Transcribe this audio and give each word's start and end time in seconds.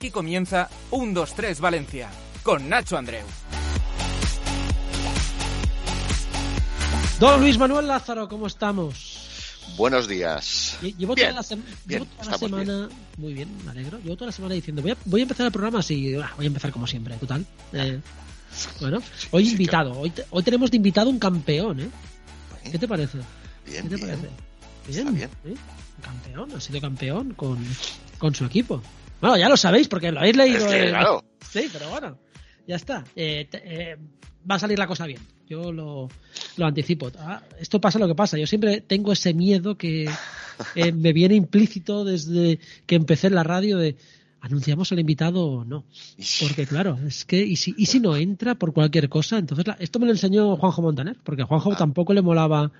Aquí 0.00 0.10
comienza 0.10 0.66
1, 0.92 1.12
2, 1.12 1.34
3 1.34 1.60
Valencia 1.60 2.08
con 2.42 2.66
Nacho 2.70 2.96
Andreu. 2.96 3.26
Don 7.18 7.38
Luis 7.42 7.58
Manuel 7.58 7.86
Lázaro, 7.86 8.26
¿cómo 8.26 8.46
estamos? 8.46 9.58
Buenos 9.76 10.08
días. 10.08 10.78
Lle- 10.80 10.96
Llevo 10.96 11.14
Bien, 11.14 11.28
toda 11.36 11.42
la, 11.42 11.46
bien, 11.54 11.64
llevo 11.86 12.04
toda 12.06 12.16
la 12.16 12.34
estamos 12.34 12.40
semana. 12.64 12.88
Muy 13.18 13.34
bien, 13.34 13.50
me 13.62 13.72
alegro. 13.72 13.98
Llevo 13.98 14.14
toda 14.16 14.26
la 14.28 14.32
semana 14.32 14.54
diciendo, 14.54 14.80
voy 14.80 14.92
a, 14.92 14.96
voy 15.04 15.20
a 15.20 15.24
empezar 15.24 15.44
el 15.44 15.52
programa 15.52 15.80
así. 15.80 16.14
ah, 16.16 16.32
voy 16.34 16.46
a 16.46 16.48
empezar 16.48 16.72
como 16.72 16.86
siempre, 16.86 17.14
total. 17.16 17.44
Eh, 17.74 18.00
bueno, 18.80 19.02
hoy 19.32 19.44
sí, 19.44 19.52
invitado. 19.52 19.92
Hoy, 20.00 20.08
te- 20.08 20.24
hoy 20.30 20.42
tenemos 20.42 20.70
de 20.70 20.78
invitado 20.78 21.10
un 21.10 21.18
campeón, 21.18 21.78
¿eh? 21.78 21.90
¿Qué 22.72 22.78
te 22.78 22.88
parece? 22.88 23.18
Bien, 23.66 23.82
¿Qué 23.86 23.96
te 23.96 23.96
bien. 23.96 24.08
parece? 24.18 24.28
Está 24.98 25.10
bien. 25.10 25.28
¿eh? 25.44 25.48
Un 25.50 26.02
campeón, 26.02 26.52
ha 26.56 26.60
sido 26.62 26.80
campeón 26.80 27.34
con, 27.34 27.58
con 28.16 28.34
su 28.34 28.46
equipo. 28.46 28.82
Bueno, 29.20 29.36
ya 29.36 29.48
lo 29.48 29.56
sabéis 29.56 29.88
porque 29.88 30.10
lo 30.12 30.20
habéis 30.20 30.36
leído. 30.36 30.66
Es 30.66 30.72
que, 30.82 30.88
claro. 30.90 31.24
Sí, 31.50 31.68
pero 31.72 31.90
bueno, 31.90 32.18
ya 32.66 32.76
está. 32.76 33.04
Eh, 33.16 33.46
te- 33.50 33.62
eh, 33.92 33.96
va 34.50 34.54
a 34.54 34.58
salir 34.58 34.78
la 34.78 34.86
cosa 34.86 35.06
bien. 35.06 35.20
Yo 35.48 35.72
lo, 35.72 36.08
lo 36.56 36.66
anticipo. 36.66 37.10
Ah, 37.18 37.42
esto 37.58 37.80
pasa 37.80 37.98
lo 37.98 38.06
que 38.06 38.14
pasa. 38.14 38.38
Yo 38.38 38.46
siempre 38.46 38.80
tengo 38.80 39.12
ese 39.12 39.34
miedo 39.34 39.76
que 39.76 40.08
eh, 40.74 40.92
me 40.92 41.12
viene 41.12 41.34
implícito 41.34 42.04
desde 42.04 42.58
que 42.86 42.94
empecé 42.94 43.26
en 43.26 43.34
la 43.34 43.42
radio 43.42 43.76
de 43.78 43.96
anunciamos 44.42 44.90
al 44.92 45.00
invitado 45.00 45.44
o 45.44 45.64
no. 45.64 45.84
Porque 46.40 46.66
claro, 46.66 46.98
es 47.06 47.24
que 47.26 47.42
y 47.44 47.56
si, 47.56 47.74
y 47.76 47.86
si 47.86 48.00
no 48.00 48.16
entra 48.16 48.54
por 48.54 48.72
cualquier 48.72 49.08
cosa, 49.10 49.36
entonces 49.38 49.66
la- 49.66 49.76
esto 49.80 49.98
me 49.98 50.06
lo 50.06 50.12
enseñó 50.12 50.56
Juanjo 50.56 50.80
Montaner, 50.82 51.16
porque 51.24 51.42
a 51.42 51.46
Juanjo 51.46 51.74
tampoco 51.76 52.14
le 52.14 52.22
molaba 52.22 52.72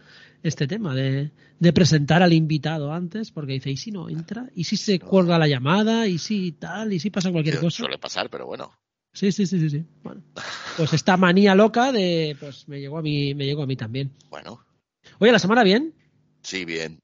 este 0.43 0.67
tema 0.67 0.95
de, 0.95 1.31
de 1.59 1.73
presentar 1.73 2.23
al 2.23 2.33
invitado 2.33 2.93
antes, 2.93 3.31
porque 3.31 3.53
dice, 3.55 3.71
¿y 3.71 3.77
si 3.77 3.91
no 3.91 4.09
entra? 4.09 4.49
¿Y 4.55 4.65
si 4.65 4.77
se 4.77 4.99
cuelga 5.01 5.39
la 5.39 5.49
llamada? 5.49 6.07
¿Y 6.07 6.19
si 6.19 6.53
tal? 6.53 6.93
¿Y 6.93 7.01
si 7.01 7.11
pasa 7.11 7.31
cualquier 7.31 7.57
Su- 7.57 7.61
cosa? 7.63 7.77
Suele 7.79 7.99
pasar, 7.99 8.31
pero 8.31 8.47
bueno. 8.47 8.73
Sí, 9.13 9.33
sí, 9.33 9.45
sí, 9.47 9.59
sí, 9.59 9.69
sí. 9.71 9.85
Bueno, 10.05 10.23
pues 10.77 10.93
esta 10.93 11.17
manía 11.17 11.55
loca 11.55 11.91
de, 11.93 12.37
pues 12.39 12.69
me 12.69 12.79
llegó 12.81 12.99
a 12.99 13.03
mí, 13.03 13.35
me 13.35 13.45
llegó 13.45 13.63
a 13.65 13.67
mí 13.67 13.77
también. 13.77 14.13
Bueno, 14.31 14.65
Oye, 15.19 15.33
la 15.33 15.39
semana 15.39 15.65
bien, 15.65 15.95
sí, 16.43 16.65
bien. 16.65 17.01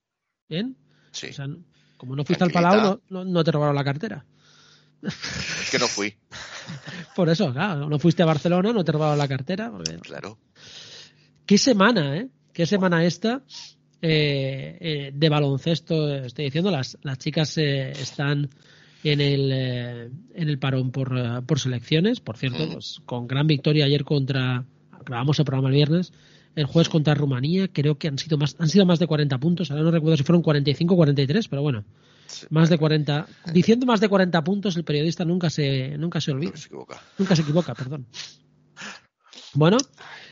bien. 0.49 0.77
Sí. 1.13 1.29
O 1.29 1.33
sea, 1.33 1.47
no- 1.47 1.65
como 1.97 2.15
no 2.15 2.25
fuiste 2.25 2.45
al. 2.45 2.51
Palau, 2.53 2.81
no, 2.81 3.01
no, 3.09 3.25
no 3.25 3.43
te 3.45 3.51
robaron 3.51 3.75
la 3.75 3.85
cartera. 3.85 4.25
Es 5.03 5.69
que 5.71 5.79
no 5.79 5.89
fui, 5.89 6.15
Por 7.17 7.29
eso, 7.29 7.53
claro, 7.53 7.89
no 7.89 7.99
fuiste 7.99 8.23
a 8.23 8.27
Barcelona, 8.27 8.73
no 8.73 8.85
te 8.85 8.93
robaron 8.93 9.19
la 9.19 9.29
cartera. 9.29 9.71
Porque... 9.71 9.97
claro. 9.99 10.39
Qué 11.45 11.59
semana, 11.59 12.17
¿eh? 12.17 12.29
Qué 12.57 12.65
semana 12.65 13.05
esta 13.05 13.43
eh, 14.01 14.79
eh, 14.81 15.11
de 15.15 15.29
baloncesto. 15.29 16.15
Estoy 16.15 16.47
diciendo, 16.47 16.71
las, 16.71 16.97
las 17.03 17.19
chicas 17.19 17.59
eh, 17.59 17.91
están 17.91 18.49
en 19.05 19.21
el, 19.21 19.51
eh, 19.53 20.11
en 20.35 20.49
el 20.49 20.59
parón 20.59 20.91
por, 20.91 21.45
por 21.45 21.61
selecciones. 21.61 22.21
Por 22.21 22.39
cierto, 22.39 22.67
pues, 22.73 23.03
con 23.05 23.27
gran 23.27 23.47
victoria 23.47 23.85
ayer 23.85 24.05
contra. 24.05 24.65
Grabamos 25.05 25.39
el 25.39 25.45
programa 25.45 25.69
el 25.69 25.75
viernes. 25.75 26.15
El 26.55 26.65
jueves 26.65 26.89
contra 26.89 27.15
Rumanía, 27.15 27.69
creo 27.69 27.99
que 27.99 28.09
han 28.09 28.17
sido 28.17 28.39
más, 28.39 28.57
han 28.59 28.71
sido 28.71 28.87
más 28.87 29.01
de 29.01 29.07
40 29.07 29.37
puntos. 29.37 29.71
Ahora 29.71 29.83
no 29.83 29.91
recuerdo 29.91 30.17
si 30.17 30.23
fueron 30.23 30.41
45 30.41 30.95
o 30.95 30.97
43, 30.97 31.49
pero 31.49 31.61
bueno, 31.61 31.85
Sí. 32.27 32.47
más 32.49 32.71
de 32.71 32.79
40. 32.79 33.27
Diciendo 33.53 33.85
más 33.85 34.01
de 34.01 34.09
40 34.09 34.43
puntos, 34.43 34.77
el 34.79 34.85
periodista 34.85 35.27
nunca 35.27 35.51
se, 35.51 35.99
nunca 35.99 36.23
se 36.23 36.33
olvida. 36.33 36.53
No 36.53 36.57
se 36.57 36.69
equivoca. 36.69 37.03
Nunca 37.19 37.37
se 37.37 37.43
equivoca, 37.43 37.75
perdón. 37.75 38.07
Bueno, 39.53 39.77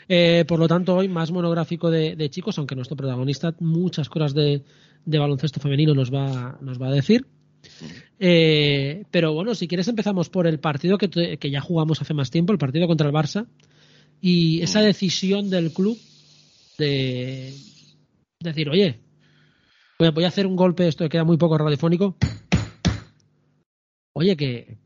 eh, 0.08 0.44
por 0.46 0.58
lo 0.58 0.68
tanto, 0.68 0.96
hoy 0.96 1.08
más 1.08 1.30
monográfico 1.30 1.90
de, 1.90 2.16
de 2.16 2.30
chicos, 2.30 2.58
aunque 2.58 2.74
nuestro 2.74 2.96
protagonista 2.96 3.54
muchas 3.60 4.08
cosas 4.08 4.34
de, 4.34 4.62
de 5.04 5.18
baloncesto 5.18 5.60
femenino 5.60 5.94
nos 5.94 6.12
va, 6.12 6.58
nos 6.60 6.80
va 6.80 6.88
a 6.88 6.92
decir. 6.92 7.26
Eh, 8.18 9.04
pero 9.10 9.32
bueno, 9.32 9.54
si 9.54 9.66
quieres 9.66 9.88
empezamos 9.88 10.28
por 10.28 10.46
el 10.46 10.60
partido 10.60 10.98
que, 10.98 11.08
te- 11.08 11.38
que 11.38 11.50
ya 11.50 11.60
jugamos 11.60 12.00
hace 12.00 12.14
más 12.14 12.30
tiempo, 12.30 12.52
el 12.52 12.58
partido 12.58 12.86
contra 12.86 13.06
el 13.08 13.14
Barça, 13.14 13.46
y 14.20 14.60
esa 14.62 14.80
decisión 14.80 15.50
del 15.50 15.72
club 15.72 15.98
de 16.78 17.52
decir, 18.40 18.68
oye, 18.68 19.00
voy 19.98 20.24
a, 20.24 20.28
hacer 20.28 20.46
un 20.46 20.56
golpe, 20.56 20.86
esto 20.88 21.08
queda 21.08 21.24
muy 21.24 21.36
poco 21.36 21.58
radiofónico. 21.58 22.16
Oye, 24.14 24.36
que, 24.36 24.78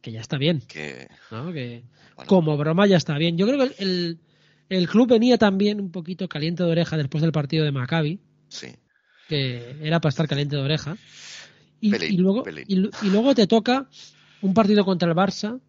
que 0.00 0.12
ya 0.12 0.20
está 0.20 0.38
bien. 0.38 0.60
Que, 0.66 1.08
¿no? 1.30 1.52
Que 1.52 1.84
bueno, 2.16 2.28
como 2.28 2.56
broma 2.56 2.86
ya 2.86 2.96
está 2.96 3.16
bien. 3.18 3.36
Yo 3.36 3.46
creo 3.46 3.58
que 3.58 3.64
el, 3.64 3.74
el, 3.78 4.18
el 4.76 4.88
club 4.88 5.08
venía 5.10 5.38
también 5.38 5.80
un 5.80 5.90
poquito 5.90 6.28
caliente 6.28 6.62
de 6.62 6.70
oreja 6.70 6.96
después 6.96 7.22
del 7.22 7.32
partido 7.32 7.64
de 7.64 7.72
Maccabi, 7.72 8.20
sí. 8.48 8.68
que 9.28 9.76
era 9.82 10.00
para 10.00 10.10
estar 10.10 10.26
caliente 10.28 10.56
de 10.56 10.62
oreja. 10.62 10.96
Y, 11.80 11.90
Pelín, 11.90 12.12
y 12.12 12.16
luego, 12.16 12.42
pelín. 12.44 12.64
y, 12.68 12.76
lu- 12.76 12.90
y 13.02 13.10
luego 13.10 13.34
te 13.34 13.46
toca 13.46 13.88
un 14.40 14.54
partido 14.54 14.84
contra 14.84 15.08
el 15.08 15.16
Barça 15.16 15.60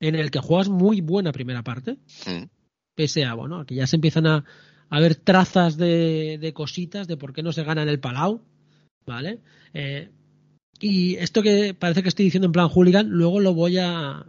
en 0.00 0.14
el 0.16 0.30
que 0.30 0.40
juegas 0.40 0.68
muy 0.68 1.00
buena 1.00 1.32
primera 1.32 1.62
parte, 1.62 1.96
Mm, 2.26 2.44
pese 2.94 3.24
a, 3.24 3.34
bueno, 3.34 3.64
que 3.66 3.74
ya 3.74 3.86
se 3.86 3.96
empiezan 3.96 4.26
a, 4.26 4.44
a 4.90 5.00
ver 5.00 5.14
trazas 5.16 5.76
de, 5.76 6.38
de 6.40 6.52
cositas 6.52 7.06
de 7.08 7.16
por 7.16 7.32
qué 7.32 7.42
no 7.42 7.52
se 7.52 7.64
gana 7.64 7.82
en 7.82 7.88
el 7.88 8.00
Palau, 8.00 8.40
¿vale? 9.06 9.40
Eh, 9.72 10.10
y 10.80 11.14
esto 11.16 11.42
que 11.42 11.72
parece 11.74 12.02
que 12.02 12.08
estoy 12.08 12.24
diciendo 12.26 12.46
en 12.46 12.52
plan 12.52 12.68
hooligan, 12.68 13.08
luego 13.08 13.40
lo 13.40 13.54
voy 13.54 13.78
a 13.78 14.26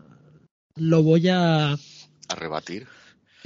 lo 0.78 1.04
voy 1.04 1.28
a 1.30 1.74
A 1.74 2.36
rebatir. 2.36 2.88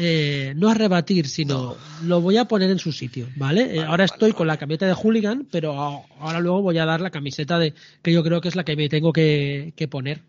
Eh, 0.01 0.53
no 0.55 0.69
a 0.69 0.73
rebatir, 0.73 1.27
sino 1.27 1.75
lo 2.05 2.21
voy 2.21 2.37
a 2.37 2.45
poner 2.45 2.69
en 2.69 2.79
su 2.79 2.93
sitio, 2.93 3.27
¿vale? 3.35 3.75
Eh, 3.75 3.79
ahora 3.79 3.89
vale, 3.89 4.05
estoy 4.05 4.29
vale. 4.29 4.33
con 4.33 4.47
la 4.47 4.55
camiseta 4.55 4.87
de 4.87 4.93
hooligan, 4.93 5.45
pero 5.51 5.73
ahora 5.73 6.39
luego 6.39 6.61
voy 6.61 6.77
a 6.77 6.85
dar 6.85 7.01
la 7.01 7.09
camiseta 7.09 7.59
de 7.59 7.73
que 8.01 8.13
yo 8.13 8.23
creo 8.23 8.39
que 8.39 8.47
es 8.47 8.55
la 8.55 8.63
que 8.63 8.77
me 8.77 8.87
tengo 8.87 9.11
que, 9.11 9.73
que 9.75 9.89
poner, 9.89 10.21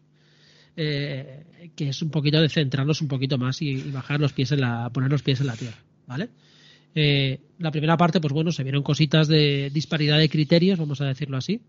eh, 0.77 1.71
que 1.77 1.91
es 1.91 2.03
un 2.03 2.11
poquito 2.11 2.41
de 2.41 2.49
centrarnos 2.49 3.01
un 3.01 3.07
poquito 3.07 3.39
más 3.39 3.63
y, 3.63 3.69
y 3.69 3.91
bajar 3.93 4.19
los 4.19 4.33
pies 4.33 4.51
en 4.51 4.61
la, 4.61 4.91
poner 4.91 5.09
los 5.09 5.23
pies 5.23 5.41
en 5.41 5.47
la 5.47 5.55
tierra, 5.55 5.79
¿vale? 6.09 6.31
Eh, 6.97 7.39
la 7.61 7.71
primera 7.71 7.97
parte, 7.97 8.21
pues 8.21 8.35
bueno, 8.35 8.51
se 8.51 8.65
vieron 8.65 8.83
cositas 8.83 9.29
de 9.29 9.71
disparidad 9.73 10.19
de 10.19 10.29
criterios, 10.29 10.81
vamos 10.81 11.01
a 11.01 11.05
decirlo 11.05 11.37
así, 11.37 11.61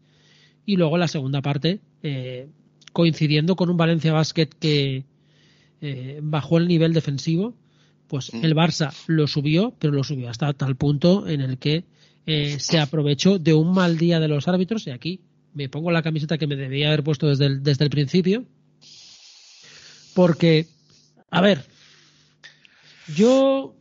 y 0.65 0.75
luego 0.75 0.97
la 0.97 1.07
segunda 1.07 1.43
parte, 1.43 1.81
eh, 2.01 2.47
coincidiendo 2.93 3.55
con 3.55 3.69
un 3.69 3.77
Valencia 3.77 4.11
Basket 4.11 4.49
que 4.59 5.03
bajó 6.21 6.59
el 6.59 6.67
nivel 6.67 6.93
defensivo, 6.93 7.55
pues 8.11 8.33
Mm. 8.33 8.43
el 8.43 8.53
Barça 8.55 8.91
lo 9.07 9.25
subió, 9.25 9.73
pero 9.79 9.93
lo 9.93 10.03
subió 10.03 10.29
hasta 10.29 10.51
tal 10.51 10.75
punto 10.75 11.29
en 11.29 11.39
el 11.39 11.57
que 11.57 11.85
eh, 12.25 12.59
se 12.59 12.77
aprovechó 12.77 13.39
de 13.39 13.53
un 13.53 13.73
mal 13.73 13.97
día 13.97 14.19
de 14.19 14.27
los 14.27 14.49
árbitros, 14.49 14.85
y 14.85 14.89
aquí 14.91 15.21
me 15.53 15.69
pongo 15.69 15.91
la 15.91 16.03
camiseta 16.03 16.37
que 16.37 16.45
me 16.45 16.57
debía 16.57 16.89
haber 16.89 17.03
puesto 17.05 17.29
desde 17.29 17.45
el, 17.45 17.63
desde 17.63 17.85
el 17.85 17.89
principio, 17.89 18.43
porque, 20.13 20.67
a 21.29 21.39
ver, 21.39 21.63
yo 23.15 23.77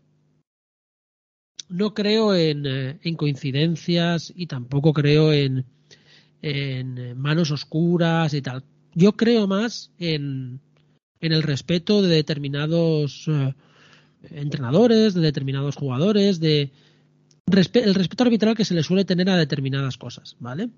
no 1.69 1.93
creo 1.93 2.33
en, 2.33 2.67
eh, 2.67 2.99
en 3.03 3.17
coincidencias 3.17 4.33
y 4.37 4.47
tampoco 4.47 4.93
creo 4.93 5.33
en, 5.33 5.65
en 6.41 7.19
manos 7.19 7.51
oscuras 7.51 8.33
y 8.33 8.43
tal. 8.43 8.63
Yo 8.95 9.17
creo 9.17 9.49
más 9.49 9.91
en, 9.99 10.61
en 11.21 11.33
el 11.33 11.43
respeto 11.43 12.01
de 12.01 12.15
determinados 12.15 13.27
eh, 13.29 13.55
entrenadores, 14.31 15.15
de 15.15 15.21
determinados 15.21 15.77
jugadores, 15.77 16.41
de 16.41 16.71
el 17.47 17.95
respeto 17.95 18.23
arbitral 18.23 18.57
que 18.57 18.65
se 18.65 18.75
le 18.75 18.83
suele 18.83 19.05
tener 19.05 19.29
a 19.29 19.37
determinadas 19.37 19.97
cosas, 19.97 20.37
¿vale? 20.39 20.71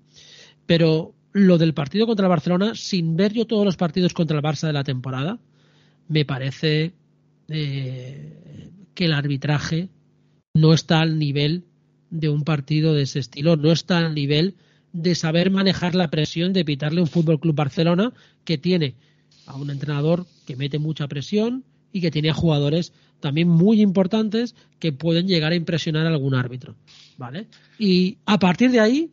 Pero 0.65 1.13
lo 1.31 1.57
del 1.57 1.73
partido 1.73 2.07
contra 2.07 2.25
el 2.25 2.29
Barcelona, 2.31 2.73
sin 2.75 3.15
ver 3.15 3.33
yo 3.33 3.45
todos 3.45 3.65
los 3.65 3.77
partidos 3.77 4.13
contra 4.13 4.37
el 4.37 4.43
Barça 4.43 4.67
de 4.67 4.73
la 4.73 4.83
temporada, 4.83 5.39
me 6.07 6.25
parece 6.25 6.93
eh, 7.47 8.69
que 8.93 9.05
el 9.05 9.13
arbitraje 9.13 9.89
no 10.53 10.73
está 10.73 11.01
al 11.01 11.17
nivel 11.19 11.65
de 12.09 12.29
un 12.29 12.43
partido 12.43 12.93
de 12.93 13.03
ese 13.03 13.19
estilo, 13.19 13.55
no 13.55 13.71
está 13.71 13.99
al 13.99 14.13
nivel 14.13 14.55
de 14.91 15.15
saber 15.15 15.49
manejar 15.49 15.95
la 15.95 16.11
presión 16.11 16.53
de 16.53 16.65
pitarle 16.65 17.01
un 17.01 17.07
Fútbol 17.07 17.39
Club 17.39 17.55
Barcelona 17.55 18.13
que 18.45 18.59
tiene 18.59 18.95
a 19.47 19.55
un 19.55 19.71
entrenador 19.71 20.27
que 20.45 20.55
mete 20.55 20.77
mucha 20.77 21.07
presión 21.07 21.63
y 21.93 22.01
que 22.01 22.11
tiene 22.11 22.31
a 22.31 22.33
jugadores 22.33 22.91
también 23.21 23.47
muy 23.47 23.81
importantes 23.81 24.55
que 24.79 24.91
pueden 24.91 25.27
llegar 25.27 25.53
a 25.53 25.55
impresionar 25.55 26.05
a 26.05 26.09
algún 26.09 26.35
árbitro, 26.35 26.75
¿vale? 27.17 27.47
Y 27.79 28.17
a 28.25 28.37
partir 28.37 28.71
de 28.71 28.81
ahí 28.81 29.11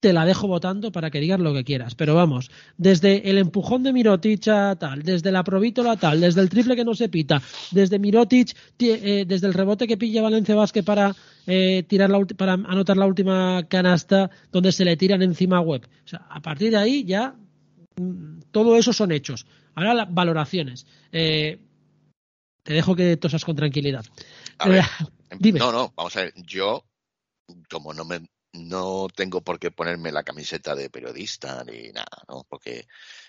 te 0.00 0.14
la 0.14 0.24
dejo 0.24 0.48
votando 0.48 0.90
para 0.90 1.10
que 1.10 1.20
digas 1.20 1.38
lo 1.38 1.52
que 1.52 1.62
quieras. 1.62 1.94
Pero 1.94 2.14
vamos, 2.14 2.50
desde 2.78 3.28
el 3.30 3.38
empujón 3.38 3.82
de 3.82 3.92
Mirotic 3.92 4.48
a 4.48 4.76
tal, 4.76 5.02
desde 5.02 5.30
la 5.30 5.44
provítola 5.44 5.96
tal, 5.96 6.20
desde 6.20 6.40
el 6.40 6.48
triple 6.48 6.74
que 6.74 6.84
no 6.84 6.94
se 6.94 7.08
pita, 7.08 7.42
desde 7.70 7.98
Mirotic, 7.98 8.56
eh, 8.78 9.24
desde 9.26 9.46
el 9.46 9.54
rebote 9.54 9.86
que 9.86 9.98
pilla 9.98 10.22
Valencia 10.22 10.54
Vázquez 10.54 10.84
para, 10.84 11.14
eh, 11.46 11.84
tirar 11.86 12.08
la, 12.08 12.24
para 12.24 12.54
anotar 12.54 12.96
la 12.96 13.06
última 13.06 13.66
canasta 13.68 14.30
donde 14.50 14.72
se 14.72 14.84
le 14.84 14.96
tiran 14.96 15.22
encima 15.22 15.60
web. 15.60 15.86
O 16.04 16.08
sea, 16.08 16.26
a 16.30 16.40
partir 16.40 16.70
de 16.70 16.78
ahí 16.78 17.04
ya 17.04 17.34
mm, 17.96 18.40
todo 18.50 18.76
eso 18.76 18.94
son 18.94 19.12
hechos. 19.12 19.46
Ahora 19.74 19.94
las 19.94 20.12
valoraciones. 20.12 20.86
Eh, 21.12 21.60
te 22.62 22.74
dejo 22.74 22.94
que 22.94 23.16
tosas 23.16 23.44
con 23.44 23.56
tranquilidad. 23.56 24.04
Dime. 25.38 25.58
No, 25.58 25.72
no, 25.72 25.92
vamos 25.96 26.16
a 26.16 26.22
ver. 26.22 26.34
Yo, 26.36 26.84
como 27.68 27.94
no 27.94 28.04
me 28.04 28.28
no 28.52 29.06
tengo 29.14 29.42
por 29.42 29.58
qué 29.58 29.70
ponerme 29.70 30.12
la 30.12 30.24
camiseta 30.24 30.74
de 30.74 30.90
periodista 30.90 31.62
ni 31.64 31.90
nada, 31.90 32.24
¿no? 32.28 32.44
Porque 32.48 32.86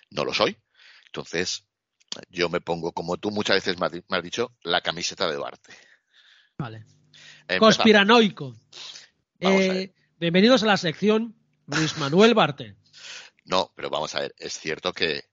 no 0.10 0.26
lo 0.26 0.34
soy. 0.34 0.58
Entonces, 1.06 1.68
yo 2.30 2.50
me 2.50 2.62
pongo, 2.62 2.92
como 2.92 3.18
tú 3.18 3.32
muchas 3.32 3.58
veces 3.58 3.78
me 3.80 3.86
has, 3.86 4.24
dicho, 4.24 4.56
la 4.64 4.82
camiseta 4.82 5.30
de 5.30 5.38
Barte. 5.38 5.74
Vale. 6.58 6.86
Conspiranoico. 7.60 8.56
Eh, 9.40 9.94
bienvenidos 10.20 10.64
a 10.64 10.68
la 10.68 10.78
sección 10.78 11.36
Luis 11.68 11.98
Manuel 11.98 12.34
Barte. 12.34 12.76
No, 13.46 13.72
pero 13.76 13.90
vamos 13.90 14.14
a 14.16 14.22
ver, 14.22 14.36
es 14.38 14.54
cierto 14.58 14.94
que 14.94 15.24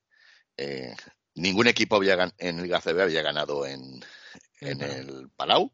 eh, 0.59 0.95
ningún 1.35 1.69
equipo 1.69 1.97
había 1.97 2.33
en 2.37 2.63
Liga 2.63 2.81
CB 2.81 3.01
había 3.01 3.23
ganado 3.23 3.65
en, 3.65 4.05
en 4.61 4.83
el 4.83 5.31
Palau. 5.37 5.73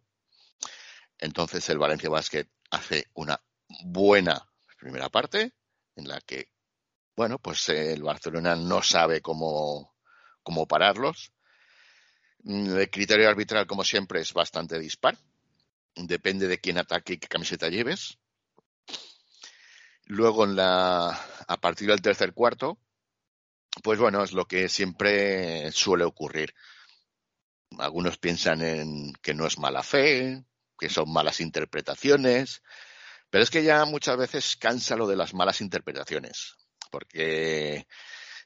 Entonces 1.19 1.69
el 1.71 1.79
Valencia 1.79 2.11
Basket 2.11 2.47
hace 2.71 3.09
una 3.15 3.41
buena 3.85 4.47
primera 4.79 5.09
parte, 5.09 5.55
en 5.97 6.09
la 6.09 6.21
que, 6.21 6.51
bueno, 7.17 7.39
pues 7.39 7.69
el 7.71 8.03
Barcelona 8.03 8.55
no 8.57 8.83
sabe 8.83 9.23
cómo, 9.23 9.97
cómo 10.43 10.67
pararlos. 10.67 11.33
Mm, 12.43 12.77
el 12.77 12.91
criterio 12.91 13.29
arbitral, 13.29 13.67
como 13.67 13.85
siempre, 13.85 14.21
es 14.21 14.35
bastante 14.35 14.79
dispar. 14.79 15.17
Depende 15.95 16.49
de 16.49 16.59
quién 16.59 16.77
ataque 16.77 17.15
y 17.15 17.19
qué 17.19 17.29
camiseta 17.29 17.69
lleves. 17.69 18.19
Luego, 20.05 20.45
en 20.45 20.57
la, 20.57 21.09
a 21.49 21.57
partir 21.57 21.89
del 21.89 22.03
tercer 22.03 22.35
cuarto, 22.35 22.79
pues 23.83 23.99
bueno, 23.99 24.23
es 24.23 24.33
lo 24.33 24.47
que 24.47 24.69
siempre 24.69 25.71
suele 25.73 26.05
ocurrir. 26.05 26.55
Algunos 27.79 28.19
piensan 28.19 28.63
en 28.63 29.13
que 29.15 29.35
no 29.35 29.47
es 29.47 29.59
mala 29.59 29.83
fe, 29.83 30.45
que 30.79 30.89
son 30.89 31.13
malas 31.13 31.41
interpretaciones, 31.41 32.63
pero 33.31 33.43
es 33.43 33.51
que 33.51 33.65
ya 33.65 33.85
muchas 33.85 34.17
veces 34.17 34.57
cansa 34.57 34.97
lo 34.97 35.07
de 35.07 35.17
las 35.17 35.35
malas 35.35 35.61
interpretaciones, 35.61 36.55
porque 36.91 37.87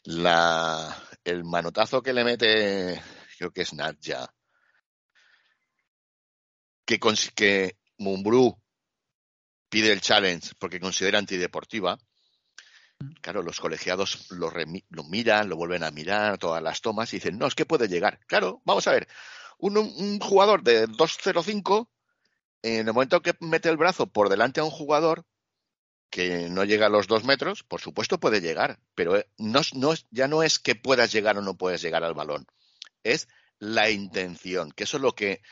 el 0.04 1.44
manotazo 1.44 2.02
que 2.02 2.12
le 2.12 2.24
mete, 2.24 3.02
creo 3.36 3.50
que 3.52 3.62
es 3.62 3.74
Nadja, 3.74 4.32
que, 6.86 6.98
que 7.34 7.76
Mumbrú 7.98 8.58
pide 9.68 9.92
el 9.92 10.00
challenge 10.00 10.52
porque 10.58 10.80
considera 10.80 11.18
antideportiva, 11.18 11.98
Claro, 13.20 13.42
los 13.42 13.60
colegiados 13.60 14.30
lo, 14.30 14.50
lo, 14.90 15.04
miran, 15.04 15.48
lo 15.48 15.56
vuelven 15.56 15.84
a 15.84 15.90
mirar, 15.90 16.38
todas 16.38 16.62
las 16.62 16.80
tomas 16.80 17.12
y 17.12 17.16
dicen, 17.16 17.38
no, 17.38 17.46
es 17.46 17.54
que 17.54 17.66
puede 17.66 17.86
llegar. 17.86 18.18
Claro, 18.26 18.60
vamos 18.64 18.88
a 18.88 18.92
ver, 18.92 19.06
un, 19.58 20.18
jugador 20.20 20.62
de 20.62 20.88
2.05 20.88 21.88
en 22.62 22.88
el 22.88 22.94
momento 22.94 23.22
que 23.22 23.34
mete 23.40 23.68
el 23.68 23.76
brazo 23.76 24.08
por 24.08 24.28
delante 24.28 24.60
a 24.60 24.64
un 24.64 24.70
jugador 24.70 25.24
que 26.10 26.48
no 26.48 26.64
llega 26.64 26.86
a 26.86 26.90
los 26.90 27.06
dos 27.06 27.24
metros, 27.24 27.62
por 27.62 27.80
supuesto 27.80 28.18
puede 28.18 28.40
llegar, 28.40 28.80
pero 28.94 29.16
eh, 29.16 29.28
no, 29.36 29.60
no, 29.74 29.92
ya 30.10 30.26
no 30.26 30.42
es 30.42 30.58
que 30.58 30.74
puedas 30.74 31.12
llegar 31.12 31.36
o 31.38 31.42
no 31.42 31.56
puedes 31.56 31.82
llegar 31.82 32.02
al 32.02 32.14
balón, 32.14 32.46
es 33.04 33.28
la 33.58 33.90
intención, 33.90 34.72
que 34.72 34.84
eso 34.84 34.96
es 34.96 35.02
lo 35.02 35.14
que 35.14 35.42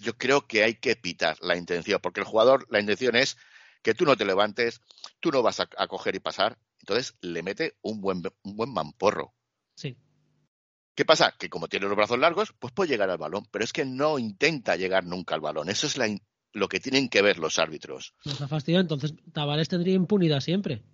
yo 0.00 0.16
creo 0.16 0.46
que 0.46 0.62
hay 0.62 0.76
que 0.76 0.96
pitar, 0.96 1.36
la 1.40 1.56
intención, 1.56 2.00
porque 2.00 2.20
el 2.20 2.26
jugador, 2.26 2.66
la 2.70 2.80
intención 2.80 3.16
es 3.16 3.36
que 3.82 3.94
tú 3.94 4.04
no 4.04 4.16
te 4.16 4.24
levantes, 4.24 4.80
tú 5.20 5.30
no 5.30 5.42
vas 5.42 5.60
a, 5.60 5.66
coger 5.86 6.16
y 6.16 6.20
pasar, 6.20 6.58
entonces 6.86 7.16
le 7.20 7.42
mete 7.42 7.76
un 7.82 8.00
buen, 8.00 8.22
un 8.44 8.56
buen 8.56 8.72
mamporro. 8.72 9.34
Sí. 9.74 9.96
¿Qué 10.94 11.04
pasa? 11.04 11.34
Que 11.36 11.50
como 11.50 11.66
tiene 11.66 11.86
los 11.86 11.96
brazos 11.96 12.18
largos, 12.18 12.54
pues 12.58 12.72
puede 12.72 12.90
llegar 12.90 13.10
al 13.10 13.18
balón, 13.18 13.44
pero 13.50 13.64
es 13.64 13.72
que 13.72 13.84
no 13.84 14.20
intenta 14.20 14.76
llegar 14.76 15.04
nunca 15.04 15.34
al 15.34 15.40
balón. 15.40 15.68
Eso 15.68 15.88
es 15.88 15.98
la, 15.98 16.08
lo 16.52 16.68
que 16.68 16.78
tienen 16.78 17.08
que 17.08 17.22
ver 17.22 17.38
los 17.38 17.58
árbitros. 17.58 18.14
Nos 18.24 18.40
ha 18.40 18.46
fastidiado, 18.46 18.82
entonces 18.82 19.14
Tavares 19.32 19.68
tendría 19.68 19.94
impunidad 19.94 20.38
siempre. 20.38 20.84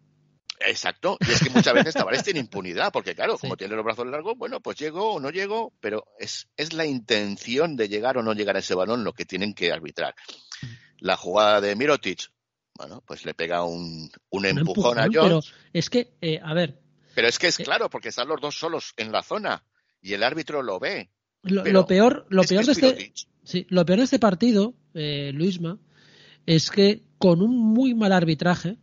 Exacto, 0.60 1.18
y 1.20 1.30
es 1.30 1.40
que 1.40 1.50
muchas 1.50 1.74
veces 1.74 1.94
Tavares 1.94 2.22
tiene 2.22 2.40
impunidad, 2.40 2.90
porque 2.90 3.14
claro, 3.14 3.36
como 3.36 3.56
tiene 3.56 3.74
los 3.74 3.84
brazos 3.84 4.06
largos, 4.06 4.38
bueno, 4.38 4.60
pues 4.60 4.78
llego 4.78 5.14
o 5.14 5.20
no 5.20 5.30
llego, 5.30 5.74
pero 5.80 6.06
es, 6.18 6.48
es 6.56 6.72
la 6.72 6.86
intención 6.86 7.76
de 7.76 7.88
llegar 7.88 8.16
o 8.16 8.22
no 8.22 8.32
llegar 8.32 8.56
a 8.56 8.60
ese 8.60 8.74
balón 8.74 9.04
lo 9.04 9.12
que 9.12 9.26
tienen 9.26 9.52
que 9.52 9.72
arbitrar. 9.72 10.14
La 10.98 11.16
jugada 11.16 11.60
de 11.60 11.76
Mirotic, 11.76 12.31
bueno, 12.74 13.02
pues 13.06 13.24
le 13.24 13.34
pega 13.34 13.64
un, 13.64 14.10
un, 14.30 14.46
empujón, 14.46 14.98
a 14.98 15.06
Jones. 15.12 15.14
Pero 15.20 15.40
es 15.72 15.90
que, 15.90 16.14
eh, 16.20 16.40
a 16.42 16.54
ver. 16.54 16.80
Pero 17.14 17.28
es 17.28 17.38
que 17.38 17.48
es 17.48 17.60
eh, 17.60 17.64
claro, 17.64 17.90
porque 17.90 18.08
están 18.08 18.28
los 18.28 18.40
dos 18.40 18.58
solos 18.58 18.94
en 18.96 19.12
la 19.12 19.22
zona 19.22 19.64
y 20.00 20.14
el 20.14 20.22
árbitro 20.22 20.62
lo 20.62 20.78
ve. 20.80 21.10
Lo, 21.42 21.86
peor, 21.86 22.26
lo 22.28 22.42
peor 22.44 22.64
de 22.64 22.72
este, 22.72 23.12
Sí, 23.44 23.66
lo 23.68 23.84
peor 23.84 23.98
de 23.98 24.04
este 24.04 24.18
partido, 24.18 24.74
eh, 24.94 25.32
Luisma, 25.34 25.78
es 26.46 26.70
que 26.70 27.02
con 27.18 27.42
un 27.42 27.56
muy 27.56 27.94
mal 27.94 28.12
arbitraje. 28.12 28.78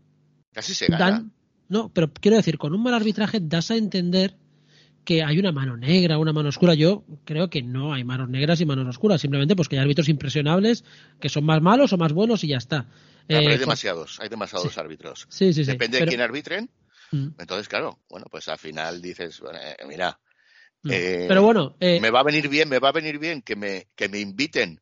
Casi 0.51 0.73
se 0.73 0.87
gana. 0.87 1.29
no, 1.67 1.91
pero 1.93 2.11
quiero 2.13 2.37
decir, 2.37 2.57
con 2.57 2.73
un 2.73 2.83
mal 2.83 2.93
arbitraje 2.93 3.39
das 3.41 3.71
a 3.71 3.75
entender 3.75 4.37
que 5.09 5.23
hay 5.23 5.39
una 5.39 5.51
mano 5.51 5.75
negra, 5.75 6.19
una 6.19 6.33
mano 6.33 6.49
oscura. 6.49 6.75
Yo 6.75 7.03
creo 7.25 7.49
que 7.49 7.63
no 7.63 7.93
hay 7.93 8.03
manos 8.03 8.29
negras 8.29 8.61
y 8.61 8.65
manos 8.67 8.87
oscuras, 8.87 9.19
simplemente 9.19 9.55
pues 9.55 9.67
que 9.67 9.75
hay 9.75 9.81
árbitros 9.81 10.07
impresionables 10.07 10.83
que 11.19 11.29
son 11.29 11.45
más 11.45 11.63
malos 11.63 11.91
o 11.93 11.97
más 11.97 12.13
buenos 12.13 12.43
y 12.43 12.49
ya 12.49 12.57
está. 12.57 12.85
hay 13.27 13.47
eh, 13.47 13.57
demasiados, 13.57 14.19
hay 14.19 14.29
demasiados 14.29 14.77
árbitros. 14.77 15.25
Sí, 15.29 15.51
sí, 15.51 15.63
Depende 15.63 15.99
de 15.99 16.05
quién 16.05 16.21
arbitren. 16.21 16.69
Mm. 17.11 17.29
Entonces, 17.39 17.67
claro, 17.67 17.97
bueno, 18.07 18.27
pues 18.29 18.47
al 18.49 18.59
final 18.59 19.01
dices, 19.01 19.41
eh, 19.51 19.83
mira, 19.87 20.19
Mm. 20.83 20.91
Eh, 20.93 21.25
pero 21.27 21.43
bueno, 21.43 21.75
eh, 21.79 21.99
me 21.99 22.09
va 22.09 22.21
a 22.21 22.23
venir 22.23 22.47
bien, 22.47 22.69
me 22.69 22.79
va 22.79 22.89
a 22.89 22.93
venir 22.93 23.19
bien 23.19 23.41
que 23.41 23.55
me, 23.55 23.87
que 23.95 24.07
me 24.09 24.19
inviten. 24.19 24.81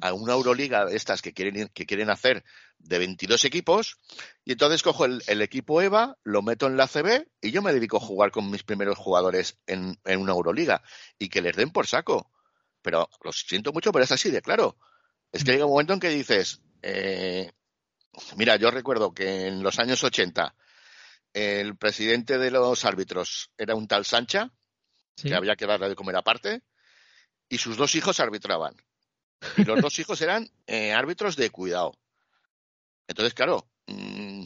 A 0.00 0.12
una 0.12 0.32
Euroliga 0.32 0.84
de 0.86 0.96
estas 0.96 1.22
que 1.22 1.32
quieren, 1.32 1.68
que 1.74 1.86
quieren 1.86 2.10
hacer 2.10 2.44
de 2.78 2.98
22 2.98 3.44
equipos 3.44 3.98
y 4.44 4.52
entonces 4.52 4.82
cojo 4.82 5.04
el, 5.04 5.42
equipo 5.42 5.82
EVA, 5.82 6.16
lo 6.24 6.42
meto 6.42 6.66
en 6.66 6.76
la 6.76 6.86
CB 6.86 7.28
y 7.40 7.50
yo 7.50 7.62
me 7.62 7.72
dedico 7.72 7.96
a 7.96 8.00
jugar 8.00 8.30
con 8.30 8.50
mis 8.50 8.62
primeros 8.62 8.98
jugadores 8.98 9.58
en, 9.66 9.98
una 10.04 10.32
Euroliga 10.32 10.82
y 11.18 11.28
que 11.28 11.42
les 11.42 11.56
den 11.56 11.70
por 11.70 11.86
saco. 11.86 12.30
Pero 12.82 13.08
lo 13.22 13.32
siento 13.32 13.72
mucho, 13.72 13.92
pero 13.92 14.04
es 14.04 14.12
así 14.12 14.30
de 14.30 14.42
claro. 14.42 14.78
Es 15.32 15.44
que 15.44 15.52
llega 15.52 15.66
un 15.66 15.72
momento 15.72 15.92
en 15.92 16.00
que 16.00 16.08
dices, 16.08 16.62
eh, 16.82 17.50
mira, 18.36 18.56
yo 18.56 18.70
recuerdo 18.70 19.12
que 19.12 19.48
en 19.48 19.62
los 19.62 19.78
años 19.78 20.02
80 20.02 20.54
el 21.34 21.76
presidente 21.76 22.38
de 22.38 22.50
los 22.50 22.84
árbitros 22.84 23.50
era 23.58 23.74
un 23.74 23.86
tal 23.86 24.04
Sancha, 24.04 24.50
que 25.16 25.34
había 25.34 25.56
que 25.56 25.66
darle 25.66 25.88
de 25.88 25.94
comer 25.94 26.16
aparte, 26.16 26.62
y 27.48 27.58
sus 27.58 27.76
dos 27.76 27.94
hijos 27.94 28.20
arbitraban. 28.20 28.74
Y 29.56 29.64
los 29.64 29.80
dos 29.80 29.98
hijos 29.98 30.20
eran 30.20 30.50
eh, 30.66 30.92
árbitros 30.92 31.36
de 31.36 31.50
cuidado. 31.50 31.92
Entonces, 33.06 33.34
claro, 33.34 33.68
mm, 33.86 34.44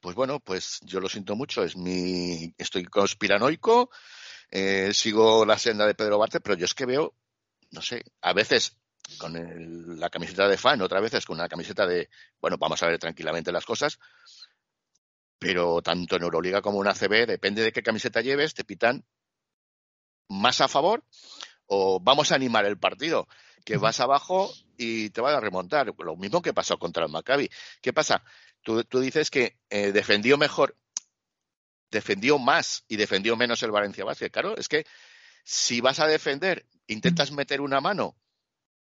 pues 0.00 0.16
bueno, 0.16 0.40
pues 0.40 0.80
yo 0.82 1.00
lo 1.00 1.08
siento 1.08 1.36
mucho, 1.36 1.62
es 1.62 1.76
mi, 1.76 2.52
estoy 2.58 2.84
conspiranoico, 2.84 3.90
eh, 4.50 4.92
sigo 4.92 5.46
la 5.46 5.58
senda 5.58 5.86
de 5.86 5.94
Pedro 5.94 6.18
Barte, 6.18 6.40
pero 6.40 6.56
yo 6.56 6.64
es 6.64 6.74
que 6.74 6.86
veo, 6.86 7.14
no 7.70 7.80
sé, 7.82 8.02
a 8.20 8.32
veces 8.32 8.76
con 9.18 9.98
la 9.98 10.10
camiseta 10.10 10.48
de 10.48 10.58
fan, 10.58 10.80
otras 10.80 11.02
veces 11.02 11.24
con 11.24 11.36
una 11.36 11.48
camiseta 11.48 11.86
de, 11.86 12.08
bueno, 12.40 12.56
vamos 12.58 12.82
a 12.82 12.86
ver 12.86 12.98
tranquilamente 12.98 13.52
las 13.52 13.64
cosas, 13.64 13.98
pero 15.38 15.82
tanto 15.82 16.16
en 16.16 16.22
Euroliga 16.22 16.62
como 16.62 16.82
en 16.82 16.88
ACB, 16.88 17.26
depende 17.26 17.62
de 17.62 17.72
qué 17.72 17.82
camiseta 17.82 18.20
lleves, 18.20 18.54
te 18.54 18.64
pitan 18.64 19.04
más 20.28 20.60
a 20.60 20.68
favor 20.68 21.04
o 21.66 22.00
vamos 22.00 22.32
a 22.32 22.34
animar 22.34 22.64
el 22.66 22.78
partido, 22.78 23.28
que 23.64 23.76
vas 23.76 24.00
abajo 24.00 24.52
y 24.76 25.10
te 25.10 25.20
van 25.20 25.34
a 25.34 25.40
remontar. 25.40 25.92
Lo 25.98 26.16
mismo 26.16 26.42
que 26.42 26.52
pasó 26.52 26.78
contra 26.78 27.04
el 27.04 27.10
Maccabi. 27.10 27.48
¿Qué 27.80 27.92
pasa? 27.92 28.24
Tú, 28.62 28.84
dices 29.00 29.30
que 29.30 29.58
eh, 29.70 29.92
defendió 29.92 30.38
mejor. 30.38 30.76
defendió 31.90 32.38
más 32.38 32.84
y 32.88 32.96
defendió 32.96 33.36
menos 33.36 33.62
el 33.62 33.70
Valencia 33.70 34.04
Basket. 34.04 34.30
Claro, 34.30 34.56
es 34.56 34.68
que 34.68 34.84
si 35.44 35.80
vas 35.80 36.00
a 36.00 36.06
defender, 36.06 36.66
intentas 36.86 37.32
meter 37.32 37.60
una 37.60 37.80
mano 37.80 38.16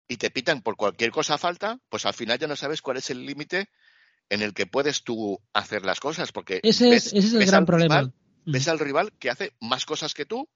y 0.06 0.16
te 0.16 0.30
pitan 0.30 0.62
por 0.62 0.76
cualquier 0.76 1.11
cosa 1.11 1.38
falta, 1.38 1.78
pues 1.88 2.04
al 2.06 2.14
final 2.14 2.38
ya 2.38 2.47
no 2.47 2.56
sabes 2.56 2.83
cuál 2.83 2.99
es 2.99 3.11
el 3.11 3.25
límite 3.25 3.71
en 4.28 4.42
el 4.42 4.54
que 4.54 4.66
puedes 4.66 5.02
tú 5.02 5.40
hacer 5.52 5.85
las 5.85 6.00
cosas, 6.00 6.33
porque 6.33 6.61
ese 6.62 6.94
es, 6.94 7.12
el 7.12 7.47
gran 7.47 7.66
problema. 7.66 8.12
ves 8.44 8.68
al 8.68 8.78
rival 8.78 9.12
que 9.18 9.30
hace 9.30 9.52
más 9.61 9.87
cosas 9.87 10.14
que 10.14 10.26
tú 10.26 10.49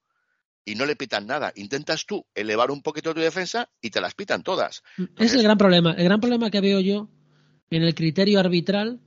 y 0.69 0.75
no 0.75 0.85
le 0.85 0.97
pitan 0.97 1.27
nada. 1.27 1.53
Intentas 1.57 2.05
tú 2.05 2.27
elevar 2.35 2.71
un 2.71 2.83
poquito 2.83 3.15
tu 3.15 3.21
defensa 3.21 3.69
y 3.81 3.91
te 3.91 4.01
las 4.01 4.15
pitan 4.15 4.43
todas. 4.43 4.83
es 5.17 5.35
el 5.35 5.43
gran 5.43 5.57
problema. 5.57 5.93
El 5.93 6.05
gran 6.05 6.21
problema 6.21 6.51
que 6.51 6.61
veo 6.61 6.81
yo 6.81 7.09
en 7.71 7.83
el 7.83 7.95
criterio 7.95 8.39
arbitral 8.39 9.01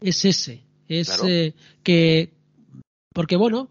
es 0.00 0.24
ese. 0.24 0.64
Es 0.88 1.10
eh, 1.26 1.54
que. 1.82 2.34
Porque, 3.12 3.36
bueno, 3.36 3.70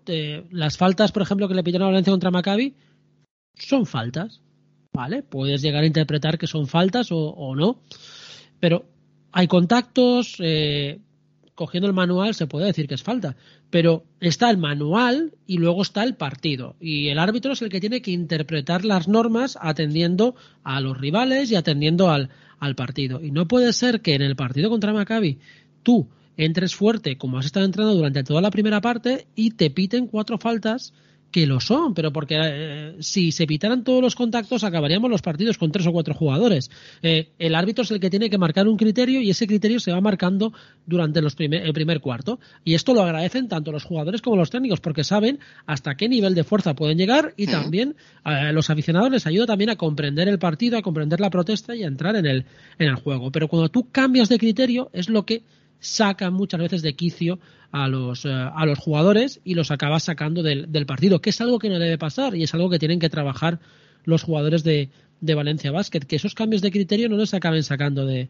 las 0.49 0.77
faltas, 0.77 1.11
por 1.11 1.21
ejemplo, 1.21 1.47
que 1.47 1.53
le 1.53 1.63
pidieron 1.63 1.87
a 1.87 1.91
Valencia 1.91 2.11
contra 2.11 2.31
Maccabi 2.31 2.75
son 3.53 3.85
faltas. 3.85 4.41
¿Vale? 4.91 5.23
Puedes 5.23 5.61
llegar 5.61 5.83
a 5.83 5.87
interpretar 5.87 6.37
que 6.37 6.47
son 6.47 6.67
faltas 6.67 7.09
o, 7.11 7.55
no. 7.55 7.81
Pero 8.59 8.85
hay 9.31 9.47
contactos. 9.47 10.35
Eh, 10.39 10.99
cogiendo 11.55 11.87
el 11.87 11.93
manual 11.93 12.35
se 12.35 12.47
puede 12.47 12.67
decir 12.67 12.87
que 12.87 12.95
es 12.95 13.03
falta. 13.03 13.35
Pero 13.69 14.03
está 14.19 14.49
el 14.49 14.57
manual 14.57 15.33
y 15.47 15.57
luego 15.57 15.81
está 15.81 16.03
el 16.03 16.15
partido. 16.15 16.75
Y 16.79 17.07
el 17.07 17.17
árbitro 17.17 17.53
es 17.53 17.61
el 17.61 17.69
que 17.69 17.79
tiene 17.79 18.01
que 18.01 18.11
interpretar 18.11 18.85
las 18.85 19.07
normas 19.07 19.57
atendiendo 19.59 20.35
a 20.63 20.81
los 20.81 20.97
rivales 20.97 21.49
y 21.51 21.55
atendiendo 21.55 22.09
al, 22.09 22.29
al 22.59 22.75
partido. 22.75 23.21
Y 23.23 23.31
no 23.31 23.47
puede 23.47 23.73
ser 23.73 24.01
que 24.01 24.13
en 24.13 24.21
el 24.21 24.35
partido 24.35 24.69
contra 24.69 24.93
Maccabi 24.93 25.39
tú 25.81 26.07
entres 26.37 26.75
fuerte 26.75 27.17
como 27.17 27.37
has 27.37 27.45
estado 27.45 27.65
entrando 27.65 27.95
durante 27.95 28.23
toda 28.23 28.41
la 28.41 28.51
primera 28.51 28.81
parte 28.81 29.27
y 29.35 29.51
te 29.51 29.69
piten 29.69 30.07
cuatro 30.07 30.37
faltas 30.37 30.93
que 31.31 31.45
lo 31.45 31.59
son, 31.59 31.93
pero 31.93 32.13
porque 32.13 32.37
eh, 32.41 32.95
si 32.99 33.31
se 33.31 33.45
pitaran 33.45 33.83
todos 33.83 34.01
los 34.01 34.15
contactos 34.15 34.63
acabaríamos 34.63 35.09
los 35.09 35.21
partidos 35.21 35.57
con 35.57 35.71
tres 35.71 35.85
o 35.85 35.91
cuatro 35.91 36.13
jugadores. 36.13 36.71
Eh, 37.01 37.31
el 37.39 37.55
árbitro 37.55 37.83
es 37.83 37.91
el 37.91 37.99
que 37.99 38.09
tiene 38.09 38.29
que 38.29 38.37
marcar 38.37 38.67
un 38.67 38.77
criterio 38.77 39.21
y 39.21 39.29
ese 39.29 39.45
criterio 39.45 39.79
se 39.79 39.91
va 39.91 39.99
marcando 39.99 40.53
durante 40.85 41.21
los 41.21 41.35
el 41.37 41.73
primer 41.73 41.99
cuarto. 41.99 42.39
Y 42.63 42.73
esto 42.73 42.93
lo 42.93 43.03
agradecen 43.03 43.49
tanto 43.49 43.71
los 43.71 43.83
jugadores 43.83 44.21
como 44.21 44.37
los 44.37 44.49
técnicos 44.49 44.79
porque 44.79 45.03
saben 45.03 45.39
hasta 45.65 45.95
qué 45.95 46.07
nivel 46.07 46.35
de 46.35 46.43
fuerza 46.43 46.73
pueden 46.73 46.97
llegar 46.97 47.33
y 47.35 47.47
también 47.47 47.95
a 48.23 48.51
los 48.51 48.69
aficionados 48.69 49.11
les 49.11 49.27
ayuda 49.27 49.45
también 49.45 49.69
a 49.71 49.75
comprender 49.75 50.29
el 50.29 50.39
partido, 50.39 50.77
a 50.77 50.81
comprender 50.81 51.19
la 51.19 51.29
protesta 51.29 51.75
y 51.75 51.83
a 51.83 51.87
entrar 51.87 52.15
en 52.15 52.25
el, 52.25 52.45
en 52.79 52.87
el 52.87 52.95
juego. 52.95 53.31
Pero 53.31 53.47
cuando 53.47 53.69
tú 53.69 53.89
cambias 53.91 54.29
de 54.29 54.39
criterio 54.39 54.89
es 54.93 55.09
lo 55.09 55.25
que 55.25 55.43
saca 55.79 56.29
muchas 56.31 56.59
veces 56.59 56.81
de 56.81 56.95
quicio 56.95 57.39
a 57.71 57.87
los, 57.87 58.25
eh, 58.25 58.29
a 58.31 58.65
los 58.65 58.79
jugadores 58.79 59.41
y 59.43 59.53
los 59.53 59.71
acaba 59.71 59.99
sacando 59.99 60.43
del, 60.43 60.85
partido, 60.85 61.21
que 61.21 61.31
es 61.31 61.41
algo 61.41 61.59
que 61.59 61.69
no 61.69 61.77
debe 61.77 61.97
pasar 61.97 62.35
y 62.35 62.43
es 62.43 62.53
algo 62.53 62.69
que 62.69 62.79
tienen 62.79 62.99
que 62.99 63.09
trabajar 63.09 63.59
los 64.03 64.23
jugadores 64.23 64.63
de, 64.63 64.89
Valencia 65.21 65.71
Basket, 65.71 66.01
que 66.01 66.17
esos 66.17 66.35
cambios 66.35 66.61
de 66.61 66.71
criterio 66.71 67.09
no 67.09 67.17
les 67.17 67.33
acaben 67.33 67.63
sacando 67.63 68.05
de, 68.05 68.29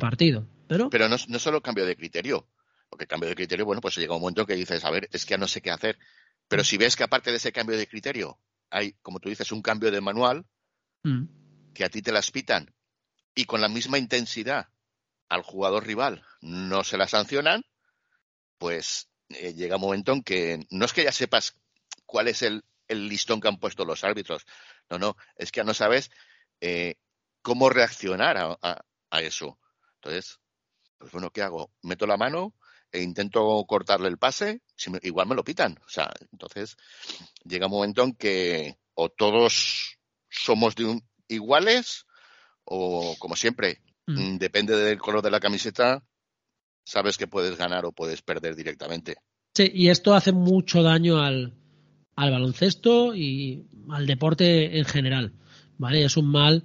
partido. 0.00 0.46
Pero, 0.66 0.90
Pero 0.90 1.08
no, 1.08 1.16
no 1.28 1.38
solo 1.38 1.60
cambio 1.60 1.84
de 1.84 1.96
criterio, 1.96 2.46
porque 2.88 3.06
cambio 3.06 3.28
de 3.28 3.36
criterio, 3.36 3.64
bueno, 3.64 3.80
pues 3.80 3.96
llega 3.96 4.14
un 4.14 4.22
momento 4.22 4.46
que 4.46 4.54
dices, 4.54 4.84
a 4.84 4.90
ver, 4.90 5.08
es 5.12 5.24
que 5.24 5.32
ya 5.32 5.38
no 5.38 5.46
sé 5.46 5.60
qué 5.60 5.70
hacer. 5.70 5.98
Pero 6.48 6.64
si 6.64 6.76
ves 6.76 6.96
que 6.96 7.04
aparte 7.04 7.30
de 7.30 7.36
ese 7.36 7.52
cambio 7.52 7.76
de 7.76 7.86
criterio 7.86 8.38
hay, 8.70 8.94
como 9.02 9.20
tú 9.20 9.28
dices, 9.28 9.52
un 9.52 9.62
cambio 9.62 9.90
de 9.90 10.00
manual, 10.00 10.44
mm. 11.04 11.24
que 11.74 11.84
a 11.84 11.88
ti 11.88 12.02
te 12.02 12.12
las 12.12 12.30
pitan 12.30 12.72
y 13.34 13.44
con 13.44 13.60
la 13.60 13.68
misma 13.68 13.98
intensidad 13.98 14.68
al 15.30 15.42
jugador 15.42 15.86
rival 15.86 16.22
no 16.42 16.84
se 16.84 16.98
la 16.98 17.08
sancionan, 17.08 17.64
pues 18.58 19.08
eh, 19.30 19.54
llega 19.54 19.76
un 19.76 19.82
momento 19.82 20.12
en 20.12 20.22
que 20.22 20.66
no 20.70 20.84
es 20.84 20.92
que 20.92 21.04
ya 21.04 21.12
sepas 21.12 21.54
cuál 22.04 22.28
es 22.28 22.42
el, 22.42 22.62
listón 22.88 23.40
que 23.40 23.46
han 23.46 23.60
puesto 23.60 23.84
los 23.84 24.02
árbitros, 24.02 24.44
no, 24.90 24.98
no, 24.98 25.16
es 25.36 25.52
que 25.52 25.58
ya 25.58 25.64
no 25.64 25.74
sabes 25.74 26.10
eh, 26.60 26.96
cómo 27.40 27.70
reaccionar 27.70 28.36
a, 28.36 29.20
eso. 29.20 29.58
Entonces, 29.94 30.40
pues 30.98 31.12
bueno, 31.12 31.30
¿qué 31.30 31.42
hago? 31.42 31.70
Meto 31.82 32.06
la 32.06 32.16
mano 32.16 32.54
e 32.90 33.00
intento 33.02 33.64
cortarle 33.68 34.08
el 34.08 34.18
pase, 34.18 34.62
igual 35.02 35.28
me 35.28 35.36
lo 35.36 35.44
pitan. 35.44 35.78
O 35.86 35.88
sea, 35.88 36.12
entonces 36.32 36.76
llega 37.44 37.66
un 37.66 37.72
momento 37.72 38.02
en 38.02 38.14
que 38.14 38.76
o 38.94 39.08
todos 39.08 39.96
somos 40.28 40.74
de 40.74 41.00
iguales 41.28 42.06
o, 42.64 43.14
como 43.18 43.36
siempre, 43.36 43.80
mm. 44.06 44.38
depende 44.38 44.76
del 44.76 44.98
color 44.98 45.22
de 45.22 45.30
la 45.30 45.40
camiseta, 45.40 46.02
sabes 46.84 47.16
que 47.16 47.26
puedes 47.26 47.56
ganar 47.56 47.84
o 47.84 47.92
puedes 47.92 48.22
perder 48.22 48.56
directamente. 48.56 49.16
Sí, 49.54 49.70
y 49.72 49.88
esto 49.88 50.14
hace 50.14 50.32
mucho 50.32 50.82
daño 50.82 51.20
al, 51.20 51.54
baloncesto 52.16 53.14
y 53.14 53.64
al 53.90 54.06
deporte 54.06 54.78
en 54.78 54.84
general. 54.84 55.32
¿Vale? 55.78 56.04
Es 56.04 56.16
un 56.16 56.26
mal 56.26 56.64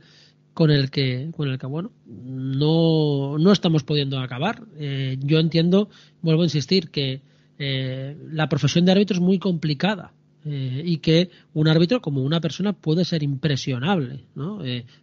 con 0.53 0.71
el 0.71 0.91
que, 0.91 1.31
con 1.35 1.49
el 1.49 1.57
que 1.57 1.67
bueno, 1.67 1.91
no, 2.05 3.37
no 3.37 3.51
estamos 3.51 3.83
pudiendo 3.83 4.19
acabar. 4.19 4.63
Eh, 4.77 5.17
yo 5.19 5.39
entiendo, 5.39 5.89
vuelvo 6.21 6.41
a 6.41 6.45
insistir, 6.45 6.91
que 6.91 7.21
eh, 7.57 8.17
la 8.31 8.49
profesión 8.49 8.85
de 8.85 8.91
árbitro 8.91 9.15
es 9.15 9.21
muy 9.21 9.39
complicada. 9.39 10.13
Eh, 10.47 10.83
y 10.85 10.97
que 10.97 11.31
un 11.53 11.67
árbitro 11.67 12.01
como 12.01 12.21
una 12.21 12.39
persona 12.39 12.73
puede 12.73 13.03
ser 13.03 13.23
impresionable, 13.23 14.25
¿no? 14.35 14.59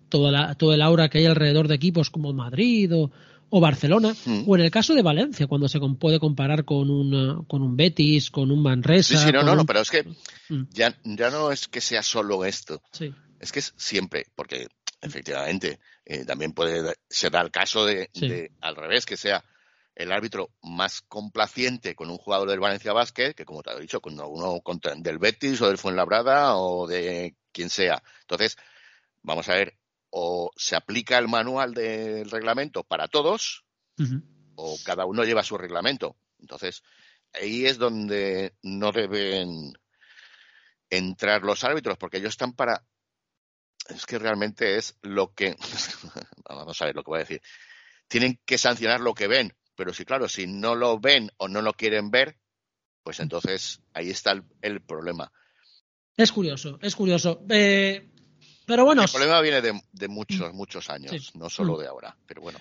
toda 0.09 0.31
la, 0.31 0.55
todo 0.55 0.73
el 0.73 0.81
aura 0.81 1.09
que 1.09 1.19
hay 1.19 1.27
alrededor 1.27 1.67
de 1.67 1.75
equipos 1.75 2.11
como 2.11 2.33
Madrid 2.33 2.95
o, 2.95 3.11
o 3.55 3.61
Barcelona, 3.61 4.15
o 4.47 4.57
en 4.57 4.63
el 4.63 4.71
caso 4.71 4.95
de 4.95 5.03
Valencia, 5.03 5.47
cuando 5.47 5.69
se 5.69 5.79
puede 5.99 6.19
comparar 6.19 6.65
con 6.65 6.89
un, 6.89 7.45
con 7.45 7.61
un 7.61 7.77
Betis, 7.77 8.31
con 8.31 8.51
un 8.51 8.63
Manresa. 8.63 9.19
Sí, 9.19 9.27
sí, 9.27 9.31
no, 9.31 9.43
no, 9.43 9.55
no, 9.55 9.67
pero 9.67 9.81
es 9.81 9.91
que 9.91 10.05
mm. 10.49 10.69
ya, 10.71 10.97
ya 11.05 11.31
no 11.31 11.53
es 11.53 11.69
que 11.69 11.83
sea 11.83 12.03
solo 12.03 12.47
esto. 12.47 12.81
Sí. 12.93 13.13
Es 13.39 13.53
que 13.53 13.59
es 13.59 13.75
siempre, 13.77 14.25
porque 14.35 14.69
efectivamente 15.03 15.81
eh, 16.07 16.25
también 16.25 16.53
puede 16.53 16.95
se 17.11 17.29
da 17.29 17.43
el 17.43 17.51
caso 17.51 17.85
de, 17.85 18.09
al 18.63 18.75
revés, 18.75 19.05
que 19.05 19.19
sea 19.19 19.45
el 19.95 20.13
árbitro 20.13 20.51
más 20.63 21.03
complaciente 21.03 21.95
con 21.95 22.11
un 22.11 22.19
jugador 22.19 22.49
del 22.49 22.61
Valencia 22.61 22.93
Basket 22.93 23.35
que, 23.35 23.45
como 23.45 23.63
te 23.63 23.73
he 23.73 23.81
dicho, 23.81 24.01
con 24.01 24.19
uno 24.19 24.63
del 24.99 25.19
Betis 25.19 25.61
o 25.61 25.69
del 25.69 25.79
Fuenlabrada 25.79 26.57
o 26.57 26.87
de 26.87 27.37
quien 27.53 27.71
sea. 27.71 28.03
Entonces, 28.23 28.57
vamos 29.23 29.49
a 29.49 29.55
ver, 29.55 29.79
o 30.11 30.51
se 30.57 30.77
aplica 30.77 31.19
el 31.19 31.29
manual 31.29 31.75
del 31.75 32.31
reglamento 32.31 32.85
para 32.85 33.09
todos 33.09 33.65
o 34.57 34.79
cada 34.85 35.07
uno 35.07 35.25
lleva 35.25 35.43
su 35.43 35.57
reglamento. 35.59 36.17
Entonces, 36.39 36.83
ahí 37.33 37.67
es 37.67 37.79
donde 37.79 38.55
no 38.63 38.93
deben 38.93 39.73
entrar 40.91 41.43
los 41.43 41.65
árbitros, 41.65 41.97
porque 41.99 42.19
ellos 42.19 42.31
están 42.31 42.55
para... 42.55 42.85
Es 43.89 44.07
que 44.07 44.19
realmente 44.19 44.77
es 44.77 44.97
lo 45.03 45.33
que... 45.33 45.57
Vamos 46.49 46.81
a 46.81 46.87
ver 46.87 46.95
lo 46.95 47.03
que 47.03 47.11
voy 47.11 47.19
a 47.19 47.25
decir. 47.25 47.43
Tienen 48.09 48.41
que 48.45 48.59
sancionar 48.59 49.01
lo 49.01 49.15
que 49.15 49.27
ven, 49.27 49.55
pero 49.83 49.93
sí, 49.93 50.05
claro, 50.05 50.29
si 50.29 50.47
no 50.47 50.77
lo 50.77 51.01
ven 51.01 51.29
o 51.39 51.49
no 51.49 51.61
lo 51.61 51.73
quieren 51.73 52.12
ver, 52.12 52.37
pues 53.03 53.19
entonces 53.19 53.81
ahí 53.93 54.11
está 54.11 54.41
el, 54.61 54.81
problema. 54.81 55.33
Es 56.17 56.31
curioso, 56.31 56.79
es 56.81 56.95
curioso. 56.95 57.45
Eh, 57.49 58.09
pero 58.65 58.85
bueno. 58.85 59.03
El 59.03 59.11
problema 59.11 59.41
viene 59.41 59.61
de, 59.61 60.09
muchos, 60.09 60.55
muchos 60.55 60.89
años, 60.89 61.35
no 61.35 61.51
solo 61.51 61.75
mm. 61.75 61.81
de 61.81 61.87
ahora, 61.89 62.17
pero 62.29 62.43
bueno. 62.43 62.61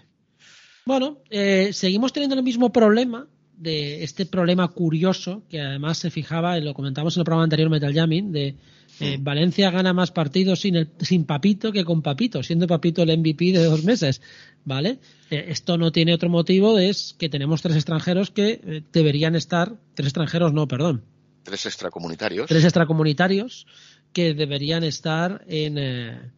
Bueno, 0.83 1.21
eh, 1.29 1.69
seguimos 1.73 2.11
teniendo 2.11 2.35
el 2.35 2.41
mismo 2.41 2.71
problema 2.71 3.27
de 3.53 4.03
este 4.03 4.25
problema 4.25 4.67
curioso 4.69 5.43
que 5.47 5.61
además 5.61 5.99
se 5.99 6.09
fijaba, 6.09 6.57
lo 6.57 6.73
comentamos 6.73 7.15
en 7.15 7.21
el 7.21 7.25
programa 7.25 7.43
anterior 7.43 7.69
Metal 7.69 7.93
Jamming, 7.93 8.31
de 8.31 8.55
eh. 9.01 9.17
Valencia 9.19 9.71
gana 9.71 9.93
más 9.93 10.11
partidos 10.11 10.61
sin, 10.61 10.75
el, 10.75 10.89
sin 10.99 11.25
Papito 11.25 11.71
que 11.71 11.83
con 11.83 12.01
Papito, 12.01 12.43
siendo 12.43 12.67
Papito 12.67 13.01
el 13.03 13.17
MVP 13.17 13.51
de 13.51 13.65
dos 13.65 13.83
meses, 13.83 14.21
¿vale? 14.65 14.99
Eh, 15.29 15.45
esto 15.49 15.77
no 15.77 15.91
tiene 15.91 16.13
otro 16.13 16.29
motivo, 16.29 16.79
es 16.79 17.15
que 17.17 17.29
tenemos 17.29 17.61
tres 17.61 17.75
extranjeros 17.75 18.31
que 18.31 18.83
deberían 18.91 19.35
estar, 19.35 19.73
tres 19.93 20.07
extranjeros 20.07 20.53
no, 20.53 20.67
perdón. 20.67 21.03
Tres 21.43 21.65
extracomunitarios. 21.65 22.47
Tres 22.47 22.63
extracomunitarios 22.63 23.65
que 24.13 24.33
deberían 24.33 24.83
estar 24.83 25.43
en, 25.47 25.77
eh, 25.77 26.31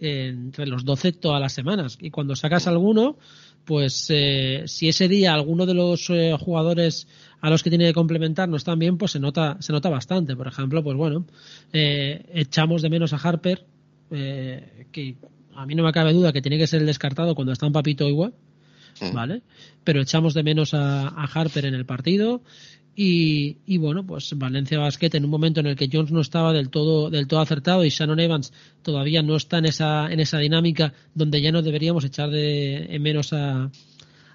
entre 0.00 0.66
los 0.66 0.84
12 0.84 1.12
todas 1.12 1.40
las 1.40 1.52
semanas. 1.52 1.98
Y 2.00 2.10
cuando 2.10 2.36
sacas 2.36 2.66
alguno, 2.66 3.18
pues 3.64 4.06
eh, 4.10 4.64
si 4.66 4.88
ese 4.88 5.08
día 5.08 5.34
alguno 5.34 5.66
de 5.66 5.74
los 5.74 6.10
eh, 6.10 6.36
jugadores 6.38 7.06
a 7.40 7.50
los 7.50 7.62
que 7.62 7.70
tiene 7.70 7.86
que 7.86 7.94
complementar 7.94 8.48
no 8.48 8.56
están 8.56 8.78
bien, 8.78 8.98
pues 8.98 9.12
se 9.12 9.20
nota, 9.20 9.56
se 9.60 9.72
nota 9.72 9.88
bastante. 9.88 10.36
Por 10.36 10.46
ejemplo, 10.46 10.82
pues 10.82 10.96
bueno, 10.96 11.26
echamos 11.72 12.82
de 12.82 12.90
menos 12.90 13.12
a 13.12 13.16
Harper, 13.16 13.64
que 14.10 15.16
a 15.54 15.66
mí 15.66 15.74
no 15.74 15.82
me 15.82 15.92
cabe 15.92 16.12
duda 16.12 16.32
que 16.32 16.40
tiene 16.40 16.58
que 16.58 16.68
ser 16.68 16.80
el 16.80 16.86
descartado 16.86 17.34
cuando 17.34 17.52
está 17.52 17.66
un 17.66 17.72
papito 17.72 18.08
igual. 18.08 18.34
¿Vale? 19.12 19.42
Pero 19.82 20.02
echamos 20.02 20.34
de 20.34 20.44
menos 20.44 20.74
a 20.74 21.08
Harper 21.08 21.64
en 21.64 21.74
el 21.74 21.84
partido 21.84 22.42
y, 22.94 23.78
bueno, 23.78 24.04
pues 24.04 24.36
Valencia 24.36 24.78
Basket 24.78 25.10
en 25.14 25.24
un 25.24 25.30
momento 25.30 25.60
en 25.60 25.66
el 25.66 25.76
que 25.76 25.88
Jones 25.90 26.12
no 26.12 26.20
estaba 26.20 26.52
del 26.52 26.68
todo, 26.68 27.08
del 27.08 27.26
todo 27.26 27.40
acertado 27.40 27.84
y 27.84 27.88
Shannon 27.88 28.20
Evans 28.20 28.52
todavía 28.82 29.22
no 29.22 29.36
está 29.36 29.58
en 29.58 29.66
esa, 29.66 30.12
en 30.12 30.20
esa 30.20 30.38
dinámica 30.38 30.92
donde 31.14 31.40
ya 31.40 31.52
no 31.52 31.62
deberíamos 31.62 32.04
echar 32.04 32.30
de 32.30 32.98
menos 33.00 33.32
a, 33.32 33.70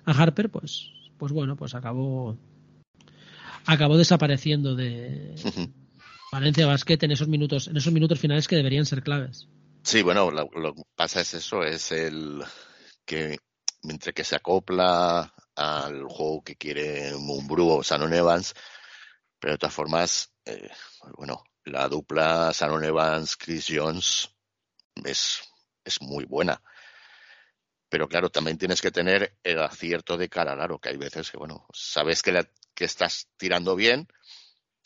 a 0.05 0.11
Harper, 0.11 0.49
pues, 0.49 0.91
pues 1.17 1.31
bueno, 1.31 1.55
pues 1.55 1.75
acabó 1.75 2.37
acabó 3.67 3.97
desapareciendo 3.97 4.75
de 4.75 5.35
Valencia 6.31 6.65
Basket 6.65 6.97
en 7.01 7.11
esos 7.11 7.27
minutos, 7.27 7.67
en 7.67 7.77
esos 7.77 7.93
minutos 7.93 8.19
finales 8.19 8.47
que 8.47 8.55
deberían 8.55 8.85
ser 8.85 9.03
claves. 9.03 9.47
Sí, 9.83 10.01
bueno, 10.01 10.31
lo, 10.31 10.73
que 10.73 10.83
pasa 10.95 11.21
es 11.21 11.33
eso, 11.33 11.63
es 11.63 11.91
el 11.91 12.43
que 13.05 13.37
mientras 13.83 14.13
que 14.13 14.23
se 14.23 14.35
acopla 14.35 15.33
al 15.57 16.03
juego 16.03 16.43
que 16.43 16.55
quiere 16.55 17.13
Mumbrú 17.17 17.69
o 17.69 17.83
Sanon 17.83 18.13
Evans, 18.13 18.53
pero 19.39 19.53
de 19.53 19.57
todas 19.57 19.73
formas, 19.73 20.33
eh, 20.45 20.69
bueno, 21.17 21.43
la 21.65 21.87
dupla 21.89 22.53
Sanon 22.53 22.83
Evans, 22.83 23.35
Chris 23.35 23.67
Jones 23.69 24.29
es, 25.03 25.41
es 25.83 26.01
muy 26.01 26.25
buena. 26.25 26.61
Pero 27.89 28.07
claro, 28.07 28.29
también 28.29 28.57
tienes 28.57 28.81
que 28.81 28.91
tener 28.91 29.37
el 29.43 29.59
acierto 29.59 30.17
de 30.17 30.29
cara 30.29 30.55
claro, 30.55 30.79
que 30.79 30.89
hay 30.89 30.97
veces 30.97 31.31
que, 31.31 31.37
bueno, 31.37 31.65
sabes 31.73 32.21
que, 32.21 32.47
que 32.73 32.85
estás 32.85 33.29
tirando 33.37 33.75
bien 33.75 34.07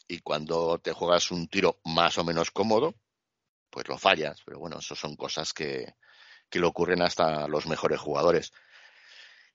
y 0.08 0.20
cuando 0.20 0.80
te 0.80 0.94
juegas 0.94 1.32
un 1.32 1.48
tiro 1.48 1.80
más 1.84 2.18
o 2.18 2.24
menos 2.24 2.52
cómodo, 2.52 2.96
pues 3.70 3.88
lo 3.88 3.98
fallas. 3.98 4.42
Pero 4.46 4.60
bueno, 4.60 4.80
eso 4.80 4.96
son 4.96 5.16
cosas 5.16 5.54
que, 5.54 5.96
que 6.50 6.60
le 6.60 6.68
ocurren 6.68 7.02
hasta 7.02 7.48
los 7.48 7.66
mejores 7.66 8.00
jugadores. 8.00 8.52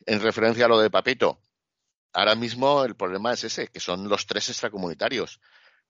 En 0.04 0.20
referencia 0.20 0.66
a 0.66 0.68
lo 0.68 0.78
de 0.78 0.90
Papito, 0.90 1.40
ahora 2.12 2.34
mismo 2.34 2.84
el 2.84 2.96
problema 2.96 3.32
es 3.32 3.44
ese, 3.44 3.68
que 3.68 3.80
son 3.80 4.08
los 4.08 4.26
tres 4.26 4.48
extracomunitarios. 4.48 5.40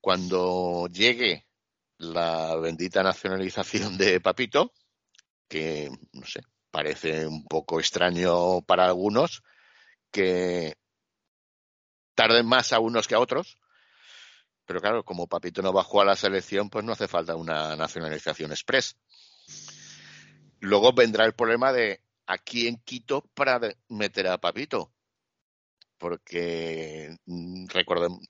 Cuando 0.00 0.86
llegue 0.88 1.46
la 1.98 2.56
bendita 2.56 3.02
nacionalización 3.02 3.98
de 3.98 4.20
Papito, 4.20 4.72
que 5.48 5.90
no 6.12 6.26
sé, 6.26 6.40
parece 6.70 7.26
un 7.26 7.44
poco 7.46 7.80
extraño 7.80 8.62
para 8.62 8.86
algunos 8.86 9.42
que 10.10 10.76
tarden 12.14 12.46
más 12.46 12.72
a 12.72 12.80
unos 12.80 13.06
que 13.06 13.14
a 13.14 13.20
otros. 13.20 13.58
Pero 14.64 14.80
claro, 14.80 15.04
como 15.04 15.28
Papito 15.28 15.62
no 15.62 15.72
jugar 15.84 16.08
a 16.08 16.10
la 16.10 16.16
selección, 16.16 16.68
pues 16.70 16.84
no 16.84 16.92
hace 16.92 17.06
falta 17.06 17.36
una 17.36 17.76
nacionalización 17.76 18.50
express. 18.50 18.96
Luego 20.60 20.92
vendrá 20.92 21.24
el 21.24 21.34
problema 21.34 21.72
de 21.72 22.02
a 22.26 22.38
quién 22.38 22.76
quito 22.84 23.22
para 23.34 23.60
meter 23.88 24.26
a 24.26 24.38
Papito. 24.38 24.92
Porque 25.98 27.16
mm, 27.24 27.66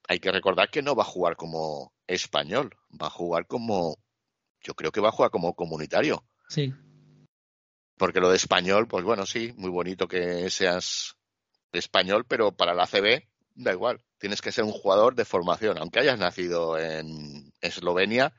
hay 0.08 0.20
que 0.20 0.32
recordar 0.32 0.70
que 0.70 0.82
no 0.82 0.94
va 0.94 1.02
a 1.02 1.06
jugar 1.06 1.36
como 1.36 1.92
español, 2.06 2.76
va 2.90 3.08
a 3.08 3.10
jugar 3.10 3.46
como, 3.46 3.98
yo 4.62 4.74
creo 4.74 4.92
que 4.92 5.00
va 5.00 5.08
a 5.08 5.12
jugar 5.12 5.30
como 5.30 5.54
comunitario. 5.54 6.24
Sí. 6.48 6.72
Porque 7.96 8.20
lo 8.20 8.30
de 8.30 8.36
español, 8.36 8.86
pues 8.86 9.04
bueno, 9.04 9.26
sí, 9.26 9.52
muy 9.56 9.70
bonito 9.70 10.06
que 10.06 10.48
seas 10.50 11.16
español, 11.72 12.24
pero 12.28 12.52
para 12.52 12.74
la 12.74 12.86
CB 12.86 13.26
da 13.54 13.72
igual. 13.72 14.00
Tienes 14.18 14.40
que 14.40 14.52
ser 14.52 14.64
un 14.64 14.72
jugador 14.72 15.14
de 15.14 15.24
formación. 15.24 15.78
Aunque 15.78 16.00
hayas 16.00 16.18
nacido 16.18 16.78
en 16.78 17.52
Eslovenia, 17.60 18.34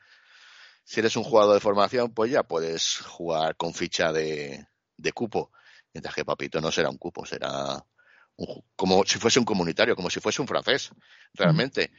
si 0.84 1.02
eres 1.02 1.18
un 1.18 1.24
jugador 1.24 1.56
de 1.56 1.60
formación, 1.60 2.14
pues 2.14 2.32
ya 2.32 2.44
puedes 2.44 3.00
jugar 3.00 3.58
con 3.58 3.74
ficha 3.74 4.14
de, 4.14 4.66
cupo. 5.14 5.52
Mientras 5.94 6.14
que 6.14 6.26
Papito 6.26 6.62
no 6.62 6.72
será 6.72 6.90
un 6.90 6.98
cupo, 6.98 7.26
será 7.26 7.84
como 8.76 9.04
si 9.04 9.18
fuese 9.18 9.40
un 9.40 9.46
comunitario, 9.46 9.96
como 9.96 10.10
si 10.10 10.20
fuese 10.20 10.42
un 10.42 10.48
francés, 10.48 10.92
realmente. 11.34 11.92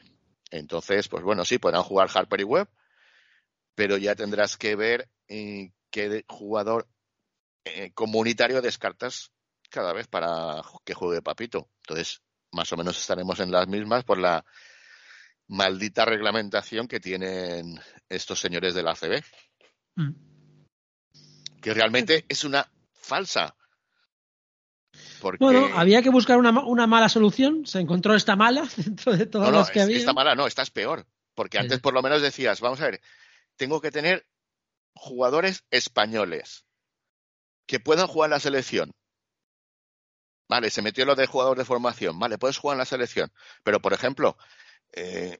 Entonces, 0.51 1.09
pues 1.09 1.25
bueno, 1.25 1.45
sí, 1.45 1.59
podrán 1.59 1.83
jugar 1.83 2.09
Harper 2.15 2.41
y 2.41 2.45
Webb, 2.45 2.69
pero 3.75 3.97
ya 3.97 4.15
tendrás 4.15 4.57
que 4.57 4.77
ver 4.77 5.09
eh, 5.27 5.73
qué 5.91 6.25
jugador 6.29 6.89
eh, 7.65 7.93
comunitario 7.93 8.63
descartas 8.63 9.33
cada 9.69 9.93
vez 9.93 10.07
para 10.07 10.63
que 10.85 10.95
juegue 10.95 11.23
Papito. 11.23 11.69
Entonces, 11.83 12.23
más 12.53 12.73
o 12.73 12.77
menos 12.77 12.99
estaremos 12.99 13.41
en 13.41 13.51
las 13.51 13.67
mismas 13.67 14.05
por 14.05 14.19
la 14.19 14.45
maldita 15.49 16.05
reglamentación 16.05 16.87
que 16.89 17.01
tienen 17.01 17.79
estos 18.09 18.39
señores 18.41 18.75
de 18.75 18.83
la 18.83 18.93
ACB. 18.93 19.23
Mm. 19.97 20.13
Que 21.61 21.75
realmente 21.75 22.25
es 22.29 22.45
una 22.45 22.71
falsa. 23.09 23.57
Bueno, 25.39 25.69
había 25.75 26.03
que 26.03 26.11
buscar 26.11 26.39
una, 26.39 26.53
mala 26.87 27.09
solución. 27.09 27.67
Se 27.67 27.81
encontró 27.81 28.15
esta 28.15 28.37
mala 28.37 28.69
dentro 28.77 29.17
de 29.17 29.27
todas 29.27 29.53
las 29.53 29.71
que 29.71 29.81
había. 29.81 29.97
Esta 29.97 30.13
mala 30.13 30.35
no, 30.35 30.47
esta 30.47 30.63
es 30.63 30.71
peor. 30.71 31.07
Porque 31.35 31.59
antes 31.59 31.81
por 31.81 31.95
lo 31.95 32.03
menos 32.03 32.21
decías, 32.21 32.61
vamos 32.61 32.81
a 32.81 32.87
ver, 32.87 33.01
tengo 33.57 33.81
que 33.81 33.93
tener 33.93 34.27
jugadores 34.95 35.65
españoles 35.71 36.65
que 37.67 37.79
puedan 37.79 38.09
jugar 38.09 38.29
en 38.29 38.33
la 38.33 38.41
selección. 38.41 38.93
Vale, 40.49 40.71
se 40.71 40.83
metió 40.83 41.05
lo 41.05 41.15
de 41.15 41.27
jugador 41.27 41.59
de 41.59 41.65
formación. 41.65 42.19
Vale, 42.19 42.39
puedes 42.39 42.57
jugar 42.57 42.75
en 42.75 42.79
la 42.79 42.87
selección. 42.87 43.31
Pero, 43.63 43.81
por 43.81 43.93
ejemplo, 43.93 44.37
eh, 44.93 45.39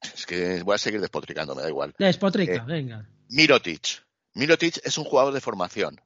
es 0.00 0.26
que 0.26 0.62
voy 0.62 0.74
a 0.74 0.78
seguir 0.78 1.00
despotricando, 1.00 1.54
me 1.54 1.62
da 1.62 1.68
igual. 1.68 1.94
Despotrica, 1.98 2.54
eh, 2.54 2.62
venga. 2.66 3.08
Mirotic. 3.28 4.04
Mirotic 4.32 4.80
es 4.82 4.98
un 4.98 5.04
jugador 5.04 5.32
de 5.34 5.40
formación. 5.40 6.00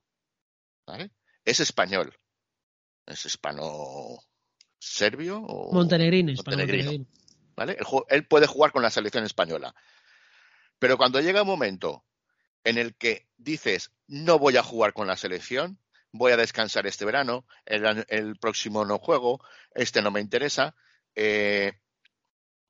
¿Vale? 0.89 1.11
Es 1.45 1.61
español. 1.61 2.19
Es 3.07 3.27
hispano 3.27 4.19
serbio 4.79 5.39
o 5.39 5.73
montenegrino, 5.73 7.07
¿Vale? 7.57 7.77
él 8.09 8.27
puede 8.27 8.47
jugar 8.47 8.73
con 8.73 8.83
la 8.83 8.91
selección 8.91 9.25
española. 9.25 9.75
Pero 10.79 10.97
cuando 10.97 11.21
llega 11.21 11.43
un 11.43 11.49
momento 11.49 12.05
en 12.65 12.79
el 12.79 12.95
que 12.97 13.29
dices 13.37 13.93
no 14.07 14.39
voy 14.39 14.57
a 14.57 14.63
jugar 14.63 14.95
con 14.95 15.07
la 15.07 15.17
selección, 15.17 15.79
voy 16.13 16.33
a 16.33 16.37
descansar 16.37 16.87
este 16.87 17.05
verano, 17.05 17.45
el, 17.67 18.37
próximo 18.39 18.85
no 18.85 18.99
juego, 18.99 19.41
este 19.75 20.01
no 20.01 20.11
me 20.11 20.21
interesa. 20.21 20.75
Eh, 21.15 21.73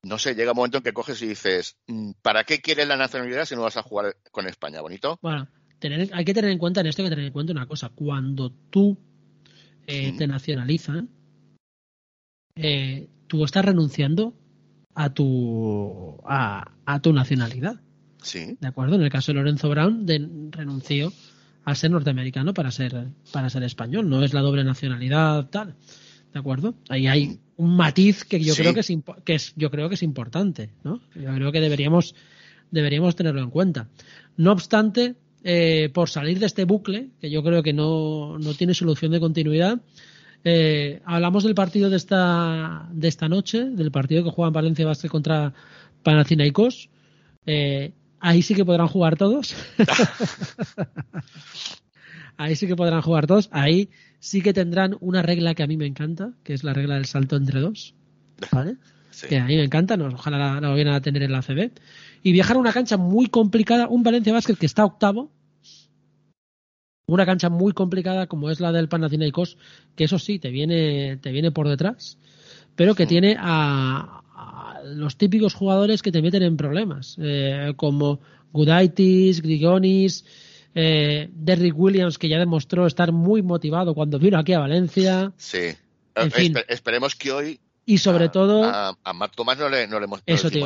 no 0.01 0.17
sé, 0.17 0.35
llega 0.35 0.51
un 0.51 0.57
momento 0.57 0.77
en 0.77 0.83
que 0.83 0.93
coges 0.93 1.21
y 1.21 1.27
dices, 1.27 1.77
mm, 1.87 2.13
¿para 2.21 2.43
qué 2.43 2.61
quieres 2.61 2.87
la 2.87 2.97
nacionalidad 2.97 3.45
si 3.45 3.55
no 3.55 3.61
vas 3.61 3.77
a 3.77 3.83
jugar 3.83 4.17
con 4.31 4.47
España? 4.47 4.81
¿Bonito? 4.81 5.19
Bueno, 5.21 5.47
hay 5.81 6.25
que 6.25 6.33
tener 6.33 6.51
en 6.51 6.57
cuenta 6.57 6.81
en 6.81 6.87
esto, 6.87 7.01
hay 7.01 7.07
que 7.07 7.15
tener 7.15 7.25
en 7.25 7.33
cuenta 7.33 7.53
una 7.53 7.65
cosa. 7.65 7.89
Cuando 7.89 8.51
tú 8.69 8.97
eh, 9.87 10.13
te 10.17 10.27
nacionalizan, 10.27 11.09
eh, 12.55 13.07
tú 13.27 13.43
estás 13.45 13.65
renunciando 13.65 14.33
a 14.95 15.13
tu, 15.13 16.17
a, 16.25 16.71
a, 16.85 16.99
tu 17.01 17.13
nacionalidad. 17.13 17.79
Sí. 18.21 18.57
¿De 18.59 18.67
acuerdo? 18.67 18.95
En 18.95 19.01
el 19.01 19.09
caso 19.09 19.31
de 19.31 19.37
Lorenzo 19.37 19.69
Brown, 19.69 20.05
de, 20.05 20.27
renunció 20.51 21.13
a 21.63 21.75
ser 21.75 21.91
norteamericano 21.91 22.53
para 22.53 22.71
ser, 22.71 23.07
para 23.31 23.49
ser 23.49 23.63
español. 23.63 24.09
No 24.09 24.23
es 24.23 24.33
la 24.33 24.41
doble 24.41 24.63
nacionalidad, 24.63 25.49
tal. 25.49 25.75
¿De 26.33 26.39
acuerdo? 26.39 26.75
Ahí 26.89 27.07
hay 27.07 27.39
un 27.57 27.75
matiz 27.75 28.23
que 28.23 28.39
yo 28.39 28.53
creo 28.55 28.73
que 28.73 28.81
es, 28.81 28.91
que 29.25 29.35
es, 29.35 29.53
yo 29.55 29.71
creo 29.71 29.89
que 29.89 29.95
es 29.95 30.03
importante, 30.03 30.71
¿no? 30.83 31.01
Yo 31.15 31.33
creo 31.33 31.51
que 31.51 31.59
deberíamos, 31.59 32.13
deberíamos 32.69 33.15
tenerlo 33.15 33.41
en 33.41 33.49
cuenta. 33.49 33.89
No 34.37 34.51
obstante, 34.51 35.15
eh, 35.43 35.89
por 35.93 36.09
salir 36.09 36.39
de 36.39 36.45
este 36.45 36.65
bucle, 36.65 37.09
que 37.19 37.29
yo 37.29 37.43
creo 37.43 37.63
que 37.63 37.73
no, 37.73 38.37
no 38.37 38.53
tiene 38.53 38.73
solución 38.73 39.11
de 39.11 39.19
continuidad, 39.19 39.79
eh, 40.43 41.01
hablamos 41.05 41.43
del 41.43 41.55
partido 41.55 41.89
de 41.89 41.97
esta, 41.97 42.87
de 42.91 43.07
esta 43.07 43.27
noche, 43.27 43.65
del 43.65 43.91
partido 43.91 44.23
que 44.23 44.31
juegan 44.31 44.53
Valencia 44.53 44.85
Basket 44.85 45.09
contra 45.09 45.53
Panathinaikos. 46.03 46.89
Eh, 47.45 47.93
ahí 48.19 48.41
sí 48.41 48.55
que 48.55 48.65
podrán 48.65 48.87
jugar 48.87 49.17
todos. 49.17 49.55
ahí 52.37 52.55
sí 52.55 52.67
que 52.67 52.75
podrán 52.75 53.01
jugar 53.01 53.27
todos. 53.27 53.49
Ahí 53.51 53.89
sí 54.19 54.41
que 54.41 54.53
tendrán 54.53 54.95
una 55.01 55.21
regla 55.21 55.55
que 55.55 55.63
a 55.63 55.67
mí 55.67 55.77
me 55.77 55.87
encanta, 55.87 56.33
que 56.43 56.53
es 56.53 56.63
la 56.63 56.73
regla 56.73 56.95
del 56.95 57.05
salto 57.05 57.35
entre 57.35 57.59
dos. 57.59 57.95
¿Vale? 58.51 58.77
Que 59.27 59.37
a 59.37 59.45
mí 59.45 59.57
me 59.57 59.63
encanta, 59.63 59.95
ojalá 59.95 60.37
la, 60.37 60.61
la 60.61 60.69
vayan 60.69 60.89
a 60.89 61.01
tener 61.01 61.23
en 61.23 61.33
la 61.33 61.41
CB. 61.41 61.71
Y 62.23 62.31
viajar 62.31 62.57
a 62.57 62.59
una 62.59 62.73
cancha 62.73 62.97
muy 62.97 63.27
complicada, 63.27 63.87
un 63.87 64.03
Valencia 64.03 64.33
Basket 64.33 64.55
que 64.55 64.65
está 64.65 64.85
octavo, 64.85 65.31
una 67.07 67.25
cancha 67.25 67.49
muy 67.49 67.73
complicada 67.73 68.27
como 68.27 68.49
es 68.49 68.59
la 68.59 68.71
del 68.71 68.87
Panathinaikos, 68.87 69.57
que 69.95 70.03
eso 70.03 70.19
sí, 70.19 70.39
te 70.39 70.49
viene, 70.49 71.17
te 71.17 71.31
viene 71.31 71.51
por 71.51 71.67
detrás, 71.67 72.17
pero 72.75 72.95
que 72.95 73.07
tiene 73.07 73.35
a, 73.39 74.21
los 74.85 75.17
típicos 75.17 75.53
jugadores 75.53 76.01
que 76.01 76.11
te 76.11 76.21
meten 76.21 76.43
en 76.43 76.55
problemas, 76.55 77.17
eh, 77.19 77.73
como 77.75 78.19
Gudaitis, 78.53 79.41
Grigonis, 79.41 80.23
eh, 80.75 81.29
Derrick 81.33 81.77
Williams, 81.77 82.17
que 82.17 82.29
ya 82.29 82.37
demostró 82.37 82.85
estar 82.85 83.11
muy 83.11 83.41
motivado 83.41 83.93
cuando 83.93 84.19
vino 84.19 84.37
aquí 84.37 84.53
a 84.53 84.59
Valencia. 84.59 85.33
Sí. 85.37 85.75
En 86.15 86.31
esperemos 86.67 87.15
que 87.15 87.31
hoy. 87.31 87.59
Y 87.89 87.97
sobre 87.97 88.29
todo. 88.29 88.65
A, 88.65 89.13
Matt 89.15 89.33
Thomas 89.35 89.57
no 89.57 89.67
le, 89.67 89.87
no 89.87 89.99
le, 89.99 90.05
hemos, 90.05 90.21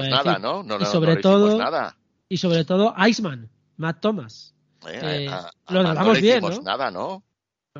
nada, 0.09 0.37
¿no? 0.39 0.61
no 0.61 0.77
y 0.77 0.83
sobre 0.83 1.15
todo. 1.15 1.57
Nada. 1.57 1.95
Y 2.27 2.35
sobre 2.35 2.65
todo, 2.65 2.93
Iceman, 3.07 3.49
Matt 3.77 4.01
Thomas. 4.01 4.53
Eh, 4.89 5.29
lo 5.69 5.83
tratamos 5.83 6.19
bien, 6.19 6.41
¿no? 6.41 6.61
nada, 6.61 6.91
¿no? 6.91 7.23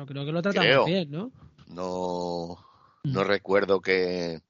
creo 0.06 0.24
que 0.24 0.32
lo 0.32 0.40
tratamos 0.40 0.86
bien, 0.86 1.10
¿no? 1.10 1.30
No, 1.66 2.56
no 3.02 3.20
mm. 3.20 3.26
recuerdo 3.26 3.82
que 3.82 4.40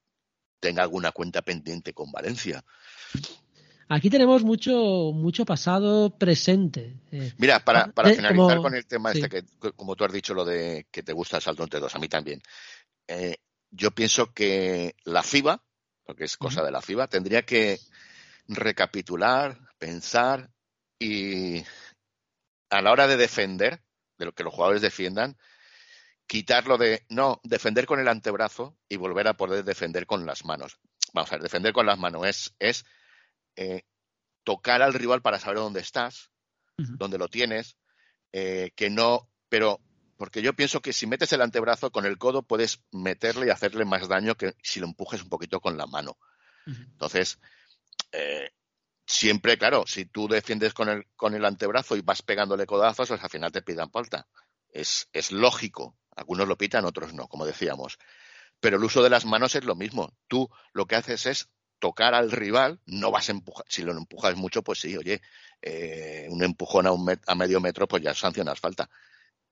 tenga 0.61 0.85
alguna 0.85 1.11
cuenta 1.11 1.42
pendiente 1.42 1.92
con 1.92 2.12
Valencia. 2.12 2.64
Aquí 3.88 4.11
tenemos 4.11 4.44
mucho, 4.44 5.11
mucho 5.12 5.44
pasado 5.44 6.11
presente. 6.11 6.94
Eh, 7.11 7.33
Mira, 7.38 7.59
para, 7.59 7.88
para 7.88 8.11
finalizar 8.11 8.59
con 8.59 8.76
el 8.76 8.87
tema 8.87 9.11
este 9.11 9.28
que, 9.28 9.42
como 9.74 9.96
tú 9.96 10.04
has 10.04 10.12
dicho, 10.12 10.35
lo 10.35 10.44
de 10.44 10.87
que 10.92 11.02
te 11.02 11.12
gusta 11.12 11.38
el 11.38 11.42
salto 11.42 11.64
entre 11.64 11.80
dos, 11.80 11.96
a 11.96 11.98
mí 11.98 12.07
también. 12.07 12.40
Eh, 13.09 13.35
yo 13.74 13.90
pienso 13.90 14.32
que 14.32 14.96
la 15.04 15.22
FIBA 15.22 15.62
porque 16.04 16.24
es 16.24 16.37
cosa 16.37 16.62
de 16.62 16.70
la 16.70 16.82
FIBA, 16.82 17.08
tendría 17.08 17.42
que 17.42 17.78
recapitular, 18.46 19.58
pensar 19.78 20.50
y 20.98 21.64
a 22.70 22.82
la 22.82 22.92
hora 22.92 23.06
de 23.06 23.16
defender, 23.16 23.82
de 24.18 24.26
lo 24.26 24.32
que 24.32 24.44
los 24.44 24.54
jugadores 24.54 24.82
defiendan, 24.82 25.37
quitarlo 26.26 26.78
de, 26.78 27.04
no, 27.08 27.40
defender 27.42 27.87
con 27.87 28.00
el 28.00 28.08
antebrazo 28.08 28.76
y 28.88 28.96
volver 28.96 29.28
a 29.28 29.34
poder 29.34 29.64
defender 29.64 30.06
con 30.06 30.26
las 30.26 30.44
manos. 30.44 30.78
Vamos 31.12 31.32
a 31.32 31.37
ver, 31.37 31.42
defender 31.42 31.72
con 31.72 31.87
las 31.87 31.98
manos 31.98 32.26
es, 32.26 32.54
es 32.58 32.84
eh, 33.56 33.82
tocar 34.42 34.82
al 34.82 34.94
rival 34.94 35.22
para 35.22 35.38
saber 35.38 35.58
dónde 35.58 35.80
estás, 35.80 36.30
dónde 36.76 37.18
lo 37.18 37.28
tienes, 37.28 37.76
eh, 38.32 38.72
que 38.74 38.90
no, 38.90 39.30
pero 39.48 39.80
porque 40.16 40.42
yo 40.42 40.55
pienso 40.55 40.81
que 40.81 40.92
si 40.92 41.07
metes 41.07 41.33
el 41.33 41.42
antebrazo 41.42 41.90
con 41.90 42.07
el 42.07 42.18
codo 42.18 42.42
puedes 42.42 42.81
meterle 42.92 43.46
y 43.46 43.50
hacerle 43.50 43.85
más 43.85 44.09
daño 44.09 44.37
que 44.37 44.55
si 44.62 44.81
lo 44.81 44.87
empujes 44.87 45.22
un 45.22 45.29
poquito 45.29 45.61
con 45.61 45.77
la 45.77 45.87
mano. 45.87 46.16
Entonces, 46.66 47.38
eh, 48.12 48.50
siempre, 49.07 49.59
claro, 49.59 49.85
si 49.87 50.07
tú 50.07 50.29
defiendes 50.29 50.72
con 50.72 50.88
el, 50.88 51.07
con 51.16 51.35
el 51.35 51.44
antebrazo 51.44 51.96
y 51.96 52.00
vas 52.00 52.22
pegándole 52.22 52.66
codazos, 52.66 53.09
pues 53.09 53.22
al 53.22 53.31
final 53.31 53.53
te 53.53 53.62
pidan 53.62 53.90
falta. 53.90 54.27
Es, 54.70 55.09
es 55.12 55.31
lógico. 55.31 55.96
Algunos 56.16 56.48
lo 56.48 56.57
pitan, 56.57 56.85
otros 56.85 57.12
no, 57.12 57.29
como 57.29 57.44
decíamos. 57.44 57.98
Pero 58.61 58.77
el 58.77 58.85
uso 58.85 59.03
de 59.03 59.11
las 59.11 59.24
manos 59.24 59.55
es 59.55 59.64
lo 59.64 59.74
mismo. 59.74 60.16
Tú 60.29 60.48
lo 60.72 60.87
que 60.87 60.96
haces 60.96 61.27
es 61.27 61.48
tocar 61.79 62.14
al 62.14 62.31
rival, 62.31 62.81
no 62.87 63.11
vas 63.11 63.29
a 63.29 63.33
empujar. 63.33 63.66
Si 63.68 63.83
lo 63.83 63.92
empujas 63.92 64.37
mucho, 64.37 64.62
pues 64.62 64.81
sí, 64.81 64.96
oye, 64.96 65.20
eh, 65.61 66.27
un 66.31 66.42
empujón 66.42 66.87
a, 66.87 66.92
un 66.92 67.20
a 67.27 67.35
medio 67.35 67.61
metro, 67.61 67.87
pues 67.87 68.03
ya 68.03 68.14
sancionas 68.14 68.59
falta. 68.59 68.88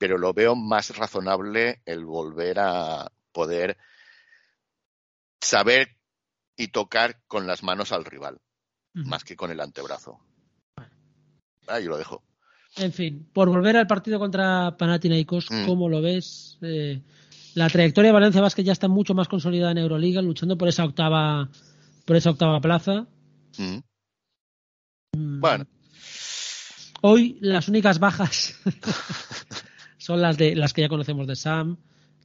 Pero 0.03 0.19
lo 0.19 0.33
veo 0.33 0.57
más 0.57 0.97
razonable 0.97 1.81
el 1.87 2.05
volver 2.05 2.59
a 2.59 3.13
poder 3.31 3.79
saber 5.41 5.97
y 6.57 6.73
tocar 6.73 7.21
con 7.29 7.47
las 7.47 7.63
manos 7.63 7.93
al 7.93 8.05
rival 8.05 8.41
más 8.95 9.23
que 9.23 9.37
con 9.37 9.53
el 9.53 9.61
antebrazo. 9.61 10.19
Ahí 11.69 11.85
lo 11.85 11.97
dejo. 11.97 12.25
En 12.79 12.93
fin, 12.93 13.29
por 13.33 13.49
volver 13.49 13.77
al 13.77 13.87
partido 13.87 14.19
contra 14.19 14.77
Panathinaikos, 14.77 15.47
mm. 15.49 15.67
¿cómo 15.67 15.89
lo 15.89 16.03
ves? 16.03 16.59
Eh, 16.63 17.01
la 17.55 17.69
trayectoria 17.69 18.09
de 18.09 18.15
Valencia 18.15 18.41
Vázquez 18.41 18.67
ya 18.67 18.73
está 18.73 18.89
mucho 18.89 19.15
más 19.15 19.29
consolidada 19.29 19.71
en 19.71 19.79
Euroliga, 19.79 20.21
luchando 20.21 20.59
por 20.59 20.67
esa 20.67 20.85
octava, 20.85 21.49
por 22.05 22.17
esa 22.17 22.31
octava 22.31 22.61
plaza. 22.61 23.07
Mm. 23.57 23.79
Mm. 25.17 25.41
Bueno. 25.41 25.65
Hoy 27.03 27.39
las 27.41 27.69
únicas 27.69 28.01
bajas 28.01 28.61
son 30.03 30.21
las 30.21 30.37
de 30.37 30.57
las 30.57 30.73
que 30.73 30.81
ya 30.81 30.89
conocemos 30.89 31.29
de 31.29 31.37
Sam, 31.37 31.77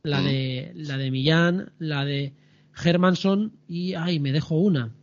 la 0.01 0.19
de 0.19 0.71
la 0.73 0.97
de 0.97 1.11
Millán, 1.11 1.73
la 1.77 2.05
de 2.05 2.33
Hermanson 2.83 3.59
y 3.67 3.93
ay, 3.93 4.19
me 4.19 4.31
dejo 4.31 4.55
una. 4.55 4.95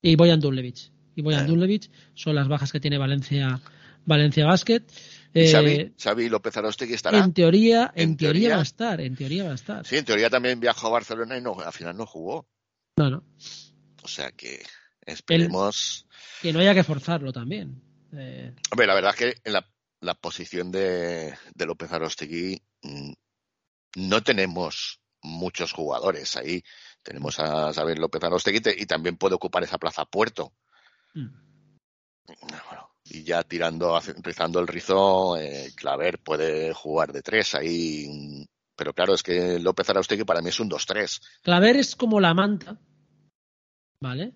Y 0.00 0.14
Boyan 0.14 0.38
Dulevich 0.38 0.92
y 1.16 1.22
Boyan 1.22 1.48
Dulevich 1.48 1.90
son 2.14 2.36
las 2.36 2.46
bajas 2.46 2.70
que 2.70 2.78
tiene 2.78 2.98
Valencia 2.98 3.60
Valencia 4.04 4.46
Basket. 4.46 4.82
Eh, 5.34 5.92
Xavi, 5.98 6.28
López 6.28 6.56
Arostegui 6.56 6.94
estará. 6.94 7.18
En 7.18 7.32
teoría, 7.32 7.92
en, 7.96 8.16
teoría, 8.16 8.54
va 8.54 8.60
a 8.60 8.62
estar, 8.62 9.00
en 9.00 9.16
teoría 9.16 9.42
va 9.42 9.50
a 9.50 9.56
estar. 9.56 9.84
Sí, 9.84 9.96
en 9.96 10.04
teoría 10.04 10.30
también 10.30 10.60
viajó 10.60 10.86
a 10.86 10.90
Barcelona 10.90 11.36
y 11.36 11.40
no, 11.40 11.58
al 11.58 11.72
final 11.72 11.96
no 11.96 12.06
jugó. 12.06 12.46
No, 12.96 13.10
no. 13.10 13.24
O 14.04 14.06
sea 14.06 14.30
que 14.30 14.62
esperemos. 15.04 16.06
que 16.40 16.52
no 16.52 16.60
haya 16.60 16.74
que 16.74 16.84
forzarlo 16.84 17.32
también. 17.32 17.82
Eh... 18.12 18.54
Hombre, 18.70 18.86
la 18.86 18.94
verdad 18.94 19.10
es 19.14 19.18
que 19.18 19.40
en 19.42 19.52
la, 19.52 19.66
la 20.04 20.14
posición 20.14 20.70
de, 20.70 21.34
de 21.54 21.66
López 21.66 21.90
Arostegui 21.90 22.62
mm, 22.82 23.12
no 23.96 24.22
tenemos 24.22 25.00
muchos 25.22 25.72
jugadores 25.72 26.36
ahí. 26.36 26.62
Tenemos 27.02 27.40
a 27.40 27.72
Xavier 27.72 27.98
López 27.98 28.22
Arostegui 28.22 28.60
y 28.76 28.86
también 28.86 29.16
puede 29.16 29.34
ocupar 29.34 29.62
esa 29.64 29.78
plaza 29.78 30.04
Puerto. 30.04 30.52
Mm. 31.14 31.28
y 33.04 33.22
ya 33.22 33.42
tirando, 33.42 33.98
rizando 34.22 34.58
el 34.60 34.66
rizo, 34.66 35.36
eh, 35.36 35.72
Claver 35.76 36.18
puede 36.18 36.72
jugar 36.74 37.12
de 37.12 37.22
tres 37.22 37.54
ahí. 37.54 38.46
Pero 38.76 38.92
claro, 38.92 39.14
es 39.14 39.22
que 39.22 39.58
López 39.58 39.88
Araustegui 39.88 40.24
para 40.24 40.42
mí 40.42 40.48
es 40.48 40.60
un 40.60 40.68
2-3. 40.68 41.20
Claver 41.42 41.76
es 41.76 41.94
como 41.94 42.20
la 42.20 42.34
manta, 42.34 42.78
¿vale? 44.00 44.34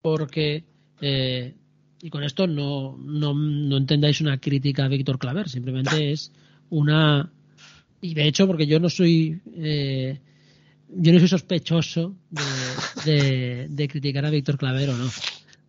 Porque, 0.00 0.64
eh, 1.00 1.56
y 2.02 2.10
con 2.10 2.24
esto 2.24 2.46
no, 2.46 2.98
no, 2.98 3.32
no, 3.32 3.76
entendáis 3.76 4.20
una 4.20 4.38
crítica 4.38 4.84
a 4.84 4.88
Víctor 4.88 5.18
Claver, 5.18 5.48
simplemente 5.48 6.12
es 6.12 6.32
una. 6.68 7.30
Y 8.00 8.14
de 8.14 8.26
hecho, 8.26 8.46
porque 8.46 8.66
yo 8.66 8.78
no 8.80 8.90
soy. 8.90 9.40
Eh, 9.54 10.18
yo 10.94 11.12
no 11.12 11.18
soy 11.20 11.28
sospechoso 11.28 12.14
de, 13.06 13.66
de 13.70 13.88
criticar 13.88 14.26
a 14.26 14.30
Víctor 14.30 14.58
Claver 14.58 14.90
o 14.90 14.96
no. 14.98 15.08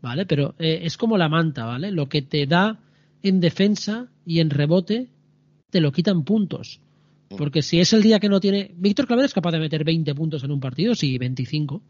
¿vale? 0.04 0.26
Pero 0.26 0.54
eh, 0.60 0.82
es 0.84 0.98
como 0.98 1.18
la 1.18 1.30
manta, 1.30 1.66
¿vale? 1.66 1.90
Lo 1.92 2.08
que 2.08 2.22
te 2.22 2.46
da 2.46 2.78
en 3.24 3.40
defensa 3.40 4.10
y 4.26 4.42
en 4.42 4.52
rebote 4.52 5.08
te 5.72 5.80
lo 5.80 5.92
quitan 5.92 6.24
puntos. 6.24 6.82
Mm. 7.30 7.38
Porque 7.38 7.64
si 7.64 7.80
es 7.80 7.94
el 7.94 8.04
día 8.04 8.20
que 8.20 8.30
no 8.30 8.40
tiene. 8.40 8.72
Víctor 8.78 9.08
Claver 9.08 9.26
es 9.26 9.34
capaz 9.34 9.52
de 9.52 9.60
meter 9.60 9.84
20 9.84 10.14
puntos 10.14 10.44
en 10.44 10.52
un 10.52 10.60
partido, 10.60 10.94
sí, 10.94 11.18
25. 11.18 11.82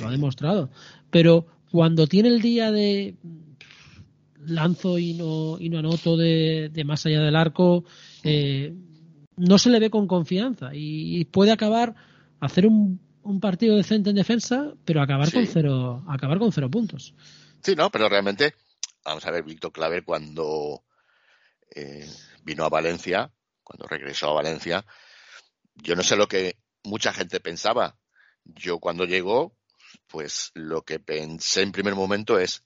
Lo 0.00 0.08
ha 0.08 0.10
demostrado. 0.10 0.70
Pero 1.10 1.46
cuando 1.70 2.08
tiene 2.08 2.28
el 2.28 2.42
día 2.42 2.72
de 2.72 3.14
lanzo 4.46 4.98
y 4.98 5.14
no, 5.14 5.58
y 5.58 5.68
no 5.68 5.78
anoto 5.78 6.16
de, 6.16 6.70
más 6.84 7.04
allá 7.06 7.20
del 7.20 7.36
arco, 7.36 7.84
eh, 8.24 8.74
no 9.36 9.58
se 9.58 9.70
le 9.70 9.80
ve 9.80 9.90
con 9.90 10.06
confianza. 10.06 10.70
Y, 10.72 11.24
puede 11.26 11.52
acabar, 11.52 11.94
hacer 12.40 12.66
un, 12.66 13.00
un, 13.22 13.40
partido 13.40 13.76
decente 13.76 14.10
en 14.10 14.16
defensa, 14.16 14.72
pero 14.84 15.02
acabar 15.02 15.32
con 15.32 15.46
cero, 15.46 16.04
acabar 16.08 16.38
con 16.38 16.52
cero 16.52 16.70
puntos. 16.70 17.14
Sí, 17.62 17.74
no, 17.74 17.90
pero 17.90 18.08
realmente, 18.08 18.54
vamos 19.04 19.26
a 19.26 19.30
ver, 19.30 19.44
Víctor 19.44 19.72
Claver 19.72 20.04
cuando 20.04 20.82
eh, 21.74 22.08
vino 22.42 22.64
a 22.64 22.68
Valencia, 22.68 23.30
cuando 23.62 23.86
regresó 23.86 24.30
a 24.30 24.34
Valencia, 24.34 24.84
yo 25.74 25.94
no 25.94 26.02
sé 26.02 26.16
lo 26.16 26.26
que 26.26 26.56
mucha 26.82 27.12
gente 27.12 27.40
pensaba. 27.40 27.96
Yo 28.44 28.78
cuando 28.78 29.04
llegó, 29.04 29.56
pues 30.06 30.50
lo 30.54 30.82
que 30.82 30.98
pensé 30.98 31.62
en 31.62 31.72
primer 31.72 31.94
momento 31.94 32.38
es, 32.38 32.64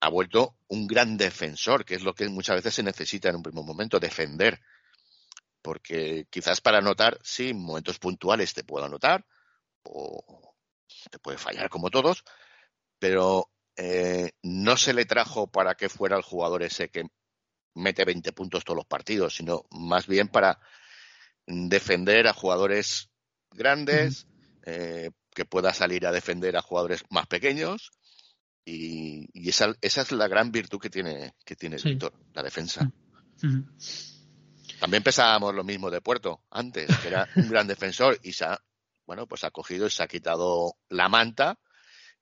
ha 0.00 0.08
vuelto 0.08 0.56
un 0.68 0.86
gran 0.86 1.16
defensor, 1.16 1.84
que 1.84 1.94
es 1.94 2.02
lo 2.02 2.14
que 2.14 2.28
muchas 2.28 2.56
veces 2.56 2.74
se 2.74 2.82
necesita 2.82 3.28
en 3.28 3.36
un 3.36 3.42
primer 3.42 3.64
momento, 3.64 4.00
defender. 4.00 4.60
Porque 5.62 6.26
quizás 6.30 6.60
para 6.60 6.78
anotar, 6.78 7.18
sí, 7.22 7.50
en 7.50 7.60
momentos 7.62 7.98
puntuales 7.98 8.54
te 8.54 8.64
puedo 8.64 8.86
anotar, 8.86 9.26
o 9.82 10.54
te 11.10 11.18
puede 11.18 11.38
fallar 11.38 11.68
como 11.68 11.90
todos, 11.90 12.24
pero 12.98 13.50
eh, 13.76 14.32
no 14.42 14.76
se 14.76 14.94
le 14.94 15.04
trajo 15.04 15.46
para 15.46 15.74
que 15.74 15.88
fuera 15.88 16.16
el 16.16 16.22
jugador 16.22 16.62
ese 16.62 16.88
que 16.88 17.04
mete 17.74 18.04
20 18.04 18.32
puntos 18.32 18.64
todos 18.64 18.76
los 18.76 18.86
partidos, 18.86 19.36
sino 19.36 19.64
más 19.70 20.06
bien 20.06 20.28
para 20.28 20.60
defender 21.46 22.26
a 22.26 22.32
jugadores 22.32 23.10
grandes, 23.50 24.26
eh, 24.64 25.10
que 25.34 25.44
pueda 25.44 25.72
salir 25.72 26.06
a 26.06 26.12
defender 26.12 26.56
a 26.56 26.62
jugadores 26.62 27.04
más 27.10 27.26
pequeños. 27.26 27.90
Y, 28.72 29.48
esa, 29.48 29.74
esa, 29.80 30.02
es 30.02 30.12
la 30.12 30.28
gran 30.28 30.52
virtud 30.52 30.78
que 30.78 30.90
tiene, 30.90 31.34
que 31.44 31.56
tiene 31.56 31.76
Víctor, 31.82 32.12
la 32.34 32.42
defensa. 32.42 32.90
También 34.78 35.02
pensábamos 35.02 35.54
lo 35.54 35.64
mismo 35.64 35.90
de 35.90 36.00
Puerto 36.00 36.42
antes, 36.50 36.86
que 36.98 37.08
era 37.08 37.28
un 37.36 37.48
gran 37.48 37.66
defensor 37.66 38.18
y 38.22 38.32
se 38.32 38.44
ha, 38.44 38.58
bueno, 39.06 39.26
pues 39.26 39.44
ha 39.44 39.50
cogido 39.50 39.86
y 39.86 39.90
se 39.90 40.02
ha 40.02 40.08
quitado 40.08 40.74
la 40.88 41.08
manta 41.08 41.58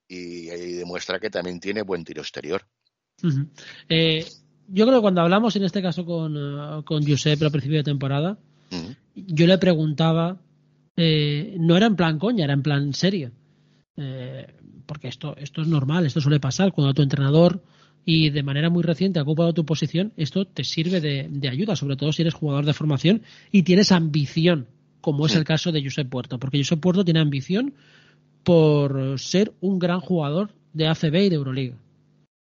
y, 0.08 0.46
demuestra 0.46 1.20
que 1.20 1.30
también 1.30 1.60
tiene 1.60 1.82
buen 1.82 2.04
tiro 2.04 2.22
exterior. 2.22 2.66
Eh, 3.88 4.26
yo 4.68 4.86
creo 4.86 4.98
que 4.98 5.02
cuando 5.02 5.20
hablamos 5.20 5.54
en 5.56 5.64
este 5.64 5.82
caso 5.82 6.04
con, 6.04 6.36
uh, 6.36 6.84
con 6.84 7.04
Giuseppe 7.04 7.44
al 7.44 7.50
principio 7.50 7.78
de 7.78 7.84
temporada, 7.84 8.38
yo 9.14 9.46
le 9.46 9.58
preguntaba, 9.58 10.40
eh, 10.96 11.56
no 11.58 11.76
era 11.76 11.86
en 11.86 11.96
plan 11.96 12.18
coña, 12.18 12.44
era 12.44 12.54
en 12.54 12.62
plan 12.62 12.92
serio. 12.94 13.32
Eh, 13.96 14.46
porque 14.88 15.08
esto, 15.08 15.36
esto 15.36 15.60
es 15.60 15.68
normal, 15.68 16.06
esto 16.06 16.20
suele 16.20 16.40
pasar 16.40 16.72
cuando 16.72 16.94
tu 16.94 17.02
entrenador 17.02 17.62
y 18.06 18.30
de 18.30 18.42
manera 18.42 18.70
muy 18.70 18.82
reciente 18.82 19.18
ha 19.18 19.22
ocupado 19.22 19.52
tu 19.52 19.66
posición, 19.66 20.14
esto 20.16 20.46
te 20.46 20.64
sirve 20.64 21.00
de, 21.00 21.48
ayuda, 21.48 21.76
sobre 21.76 21.94
todo 21.94 22.10
si 22.10 22.22
eres 22.22 22.32
jugador 22.32 22.64
de 22.64 22.72
formación 22.72 23.22
y 23.52 23.64
tienes 23.64 23.92
ambición, 23.92 24.66
como 25.02 25.26
es 25.26 25.36
el 25.36 25.44
caso 25.44 25.72
de 25.72 25.84
Josep 25.84 26.08
Puerto, 26.08 26.38
porque 26.38 26.56
Josep 26.58 26.80
Puerto 26.80 27.04
tiene 27.04 27.20
ambición 27.20 27.74
por 28.44 29.20
ser 29.20 29.52
un 29.60 29.78
gran 29.78 30.00
jugador 30.00 30.54
de 30.72 30.88
ACB 30.88 31.14
y 31.16 31.28
de 31.28 31.36
Euroliga. 31.36 31.76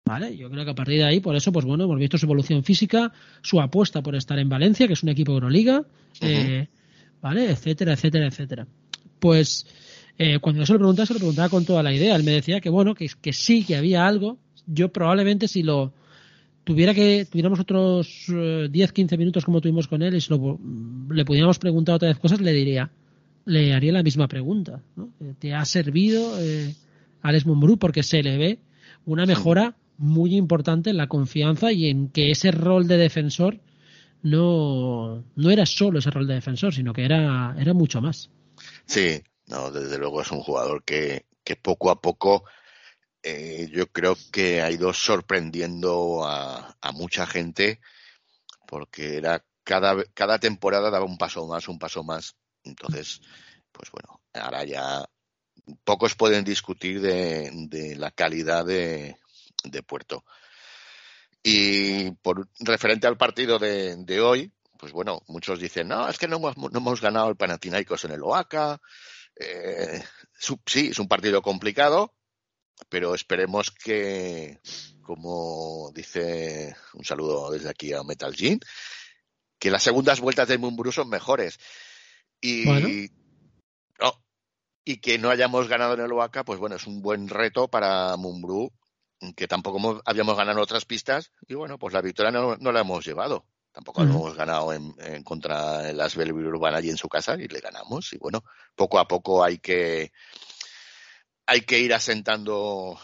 ¿Vale? 0.05 0.35
Yo 0.35 0.51
creo 0.51 0.65
que 0.65 0.71
a 0.71 0.75
partir 0.75 0.97
de 0.97 1.05
ahí, 1.05 1.19
por 1.21 1.35
eso, 1.35 1.51
pues 1.51 1.65
bueno, 1.65 1.85
hemos 1.85 1.97
visto 1.97 2.17
su 2.17 2.25
evolución 2.25 2.63
física, 2.63 3.11
su 3.41 3.59
apuesta 3.61 4.03
por 4.03 4.15
estar 4.15 4.37
en 4.37 4.49
Valencia, 4.49 4.87
que 4.87 4.93
es 4.93 5.03
un 5.03 5.09
equipo 5.09 5.31
de 5.31 5.37
Euroliga, 5.37 5.83
eh, 6.21 6.67
¿vale? 7.21 7.49
Etcétera, 7.49 7.93
etcétera, 7.93 8.27
etcétera. 8.27 8.67
Pues 9.19 9.65
eh, 10.17 10.39
cuando 10.39 10.61
yo 10.61 10.65
se 10.65 10.73
lo 10.73 10.79
preguntaba, 10.79 11.05
se 11.05 11.13
lo 11.13 11.19
preguntaba 11.19 11.49
con 11.49 11.65
toda 11.65 11.83
la 11.83 11.93
idea. 11.93 12.15
Él 12.15 12.23
me 12.23 12.31
decía 12.31 12.61
que 12.61 12.69
bueno, 12.69 12.95
que, 12.95 13.09
que 13.21 13.33
sí, 13.33 13.63
que 13.63 13.75
había 13.75 14.07
algo. 14.07 14.37
Yo 14.67 14.89
probablemente 14.89 15.47
si 15.47 15.63
lo 15.63 15.93
tuviera 16.65 16.93
que, 16.93 17.25
tuviéramos 17.29 17.59
otros 17.59 18.25
10, 18.27 18.89
eh, 18.89 18.93
15 18.93 19.17
minutos 19.17 19.45
como 19.45 19.61
tuvimos 19.61 19.87
con 19.87 20.01
él 20.01 20.15
y 20.15 20.21
si 20.21 20.33
le 20.33 21.25
pudiéramos 21.25 21.59
preguntar 21.59 21.95
otras 21.95 22.19
cosas, 22.19 22.41
le 22.41 22.51
diría, 22.51 22.89
le 23.45 23.73
haría 23.73 23.93
la 23.93 24.03
misma 24.03 24.27
pregunta. 24.27 24.81
¿no? 24.97 25.09
Eh, 25.21 25.35
¿Te 25.39 25.53
ha 25.53 25.63
servido? 25.63 26.37
Eh, 26.41 26.73
Alex 27.21 27.45
Mumbrú 27.45 27.77
porque 27.77 28.03
se 28.03 28.21
le 28.21 28.37
ve 28.37 28.59
una 29.05 29.25
mejora 29.25 29.75
muy 29.97 30.35
importante 30.35 30.89
en 30.89 30.97
la 30.97 31.07
confianza 31.07 31.71
y 31.71 31.87
en 31.87 32.09
que 32.09 32.31
ese 32.31 32.51
rol 32.51 32.87
de 32.87 32.97
defensor 32.97 33.59
no, 34.23 35.23
no 35.35 35.49
era 35.51 35.65
solo 35.65 35.99
ese 35.99 36.09
rol 36.11 36.27
de 36.27 36.33
defensor, 36.33 36.73
sino 36.73 36.93
que 36.93 37.05
era, 37.05 37.55
era 37.59 37.73
mucho 37.73 38.01
más. 38.01 38.29
Sí, 38.85 39.21
no, 39.47 39.71
desde 39.71 39.97
luego 39.97 40.21
es 40.21 40.31
un 40.31 40.41
jugador 40.41 40.83
que, 40.83 41.25
que 41.43 41.55
poco 41.55 41.89
a 41.89 42.01
poco 42.01 42.45
eh, 43.27 43.67
yo 43.71 43.87
creo 43.91 44.15
que 44.31 44.61
ha 44.61 44.69
ido 44.69 44.93
sorprendiendo 44.93 46.23
a, 46.27 46.77
mucha 46.93 47.25
gente 47.25 47.81
porque 48.67 49.17
era 49.17 49.43
cada, 49.63 50.03
cada 50.13 50.37
temporada 50.37 50.91
daba 50.91 51.05
un 51.05 51.17
paso 51.17 51.47
más, 51.47 51.67
un 51.67 51.79
paso 51.79 52.03
más. 52.03 52.35
Entonces, 52.63 53.21
pues 53.71 53.89
bueno, 53.89 54.21
ahora 54.31 54.63
ya 54.63 55.09
pocos 55.83 56.13
pueden 56.13 56.43
discutir 56.43 57.01
de, 57.01 57.49
de 57.67 57.95
la 57.95 58.11
calidad 58.11 58.63
de, 58.63 59.17
de 59.63 59.81
Puerto. 59.81 60.23
Y 61.41 62.11
por 62.11 62.47
referente 62.59 63.07
al 63.07 63.17
partido 63.17 63.57
de, 63.57 63.95
de, 63.97 64.21
hoy, 64.21 64.51
pues 64.77 64.91
bueno, 64.91 65.23
muchos 65.27 65.59
dicen, 65.59 65.87
no, 65.87 66.07
es 66.07 66.19
que 66.19 66.27
no 66.27 66.35
hemos, 66.37 66.57
no 66.57 66.69
hemos 66.77 67.01
ganado 67.01 67.29
el 67.29 67.37
Panathinaikos 67.37 68.05
en 68.05 68.11
el 68.11 68.21
OACA. 68.21 68.79
Eh, 69.35 70.03
sí, 70.65 70.87
es 70.91 70.99
un 70.99 71.07
partido 71.07 71.41
complicado, 71.41 72.13
pero 72.89 73.15
esperemos 73.15 73.71
que, 73.71 74.59
como 75.01 75.91
dice 75.93 76.75
un 76.93 77.05
saludo 77.05 77.51
desde 77.51 77.69
aquí 77.69 77.93
a 77.93 78.03
Metal 78.03 78.33
Jean, 78.33 78.59
que 79.59 79.71
las 79.71 79.83
segundas 79.83 80.19
vueltas 80.19 80.47
de 80.47 80.57
Mumburu 80.57 80.91
son 80.91 81.09
mejores. 81.09 81.57
Y, 82.41 82.65
bueno. 82.65 82.87
no, 83.99 84.23
y 84.83 84.97
que 84.97 85.17
no 85.17 85.29
hayamos 85.29 85.67
ganado 85.67 85.95
en 85.95 86.01
el 86.01 86.11
OACA, 86.11 86.43
pues 86.43 86.59
bueno, 86.59 86.75
es 86.75 86.85
un 86.87 87.01
buen 87.01 87.27
reto 87.27 87.67
para 87.67 88.15
Mumburu 88.17 88.71
que 89.35 89.47
tampoco 89.47 90.01
habíamos 90.05 90.37
ganado 90.37 90.61
otras 90.61 90.85
pistas 90.85 91.31
y 91.47 91.55
bueno, 91.55 91.79
pues 91.79 91.93
la 91.93 92.01
victoria 92.01 92.31
no, 92.31 92.57
no 92.57 92.71
la 92.71 92.81
hemos 92.81 93.05
llevado. 93.05 93.45
Tampoco 93.75 94.01
uh 94.01 94.05
-huh. 94.05 94.09
hemos 94.09 94.35
ganado 94.37 94.71
en, 94.71 94.95
en 94.99 95.21
contra 95.21 95.89
el 95.89 95.99
Asbel 95.99 96.31
Urbana 96.31 96.77
allí 96.77 96.89
en 96.89 96.97
su 96.97 97.09
casa 97.09 97.35
y 97.35 97.45
le 97.49 97.59
ganamos. 97.59 98.13
Y 98.13 98.17
bueno, 98.17 98.45
poco 98.73 98.99
a 98.99 99.05
poco 99.05 99.43
hay 99.43 99.57
que 99.57 100.13
hay 101.45 101.61
que 101.61 101.79
ir 101.79 101.93
asentando 101.93 102.97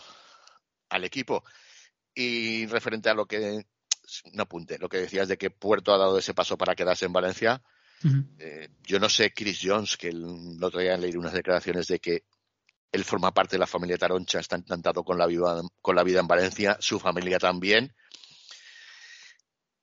al 0.89 1.03
equipo. 1.03 1.43
Y 2.15 2.67
referente 2.67 3.10
a 3.10 3.13
lo 3.13 3.25
que 3.25 3.65
un 4.31 4.39
apunte, 4.39 4.77
lo 4.79 4.88
que 4.88 4.99
decías 4.99 5.27
de 5.27 5.38
que 5.38 5.51
Puerto 5.51 5.93
ha 5.93 5.97
dado 5.97 6.17
ese 6.17 6.34
paso 6.34 6.57
para 6.57 6.73
quedarse 6.73 7.05
en 7.05 7.13
Valencia. 7.13 7.62
Uh 8.03 8.07
-huh. 8.07 8.36
eh, 8.39 8.69
yo 8.88 8.97
no 8.97 9.10
sé, 9.10 9.34
Chris 9.34 9.60
Jones, 9.62 9.97
que 9.97 10.07
el, 10.07 10.23
el 10.55 10.63
otro 10.63 10.79
día 10.79 10.95
leí 10.95 11.17
unas 11.17 11.34
declaraciones 11.34 11.88
de 11.88 11.99
que 11.99 12.23
él 12.93 13.03
forma 13.03 13.34
parte 13.34 13.55
de 13.57 13.60
la 13.60 13.67
familia 13.67 13.97
Taroncha, 13.97 14.39
está 14.39 14.55
encantado 14.55 15.03
con 15.03 15.17
la, 15.17 15.27
vida, 15.27 15.62
con 15.81 15.97
la 15.97 16.03
vida 16.03 16.21
en 16.21 16.27
Valencia, 16.27 16.77
su 16.79 16.97
familia 16.97 17.39
también. 17.39 17.93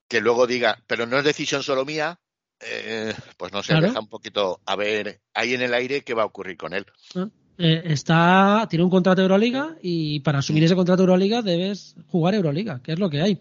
Que 0.08 0.20
luego 0.20 0.46
diga, 0.46 0.82
pero 0.86 1.06
no 1.06 1.18
es 1.18 1.24
decisión 1.24 1.62
solo 1.62 1.84
mía, 1.84 2.18
eh, 2.60 3.14
pues 3.36 3.52
no 3.52 3.62
sé, 3.62 3.72
claro. 3.72 3.86
deja 3.86 4.00
un 4.00 4.08
poquito 4.08 4.60
a 4.66 4.74
ver 4.74 5.20
ahí 5.34 5.54
en 5.54 5.62
el 5.62 5.74
aire 5.74 6.02
qué 6.02 6.14
va 6.14 6.22
a 6.22 6.26
ocurrir 6.26 6.56
con 6.56 6.74
él. 6.74 6.86
Ah, 7.14 7.28
eh, 7.56 7.82
está, 7.84 8.66
tiene 8.68 8.84
un 8.84 8.90
contrato 8.90 9.20
de 9.20 9.24
Euroliga 9.24 9.76
y 9.80 10.20
para 10.20 10.38
asumir 10.38 10.64
ese 10.64 10.74
contrato 10.74 11.02
de 11.02 11.04
Euroliga 11.04 11.42
debes 11.42 11.94
jugar 12.08 12.34
Euroliga, 12.34 12.80
que 12.82 12.92
es 12.92 12.98
lo 12.98 13.10
que 13.10 13.20
hay. 13.20 13.40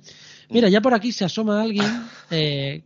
Mira, 0.49 0.69
ya 0.69 0.81
por 0.81 0.93
aquí 0.93 1.11
se 1.11 1.25
asoma 1.25 1.61
alguien, 1.61 1.85
eh, 2.31 2.83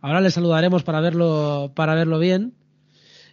ahora 0.00 0.20
le 0.20 0.30
saludaremos 0.30 0.82
para 0.82 1.00
verlo, 1.00 1.72
para 1.74 1.94
verlo 1.94 2.18
bien 2.18 2.54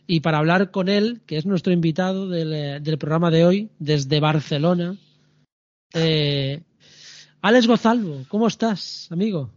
y 0.05 0.19
para 0.19 0.39
hablar 0.39 0.71
con 0.71 0.89
él, 0.89 1.21
que 1.25 1.37
es 1.37 1.45
nuestro 1.45 1.71
invitado 1.71 2.27
del, 2.27 2.83
del 2.83 2.97
programa 2.97 3.31
de 3.31 3.45
hoy, 3.45 3.69
desde 3.79 4.19
Barcelona. 4.19 4.97
Alex 7.41 7.67
Gozalvo, 7.67 8.25
¿cómo 8.27 8.47
estás, 8.47 9.07
amigo? 9.11 9.49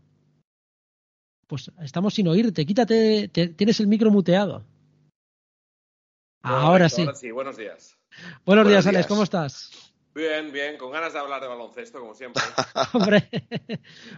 Pues 1.46 1.70
estamos 1.82 2.14
sin 2.14 2.26
oírte. 2.28 2.66
Quítate, 2.66 3.28
te, 3.28 3.48
tienes 3.48 3.78
el 3.80 3.86
micro 3.86 4.10
muteado. 4.10 4.64
ahora 6.42 6.88
sí. 6.88 7.02
Ahora 7.02 7.14
sí, 7.14 7.30
buenos 7.30 7.56
días. 7.56 7.96
Buenos, 8.10 8.44
buenos 8.44 8.68
días, 8.68 8.84
días, 8.84 8.94
Alex, 8.94 9.06
¿cómo 9.06 9.22
estás? 9.22 9.70
Bien, 10.16 10.50
bien, 10.50 10.78
con 10.78 10.90
ganas 10.90 11.12
de 11.12 11.18
hablar 11.18 11.42
de 11.42 11.46
baloncesto, 11.46 12.00
como 12.00 12.14
siempre. 12.14 12.42
Hombre, 12.94 13.28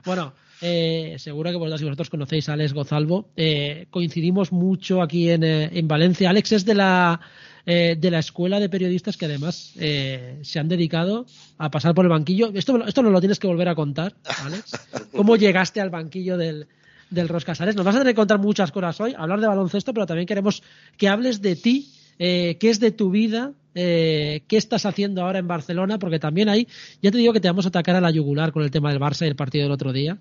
bueno, 0.05 0.33
eh, 0.63 1.17
seguro 1.19 1.51
que 1.51 1.57
vosotros 1.57 1.81
y 1.81 1.85
vosotros 1.85 2.11
conocéis 2.11 2.49
a 2.49 2.53
Alex 2.53 2.73
Gozalvo. 2.73 3.31
Eh, 3.37 3.89
coincidimos 3.91 4.53
mucho 4.53 5.03
aquí 5.03 5.29
en, 5.29 5.43
eh, 5.43 5.71
en, 5.73 5.89
Valencia. 5.89 6.31
Alex 6.31 6.53
es 6.53 6.65
de 6.65 6.75
la, 6.75 7.21
de 7.67 8.11
la 8.11 8.21
escuela 8.21 8.61
de 8.61 8.69
periodistas 8.71 9.17
que 9.17 9.27
además 9.27 9.75
se 9.77 10.59
han 10.59 10.69
dedicado 10.69 11.27
a 11.59 11.71
pasar 11.71 11.95
por 11.95 12.05
el 12.05 12.11
banquillo. 12.11 12.51
Esto, 12.55 12.83
esto 12.87 13.03
nos 13.03 13.13
lo 13.13 13.21
tienes 13.21 13.39
que 13.41 13.49
volver 13.49 13.69
a 13.69 13.75
contar, 13.75 14.15
Alex. 14.45 14.89
¿Cómo 15.17 15.37
llegaste 15.37 15.81
al 15.81 15.91
banquillo 15.91 16.39
del, 16.39 16.69
del 17.11 17.29
Roscasares? 17.29 17.77
Nos 17.77 17.85
vas 17.85 17.97
a 17.97 17.99
tener 17.99 18.15
que 18.15 18.19
contar 18.19 18.39
muchas 18.39 18.73
cosas 18.73 19.01
hoy, 19.01 19.15
hablar 19.17 19.41
de 19.41 19.49
baloncesto, 19.49 19.93
pero 19.93 20.07
también 20.07 20.27
queremos 20.27 20.63
que 20.97 21.09
hables 21.09 21.41
de 21.43 21.57
ti, 21.57 21.93
qué 22.19 22.57
es 22.61 22.81
de 22.81 22.91
tu 22.91 23.11
vida, 23.11 23.53
eh, 23.81 24.43
qué 24.49 24.57
estás 24.57 24.87
haciendo 24.87 25.23
ahora 25.23 25.39
en 25.39 25.47
Barcelona, 25.47 26.01
porque 26.01 26.19
también 26.19 26.49
ahí, 26.49 26.67
ya 27.01 27.13
te 27.13 27.19
digo 27.19 27.33
que 27.33 27.39
te 27.39 27.47
vamos 27.47 27.65
a 27.65 27.69
atacar 27.69 27.95
a 27.95 28.01
la 28.01 28.11
yugular 28.11 28.51
con 28.51 28.65
el 28.65 28.73
tema 28.73 28.91
del 28.91 28.99
Barça 29.01 29.25
y 29.25 29.29
el 29.29 29.37
partido 29.37 29.63
del 29.63 29.73
otro 29.73 29.93
día, 29.93 30.19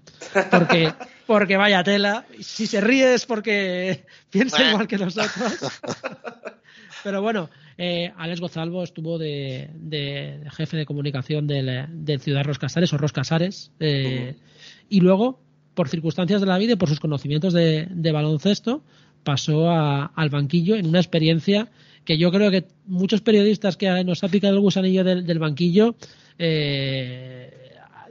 porque, 0.52 0.94
porque 1.26 1.58
vaya 1.58 1.84
tela, 1.84 2.28
si 2.40 2.68
se 2.68 2.82
ríe 2.82 3.16
es 3.16 3.26
porque 3.26 4.06
piensa 4.30 4.70
igual 4.70 4.88
que 4.88 5.00
nosotros. 5.00 5.82
Pero 7.04 7.24
bueno, 7.24 7.50
eh, 7.80 8.14
Alex 8.16 8.42
Gozalvo 8.42 8.84
estuvo 8.84 9.18
de, 9.18 9.72
de, 9.74 10.40
de, 10.44 10.52
jefe 10.52 10.78
de 10.78 10.86
comunicación 10.86 11.48
del, 11.48 11.88
del 11.90 12.20
Ciudad 12.20 12.44
Roscasares 12.44 12.94
o 12.94 12.98
Roscasares, 13.00 13.72
eh, 13.80 14.36
uh 14.36 14.40
-huh. 14.40 14.86
y 14.90 15.00
luego, 15.00 15.42
por 15.78 15.90
circunstancias 15.90 16.42
de 16.42 16.48
la 16.48 16.58
vida 16.58 16.74
y 16.74 16.76
por 16.76 16.90
sus 16.90 17.00
conocimientos 17.00 17.54
de, 17.54 18.12
baloncesto, 18.12 18.82
pasó 19.24 19.70
a, 19.70 20.08
al 20.08 20.30
banquillo 20.30 20.76
en 20.76 20.88
una 20.88 21.00
experiencia 21.00 21.70
que 22.04 22.18
yo 22.18 22.32
creo 22.32 22.50
que 22.50 22.66
muchos 22.88 23.22
periodistas 23.22 23.78
que 23.78 24.04
nos 24.04 24.24
ha 24.24 24.28
picado 24.28 24.56
el 24.56 24.60
gusanillo 24.62 25.04
del, 25.04 25.40
banquillo 25.40 25.96
eh, 26.40 27.52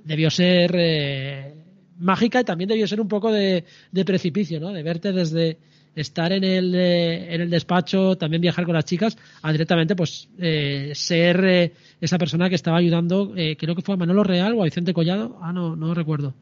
debió 0.04 0.30
ser 0.30 0.74
eh, 0.76 1.54
mágica 1.98 2.40
y 2.40 2.44
también 2.44 2.68
debió 2.68 2.86
ser 2.86 3.00
un 3.00 3.08
poco 3.08 3.32
de, 3.32 3.64
precipicio, 4.04 4.60
¿no? 4.60 4.72
De 4.72 4.84
verte 4.84 5.12
desde 5.12 5.58
estar 5.96 6.30
en 6.32 6.44
el, 6.44 6.72
eh, 6.74 7.34
en 7.34 7.40
el 7.40 7.50
despacho, 7.50 8.16
también 8.16 8.42
viajar 8.42 8.64
con 8.64 8.74
las 8.74 8.84
chicas, 8.84 9.16
a 9.42 9.50
directamente 9.50 9.96
pues 9.96 10.28
eh, 10.38 10.92
ser 10.94 11.44
eh, 11.44 11.72
esa 12.00 12.18
persona 12.18 12.48
que 12.48 12.54
estaba 12.54 12.76
ayudando, 12.76 13.32
creo 13.58 13.74
que 13.74 13.82
fue 13.82 13.94
a 13.94 13.98
Manolo 13.98 14.22
Real 14.22 14.54
o 14.54 14.60
a 14.60 14.66
Vicente 14.66 14.94
Collado, 14.94 15.38
ah, 15.42 15.52
no, 15.52 15.74
no 15.74 15.94
recuerdo. 15.94 16.34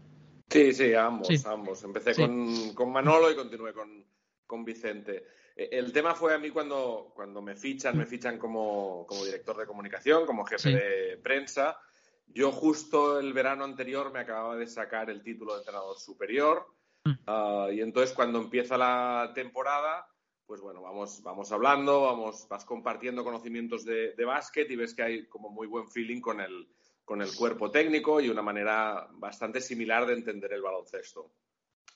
Sí, 0.49 0.73
sí, 0.73 0.95
ambos, 0.95 1.29
sí. 1.29 1.37
ambos. 1.47 1.83
Empecé 1.83 2.15
sí. 2.15 2.23
con, 2.23 2.75
con 2.75 2.93
Manolo 2.93 3.31
y 3.31 3.35
continué 3.35 3.73
con, 3.73 4.05
con 4.47 4.65
Vicente. 4.65 5.25
Eh, 5.57 5.69
el 5.73 5.93
tema 5.93 6.15
fue 6.15 6.35
a 6.35 6.39
mí 6.39 6.51
cuando, 6.51 7.13
cuando 7.15 7.43
me 7.43 7.57
fichan, 7.57 7.97
me 7.97 8.07
fichan 8.07 8.39
como, 8.39 9.07
como 9.07 9.25
director 9.25 9.57
de 9.57 9.67
comunicación, 9.67 10.27
como 10.27 10.45
jefe 10.45 10.71
sí. 10.71 10.75
de 10.75 11.17
prensa. 11.23 11.79
Yo 12.27 12.53
justo 12.53 13.19
el 13.19 13.33
verano 13.33 13.65
anterior 13.65 14.13
me 14.13 14.21
acababa 14.21 14.57
de 14.57 14.67
sacar 14.67 15.11
el 15.11 15.23
título 15.23 15.53
de 15.55 15.59
entrenador 15.61 15.99
superior 15.99 16.67
uh, 17.05 17.71
y 17.71 17.81
entonces 17.81 18.15
cuando 18.15 18.39
empieza 18.39 18.79
la 18.79 19.31
temporada, 19.35 20.09
pues 20.47 20.61
bueno, 20.61 20.81
vamos, 20.83 21.23
vamos 21.23 21.53
hablando, 21.53 22.03
vamos, 22.03 22.49
vas 22.49 22.65
compartiendo 22.65 23.25
conocimientos 23.25 23.85
de, 23.85 24.15
de 24.15 24.25
básquet 24.25 24.71
y 24.71 24.77
ves 24.77 24.95
que 24.95 25.03
hay 25.03 25.27
como 25.29 25.51
muy 25.51 25.67
buen 25.67 25.89
feeling 25.91 26.21
con 26.21 26.41
el, 26.41 26.67
con 27.05 27.23
el 27.23 27.35
cuerpo 27.35 27.71
técnico 27.71 28.21
y 28.21 28.29
una 28.29 28.43
manera 28.43 29.09
bastante 29.13 29.61
similar 29.61 30.07
de 30.07 30.15
entender 30.15 30.53
el 30.53 30.63
baloncesto. 30.63 31.31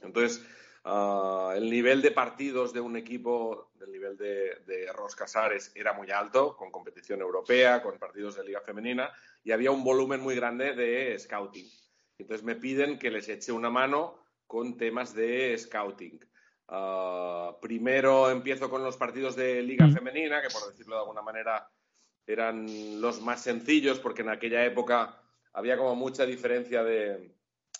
Entonces, 0.00 0.44
Uh, 0.84 1.50
el 1.50 1.68
nivel 1.68 2.00
de 2.00 2.12
partidos 2.12 2.72
de 2.72 2.80
un 2.80 2.96
equipo 2.96 3.72
del 3.74 3.90
nivel 3.90 4.16
de, 4.16 4.60
de 4.64 4.90
Ros 4.92 5.14
Casares 5.14 5.72
era 5.74 5.92
muy 5.92 6.10
alto, 6.10 6.56
con 6.56 6.70
competición 6.70 7.20
europea, 7.20 7.82
con 7.82 7.98
partidos 7.98 8.36
de 8.36 8.44
liga 8.44 8.60
femenina, 8.60 9.12
y 9.42 9.50
había 9.50 9.72
un 9.72 9.84
volumen 9.84 10.20
muy 10.20 10.36
grande 10.36 10.74
de 10.74 11.18
scouting. 11.18 11.68
Entonces 12.16 12.44
me 12.44 12.54
piden 12.54 12.98
que 12.98 13.10
les 13.10 13.28
eche 13.28 13.52
una 13.52 13.68
mano 13.68 14.24
con 14.46 14.78
temas 14.78 15.14
de 15.14 15.58
scouting. 15.58 16.24
Uh, 16.68 17.58
primero 17.60 18.30
empiezo 18.30 18.70
con 18.70 18.82
los 18.82 18.96
partidos 18.96 19.34
de 19.36 19.60
liga 19.62 19.88
femenina, 19.88 20.40
que 20.40 20.48
por 20.48 20.70
decirlo 20.70 20.94
de 20.94 21.00
alguna 21.02 21.22
manera 21.22 21.68
eran 22.28 23.00
los 23.00 23.20
más 23.22 23.42
sencillos, 23.42 23.98
porque 23.98 24.22
en 24.22 24.28
aquella 24.28 24.64
época 24.64 25.22
había 25.52 25.76
como 25.78 25.96
mucha 25.96 26.26
diferencia 26.26 26.84
de, 26.84 27.34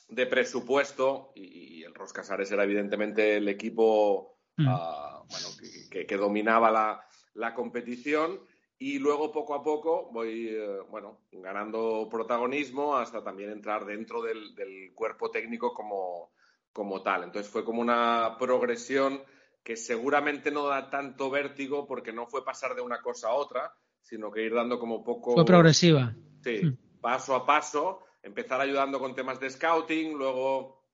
de 0.08 0.26
presupuesto 0.26 1.32
y, 1.34 1.80
y, 1.80 1.84
el 1.84 1.94
Roscasares 1.94 2.50
era 2.50 2.64
evidentemente 2.64 3.37
el 3.37 3.48
equipo 3.48 4.38
mm. 4.56 4.66
uh, 4.66 5.26
bueno, 5.28 5.48
que, 5.90 6.06
que, 6.06 6.16
dominaba 6.16 6.70
la, 6.70 7.04
la, 7.34 7.54
competición 7.54 8.40
y 8.78 8.98
luego 8.98 9.30
poco 9.30 9.54
a 9.54 9.62
poco 9.62 10.11
voy 10.11 10.56
uh, 10.56 10.87
bueno, 10.88 11.20
ganando 11.30 12.08
protagonismo 12.11 12.96
hasta 12.96 13.22
también 13.22 13.50
entrar 13.50 13.84
dentro 13.84 14.22
del, 14.22 14.54
del 14.54 14.92
cuerpo 14.94 15.30
técnico 15.30 15.74
como, 15.74 16.32
como, 16.72 17.02
tal. 17.02 17.24
Entonces 17.24 17.52
fue 17.52 17.64
como 17.64 17.82
una 17.82 18.37
progresión 18.38 19.22
que 19.62 19.76
seguramente 19.76 20.50
no 20.50 20.66
da 20.66 20.88
tanto 20.88 21.28
vértigo 21.28 21.87
porque 21.87 22.12
no 22.12 22.26
fue 22.26 22.44
pasar 22.44 22.74
de 22.74 22.80
una 22.80 23.02
cosa 23.02 23.28
a 23.28 23.34
otra, 23.34 23.74
sino 24.02 24.30
que 24.30 24.42
ir 24.42 24.54
dando 24.54 24.78
como 24.78 25.04
poco... 25.04 25.34
Fue 25.34 25.44
progresiva. 25.44 26.14
Sí, 26.42 26.64
mm. 26.64 27.00
paso 27.00 27.34
a 27.34 27.44
paso, 27.44 28.00
empezar 28.22 28.61
ayudando 28.61 28.98
con 28.98 29.14
temas 29.14 29.40
de 29.40 29.50
scouting, 29.50 30.16
luego 30.16 30.84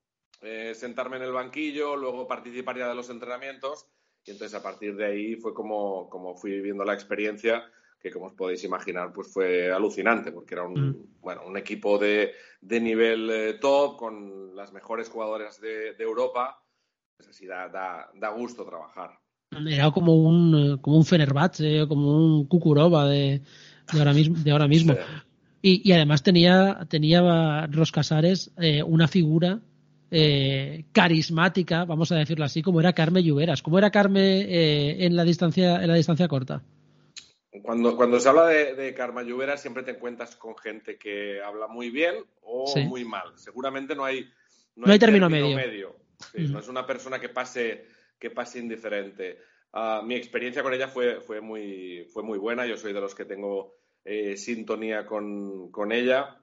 eh, 0.40 0.74
sentarme 0.74 1.16
en 1.16 1.22
el 1.22 1.32
banquillo, 1.32 1.96
luego 1.96 2.26
participar 2.26 2.76
ya 2.76 2.88
de 2.88 2.94
los 2.94 3.10
entrenamientos 3.10 3.88
y 4.24 4.30
entonces 4.30 4.58
a 4.58 4.62
partir 4.62 4.96
de 4.96 5.06
ahí 5.06 5.36
fue 5.36 5.52
como, 5.52 6.08
como 6.08 6.34
fui 6.34 6.52
viviendo 6.52 6.84
la 6.84 6.94
experiencia 6.94 7.70
que 8.00 8.10
como 8.10 8.26
os 8.26 8.34
podéis 8.34 8.62
imaginar 8.64 9.12
pues 9.12 9.32
fue 9.32 9.72
alucinante 9.72 10.30
porque 10.30 10.54
era 10.54 10.64
un, 10.64 10.90
mm. 10.90 11.20
bueno, 11.20 11.46
un 11.46 11.56
equipo 11.56 11.98
de, 11.98 12.34
de 12.60 12.80
nivel 12.80 13.30
eh, 13.30 13.54
top 13.54 13.96
con 13.96 14.54
las 14.54 14.72
mejores 14.72 15.08
jugadoras 15.08 15.58
de, 15.60 15.94
de 15.94 16.04
Europa. 16.04 16.62
Pues 17.16 17.30
así 17.30 17.46
da, 17.46 17.68
da, 17.68 18.10
da 18.14 18.28
gusto 18.28 18.66
trabajar. 18.66 19.18
Era 19.68 19.90
como 19.90 20.14
un, 20.14 20.78
como 20.78 20.96
un 20.96 21.04
Fenerbahce, 21.04 21.86
como 21.88 22.16
un 22.16 22.46
Kukurova 22.46 23.08
de, 23.08 23.42
de 23.92 23.98
ahora 23.98 24.12
mismo. 24.12 24.36
De 24.38 24.50
ahora 24.50 24.68
mismo. 24.68 24.94
Y, 25.66 25.80
y, 25.82 25.92
además 25.92 26.22
tenía, 26.22 26.86
tenía 26.90 27.66
Roscasares 27.68 28.50
eh, 28.60 28.82
una 28.82 29.08
figura 29.08 29.60
eh, 30.10 30.84
carismática, 30.92 31.84
vamos 31.86 32.12
a 32.12 32.16
decirlo 32.16 32.44
así, 32.44 32.62
como 32.62 32.80
era 32.80 32.92
Carme 32.92 33.22
Lluveras. 33.22 33.62
¿Cómo 33.62 33.78
era 33.78 33.90
Carme 33.90 34.42
eh, 34.42 35.06
en, 35.06 35.16
la 35.16 35.24
distancia, 35.24 35.82
en 35.82 35.88
la 35.88 35.94
distancia 35.94 36.28
corta? 36.28 36.62
Cuando, 37.62 37.96
cuando 37.96 38.20
se 38.20 38.28
habla 38.28 38.46
de, 38.46 38.74
de 38.74 38.92
Carme 38.94 39.24
Lluveras 39.24 39.62
siempre 39.62 39.82
te 39.82 39.92
encuentras 39.92 40.36
con 40.36 40.56
gente 40.56 40.98
que 40.98 41.42
habla 41.42 41.66
muy 41.66 41.90
bien 41.90 42.16
o 42.42 42.72
muy 42.86 43.04
mal. 43.04 43.32
Seguramente 43.36 43.96
no 43.96 44.04
hay, 44.04 44.28
no, 44.76 44.92
hay, 44.92 44.98
término, 44.98 45.30
medio. 45.30 45.96
No 46.34 46.58
es 46.58 46.68
una 46.68 46.86
persona 46.86 47.18
que 47.18 47.30
pase 47.30 47.86
que 48.24 48.30
pase 48.30 48.58
indiferente. 48.58 49.38
Uh, 49.70 50.02
mi 50.02 50.14
experiencia 50.14 50.62
con 50.62 50.72
ella 50.72 50.88
fue, 50.88 51.20
fue, 51.20 51.42
muy, 51.42 52.08
fue 52.10 52.22
muy 52.22 52.38
buena. 52.38 52.64
Yo 52.64 52.78
soy 52.78 52.94
de 52.94 53.02
los 53.02 53.14
que 53.14 53.26
tengo 53.26 53.74
eh, 54.02 54.34
sintonía 54.38 55.04
con, 55.04 55.70
con 55.70 55.92
ella. 55.92 56.40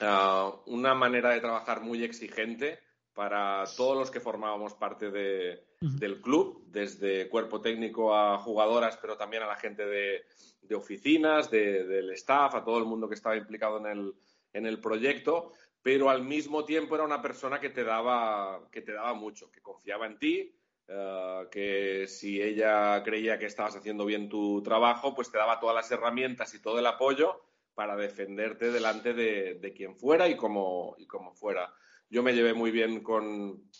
Uh, 0.00 0.58
una 0.66 0.96
manera 0.96 1.30
de 1.30 1.38
trabajar 1.40 1.80
muy 1.80 2.02
exigente 2.02 2.80
para 3.14 3.62
todos 3.76 3.96
los 3.96 4.10
que 4.10 4.18
formábamos 4.18 4.74
parte 4.74 5.12
de, 5.12 5.62
uh 5.80 5.86
-huh. 5.86 5.98
del 6.00 6.20
club, 6.20 6.64
desde 6.66 7.28
cuerpo 7.28 7.60
técnico 7.60 8.16
a 8.16 8.38
jugadoras, 8.38 8.96
pero 8.96 9.16
también 9.16 9.44
a 9.44 9.46
la 9.46 9.56
gente 9.56 9.86
de, 9.86 10.24
de 10.62 10.74
oficinas, 10.74 11.52
de, 11.52 11.84
del 11.84 12.10
staff, 12.14 12.56
a 12.56 12.64
todo 12.64 12.78
el 12.78 12.84
mundo 12.86 13.08
que 13.08 13.14
estaba 13.14 13.36
implicado 13.36 13.78
en 13.78 13.86
el, 13.86 14.14
en 14.54 14.66
el 14.66 14.80
proyecto, 14.80 15.52
pero 15.82 16.10
al 16.10 16.24
mismo 16.24 16.64
tiempo 16.64 16.96
era 16.96 17.04
una 17.04 17.22
persona 17.22 17.60
que 17.60 17.70
te 17.70 17.84
daba, 17.84 18.68
que 18.72 18.80
te 18.80 18.92
daba 18.92 19.14
mucho, 19.14 19.52
que 19.52 19.60
confiaba 19.60 20.06
en 20.06 20.18
ti, 20.18 20.52
Uh, 20.88 21.48
que 21.48 22.06
si 22.08 22.42
ella 22.42 23.02
creía 23.04 23.38
que 23.38 23.46
estabas 23.46 23.76
haciendo 23.76 24.04
bien 24.04 24.28
tu 24.28 24.62
trabajo, 24.62 25.14
pues 25.14 25.30
te 25.30 25.38
daba 25.38 25.60
todas 25.60 25.76
las 25.76 25.90
herramientas 25.90 26.52
y 26.54 26.60
todo 26.60 26.80
el 26.80 26.86
apoyo 26.86 27.40
para 27.74 27.96
defenderte 27.96 28.70
delante 28.70 29.14
de, 29.14 29.54
de 29.54 29.72
quien 29.72 29.96
fuera 29.96 30.28
y 30.28 30.36
como, 30.36 30.96
y 30.98 31.06
como, 31.06 31.34
fuera. 31.34 31.72
Yo 32.10 32.22
me 32.22 32.34
llevé 32.34 32.52
muy 32.52 32.70
bien 32.70 33.00
con, 33.02 33.70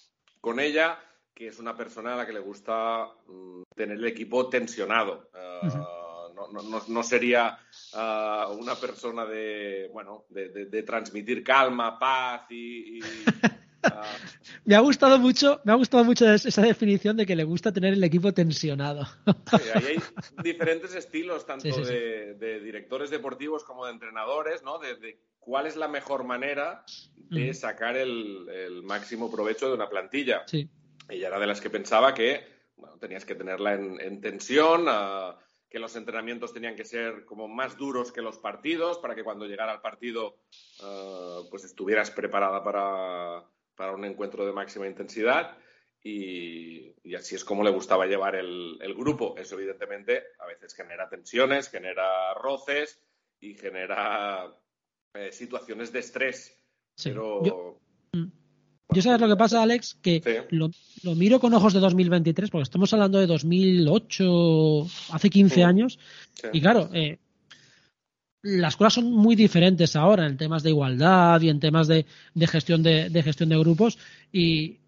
con, 0.40 0.60
ella, 0.60 0.98
que 1.34 1.48
es 1.48 1.58
una 1.58 1.76
persona 1.76 2.14
a 2.14 2.16
la 2.16 2.26
que 2.26 2.32
le 2.32 2.40
gusta 2.40 3.08
um, 3.26 3.64
tener 3.74 3.98
el 3.98 4.06
equipo 4.06 4.48
tensionado. 4.48 5.28
Uh, 5.34 5.66
uh 5.66 5.70
-huh. 5.70 6.34
no, 6.34 6.62
no, 6.62 6.82
no, 6.86 7.02
sería 7.02 7.58
ah, 7.94 8.48
una 8.58 8.76
persona 8.76 9.26
de, 9.26 9.90
bueno, 9.92 10.24
de, 10.30 10.48
de, 10.48 10.66
de 10.66 10.82
transmitir 10.82 11.42
calma, 11.42 11.98
paz 11.98 12.46
y, 12.50 12.98
y 12.98 13.00
me 14.64 14.74
ha 14.74 14.80
gustado 14.80 15.18
mucho, 15.18 15.60
me 15.64 15.72
ha 15.72 15.76
gustado 15.76 16.04
mucho 16.04 16.30
esa 16.30 16.62
definición 16.62 17.16
de 17.16 17.26
que 17.26 17.36
le 17.36 17.44
gusta 17.44 17.72
tener 17.72 17.94
el 17.94 18.04
equipo 18.04 18.32
tensionado. 18.32 19.06
Sí, 19.06 19.68
ahí 19.74 19.84
hay 19.86 20.42
diferentes 20.42 20.94
estilos, 20.94 21.46
tanto 21.46 21.64
sí, 21.64 21.72
sí, 21.72 21.92
de, 21.92 22.34
de, 22.34 22.60
directores 22.60 23.10
deportivos 23.10 23.64
como 23.64 23.86
de 23.86 23.92
entrenadores, 23.92 24.62
¿no? 24.62 24.78
De, 24.78 24.96
de 24.96 25.18
cuál 25.38 25.66
es 25.66 25.76
la 25.76 25.88
mejor 25.88 26.24
manera 26.24 26.84
de 27.30 27.54
sacar 27.54 27.96
el, 27.96 28.48
el, 28.48 28.82
máximo 28.82 29.30
provecho 29.30 29.68
de 29.68 29.74
una 29.74 29.88
plantilla. 29.88 30.42
Sí. 30.46 30.68
Ella 31.08 31.28
era 31.28 31.38
de 31.38 31.46
las 31.46 31.60
que 31.60 31.70
pensaba 31.70 32.14
que 32.14 32.44
bueno, 32.76 32.98
tenías 32.98 33.24
que 33.24 33.34
tenerla 33.34 33.74
en, 33.74 34.00
en 34.00 34.20
tensión, 34.20 34.86
uh, 34.88 35.34
que 35.68 35.78
los 35.78 35.96
entrenamientos 35.96 36.52
tenían 36.52 36.76
que 36.76 36.84
ser 36.84 37.24
como 37.24 37.48
más 37.48 37.76
duros 37.76 38.12
que 38.12 38.22
los 38.22 38.38
partidos, 38.38 38.98
para 38.98 39.14
que 39.14 39.24
cuando 39.24 39.46
llegara 39.46 39.72
al 39.72 39.80
partido 39.80 40.36
uh, 40.80 41.48
pues 41.50 41.64
estuvieras 41.64 42.10
preparada 42.10 42.62
para, 42.62 43.44
para 43.74 43.92
un 43.92 44.04
encuentro 44.04 44.46
de 44.46 44.52
máxima 44.52 44.86
intensidad 44.86 45.56
y, 46.04 46.94
y, 47.04 47.14
así 47.14 47.36
es 47.36 47.44
como 47.44 47.62
le 47.62 47.70
gustaba 47.70 48.06
llevar 48.06 48.34
el, 48.34 48.76
el, 48.80 48.94
grupo. 48.94 49.36
Eso 49.38 49.54
evidentemente 49.56 50.22
a 50.40 50.46
veces 50.46 50.74
genera 50.74 51.08
tensiones, 51.08 51.68
genera 51.68 52.34
roces 52.34 53.00
y 53.40 53.54
genera 53.54 54.52
eh, 55.14 55.30
situaciones 55.30 55.92
de 55.92 56.00
estrés. 56.00 56.58
Sí. 56.96 57.10
Pero... 57.10 57.44
Yo, 57.44 57.80
mm, 58.12 58.26
yo, 58.90 59.02
sabes 59.02 59.20
lo 59.20 59.28
que 59.28 59.36
pasa, 59.36 59.62
Alex, 59.62 59.94
que 60.02 60.20
sí. 60.24 60.56
lo, 60.56 60.70
lo, 61.04 61.14
miro 61.14 61.38
con 61.38 61.54
ojos 61.54 61.72
de 61.72 61.80
2023, 61.80 62.50
porque 62.50 62.64
estamos 62.64 62.92
hablando 62.92 63.20
de 63.20 63.26
2008, 63.26 64.86
hace 65.12 65.30
15 65.30 65.54
sí. 65.54 65.62
años, 65.62 65.98
y 66.52 66.60
claro, 66.60 66.90
eh, 66.92 67.18
las 68.42 68.76
cosas 68.76 68.94
son 68.94 69.12
muy 69.12 69.36
diferentes 69.36 69.94
ahora 69.96 70.26
en 70.26 70.36
temas 70.36 70.62
de 70.62 70.70
igualdad 70.70 71.40
y 71.40 71.48
en 71.48 71.60
temas 71.60 71.86
de, 71.86 72.06
de 72.34 72.46
gestión 72.46 72.82
de, 72.82 73.08
de, 73.08 73.22
gestión 73.22 73.48
de 73.48 73.58
grupos 73.58 73.98
y 74.32 74.78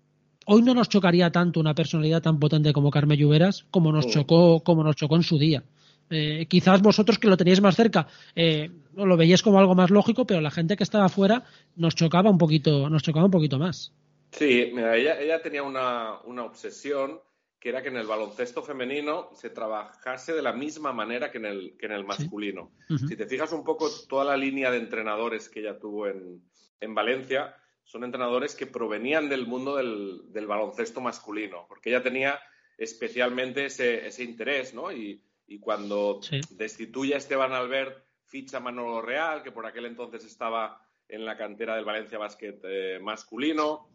hoy 0.46 0.62
no 0.62 0.74
nos 0.74 0.88
chocaría 0.88 1.30
tanto 1.30 1.60
una 1.60 1.74
personalidad 1.74 2.20
tan 2.20 2.40
potente 2.40 2.72
como 2.72 2.90
Carmen 2.90 3.18
Lluveras 3.18 3.64
como 3.70 3.92
nos 3.92 4.08
chocó 4.08 4.60
como 4.60 4.82
nos 4.82 4.96
chocó 4.96 5.16
en 5.16 5.22
su 5.22 5.38
día. 5.38 5.62
Eh, 6.10 6.46
quizás 6.48 6.82
vosotros 6.82 7.18
que 7.18 7.28
lo 7.28 7.36
teníais 7.36 7.62
más 7.62 7.76
cerca 7.76 8.08
eh, 8.36 8.70
lo 8.94 9.16
veíais 9.16 9.42
como 9.42 9.58
algo 9.58 9.74
más 9.74 9.90
lógico 9.90 10.26
pero 10.26 10.40
la 10.42 10.50
gente 10.50 10.76
que 10.76 10.82
estaba 10.82 11.06
afuera 11.06 11.44
nos 11.76 11.94
chocaba 11.94 12.28
un 12.28 12.38
poquito 12.38 12.90
nos 12.90 13.02
chocaba 13.02 13.26
un 13.26 13.30
poquito 13.30 13.58
más. 13.58 13.92
Sí 14.32 14.72
mira 14.74 14.96
ella, 14.96 15.20
ella 15.20 15.40
tenía 15.40 15.62
una, 15.62 16.18
una 16.24 16.44
obsesión 16.44 17.20
que 17.64 17.70
era 17.70 17.80
que 17.80 17.88
en 17.88 17.96
el 17.96 18.06
baloncesto 18.06 18.62
femenino 18.62 19.30
se 19.32 19.48
trabajase 19.48 20.34
de 20.34 20.42
la 20.42 20.52
misma 20.52 20.92
manera 20.92 21.30
que 21.32 21.38
en 21.38 21.46
el, 21.46 21.78
que 21.78 21.86
en 21.86 21.92
el 21.92 22.04
masculino. 22.04 22.72
Sí. 22.86 22.92
Uh 22.92 22.96
-huh. 22.98 23.08
Si 23.08 23.16
te 23.16 23.24
fijas 23.24 23.52
un 23.52 23.64
poco, 23.64 23.88
toda 24.06 24.22
la 24.22 24.36
línea 24.36 24.70
de 24.70 24.76
entrenadores 24.76 25.48
que 25.48 25.60
ella 25.60 25.78
tuvo 25.78 26.06
en, 26.06 26.42
en 26.80 26.94
Valencia 26.94 27.56
son 27.82 28.04
entrenadores 28.04 28.54
que 28.54 28.66
provenían 28.66 29.30
del 29.30 29.46
mundo 29.46 29.76
del, 29.76 30.30
del, 30.30 30.46
baloncesto 30.46 31.00
masculino, 31.00 31.64
porque 31.66 31.88
ella 31.88 32.02
tenía 32.02 32.38
especialmente 32.76 33.64
ese, 33.64 34.06
ese 34.08 34.24
interés, 34.24 34.74
¿no? 34.74 34.92
Y, 34.92 35.22
y 35.46 35.58
cuando 35.58 36.20
sí. 36.20 36.42
destituye 36.50 37.14
a 37.14 37.16
Esteban 37.16 37.54
Albert, 37.54 38.04
ficha 38.26 38.58
a 38.58 38.60
Manolo 38.60 39.00
Real, 39.00 39.42
que 39.42 39.52
por 39.52 39.64
aquel 39.64 39.86
entonces 39.86 40.22
estaba 40.26 40.86
en 41.08 41.24
la 41.24 41.38
cantera 41.38 41.76
del 41.76 41.86
Valencia 41.86 42.18
Basket 42.18 42.60
eh, 42.64 42.98
masculino. 43.00 43.88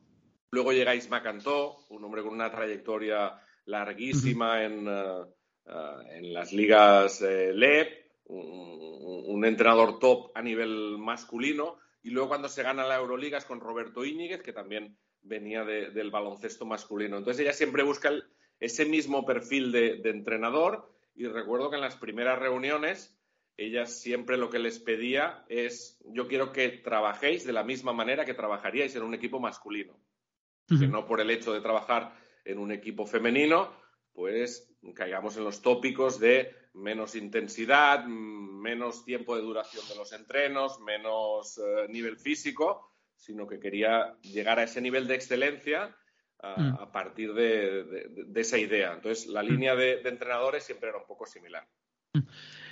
Luego 0.49 0.71
llega 0.71 0.95
Isma 0.95 1.21
Cantó, 1.21 1.85
un 1.89 2.03
hombre 2.03 2.23
con 2.23 2.33
una 2.33 2.49
trayectoria 2.49 3.39
larguísima 3.69 4.63
en, 4.63 4.87
uh, 4.87 5.21
uh, 5.65 6.01
en 6.09 6.33
las 6.33 6.51
ligas 6.51 7.21
uh, 7.21 7.53
LEP, 7.53 8.11
un, 8.25 9.23
un, 9.27 9.45
entrenador 9.45 9.99
top 9.99 10.31
a 10.35 10.41
nivel 10.41 10.97
masculino, 10.97 11.77
y 12.01 12.09
luego 12.09 12.29
cuando 12.29 12.49
se 12.49 12.63
gana 12.63 12.87
la 12.87 12.97
Euroliga 12.97 13.37
es 13.37 13.45
con 13.45 13.59
Roberto 13.59 14.03
Íñiguez, 14.05 14.41
que 14.41 14.53
también 14.53 14.97
venía 15.21 15.63
de, 15.63 15.91
del 15.91 16.11
baloncesto 16.11 16.65
masculino. 16.65 17.17
Entonces 17.17 17.41
ella 17.41 17.53
siempre 17.53 17.83
busca 17.83 18.09
el, 18.09 18.23
ese 18.59 18.85
mismo 18.85 19.25
perfil 19.25 19.71
de, 19.71 19.97
de, 19.97 20.09
entrenador, 20.09 20.91
y 21.15 21.27
recuerdo 21.27 21.69
que 21.69 21.75
en 21.75 21.81
las 21.81 21.95
primeras 21.95 22.39
reuniones 22.39 23.15
ella 23.57 23.85
siempre 23.85 24.37
lo 24.37 24.49
que 24.49 24.59
les 24.59 24.79
pedía 24.79 25.43
es, 25.49 25.99
yo 26.05 26.27
quiero 26.27 26.53
que 26.53 26.69
trabajéis 26.69 27.45
de 27.45 27.53
la 27.53 27.63
misma 27.63 27.93
manera 27.93 28.25
que 28.25 28.33
trabajaríais 28.33 28.95
en 28.95 29.03
un 29.03 29.13
equipo 29.13 29.39
masculino, 29.39 29.93
uh 29.93 30.73
-huh. 30.73 30.79
que 30.79 30.87
no 30.87 31.05
por 31.05 31.19
el 31.19 31.29
hecho 31.29 31.53
de 31.53 31.61
trabajar 31.61 32.13
en 32.45 32.59
un 32.59 32.71
equipo 32.71 33.05
femenino, 33.05 33.73
pues 34.13 34.69
caigamos 34.95 35.37
en 35.37 35.43
los 35.43 35.61
tópicos 35.61 36.19
de 36.19 36.53
menos 36.73 37.15
intensidad, 37.15 38.05
menos 38.05 39.05
tiempo 39.05 39.35
de 39.35 39.41
duración 39.41 39.87
de 39.87 39.95
los 39.95 40.11
entrenos, 40.13 40.79
menos 40.79 41.57
eh, 41.57 41.87
nivel 41.89 42.17
físico, 42.17 42.93
sino 43.15 43.47
que 43.47 43.59
quería 43.59 44.15
llegar 44.21 44.59
a 44.59 44.63
ese 44.63 44.81
nivel 44.81 45.07
de 45.07 45.15
excelencia 45.15 45.95
a, 46.41 46.59
mm. 46.59 46.77
a 46.79 46.91
partir 46.91 47.33
de, 47.33 47.83
de, 47.83 48.23
de, 48.27 48.41
esa 48.41 48.57
idea. 48.57 48.93
Entonces, 48.93 49.27
la 49.27 49.43
mm. 49.43 49.45
línea 49.45 49.75
de, 49.75 49.97
de, 49.97 50.09
entrenadores 50.09 50.63
siempre 50.63 50.89
era 50.89 50.99
un 50.99 51.05
poco 51.05 51.25
similar. 51.25 51.67
Mm. 52.13 52.19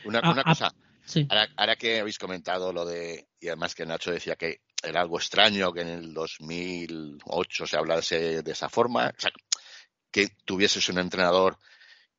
Una, 0.05 0.19
una 0.19 0.41
ah, 0.41 0.43
cosa, 0.43 0.67
ah, 0.67 0.75
sí. 1.03 1.27
ahora, 1.29 1.47
ahora, 1.57 1.75
que 1.75 1.99
habéis 1.99 2.17
comentado 2.17 2.71
lo 2.71 2.85
de, 2.85 3.27
y 3.39 3.47
además 3.47 3.75
que 3.75 3.85
Nacho 3.85 4.11
decía 4.11 4.35
que 4.35 4.61
era 4.81 5.01
algo 5.01 5.17
extraño 5.17 5.73
que 5.73 5.81
en 5.81 5.89
el 5.89 6.13
2008 6.13 7.67
se 7.67 7.77
hablase 7.77 8.41
de 8.41 8.51
esa 8.51 8.69
forma, 8.69 9.07
o 9.07 9.19
sea, 9.19 9.31
que 10.17 10.29
tuvieses 10.45 10.89
un 10.89 10.97
entrenador 10.97 11.59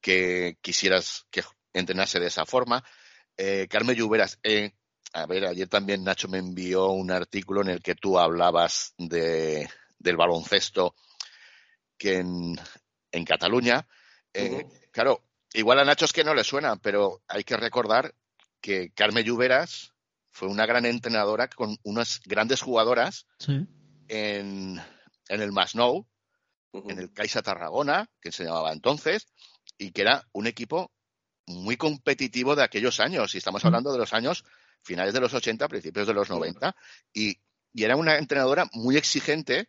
que 0.00 0.56
quisieras 0.60 1.26
que 1.32 1.42
entrenase 1.72 2.20
de 2.20 2.28
esa 2.28 2.46
forma. 2.46 2.84
Eh, 3.36 3.66
Carmen 3.68 3.96
Lluveras, 3.96 4.38
eh, 4.44 4.70
a 5.12 5.26
ver, 5.26 5.44
ayer 5.46 5.66
también 5.66 6.04
Nacho 6.04 6.28
me 6.28 6.38
envió 6.38 6.90
un 6.90 7.10
artículo 7.10 7.62
en 7.62 7.70
el 7.70 7.82
que 7.82 7.96
tú 7.96 8.16
hablabas 8.16 8.94
de, 8.98 9.68
del 9.98 10.16
baloncesto 10.16 10.94
que 11.96 12.18
en, 12.18 12.56
en 13.10 13.24
Cataluña. 13.24 13.84
Eh, 14.32 14.48
uh 14.48 14.58
-huh. 14.58 14.90
Claro, 14.92 15.24
igual 15.54 15.80
a 15.80 15.84
Nacho 15.84 16.04
es 16.04 16.12
que 16.12 16.22
no 16.22 16.34
le 16.34 16.44
suena, 16.44 16.76
pero 16.76 17.22
hay 17.26 17.42
que 17.42 17.56
recordar 17.56 18.14
que 18.60 18.92
Carmen 18.94 19.24
Lluveras 19.24 19.92
fue 20.30 20.46
una 20.46 20.66
gran 20.66 20.86
entrenadora 20.86 21.48
con 21.48 21.76
unas 21.82 22.20
grandes 22.24 22.60
jugadoras 22.62 23.26
en, 24.06 24.80
en, 25.28 25.40
el 25.40 25.50
Masnou, 25.50 26.06
en 26.72 26.98
el 26.98 27.12
Caixa 27.12 27.42
Tarragona, 27.42 28.10
que 28.20 28.32
se 28.32 28.44
llamaba 28.44 28.72
entonces, 28.72 29.26
y 29.76 29.92
que 29.92 30.02
era 30.02 30.26
un 30.32 30.46
equipo 30.46 30.92
muy 31.46 31.76
competitivo 31.76 32.54
de 32.54 32.62
aquellos 32.62 33.00
años. 33.00 33.34
Y 33.34 33.38
estamos 33.38 33.64
hablando 33.64 33.92
de 33.92 33.98
los 33.98 34.12
años 34.12 34.44
finales 34.82 35.14
de 35.14 35.20
los 35.20 35.34
80, 35.34 35.68
principios 35.68 36.06
de 36.06 36.14
los 36.14 36.28
90. 36.28 36.74
Y, 37.12 37.40
y 37.72 37.84
era 37.84 37.96
una 37.96 38.16
entrenadora 38.16 38.68
muy 38.72 38.96
exigente 38.96 39.68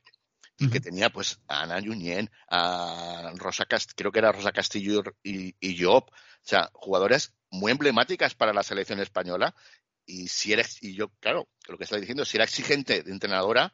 y 0.58 0.70
que 0.70 0.82
tenía 0.82 1.10
pues 1.10 1.40
a 1.48 1.62
Ana 1.62 1.82
Junien, 1.82 2.30
a 2.50 3.32
Rosa 3.38 3.66
Cast 3.66 3.94
creo 3.96 4.12
que 4.12 4.20
era 4.20 4.34
Rosa 4.34 4.52
Castillo 4.52 5.02
y, 5.24 5.56
y 5.62 5.82
Job, 5.82 6.04
o 6.04 6.14
sea, 6.42 6.70
jugadores 6.74 7.34
muy 7.50 7.72
emblemáticas 7.72 8.36
para 8.36 8.52
la 8.52 8.64
selección 8.64 9.00
española. 9.00 9.56
Y 10.06 10.28
si 10.28 10.52
era, 10.52 10.66
y 10.82 10.96
yo, 10.96 11.10
claro, 11.20 11.48
lo 11.68 11.78
que 11.78 11.86
estoy 11.86 12.02
diciendo, 12.02 12.26
si 12.26 12.36
era 12.36 12.44
exigente 12.44 13.04
de 13.04 13.12
entrenadora, 13.12 13.74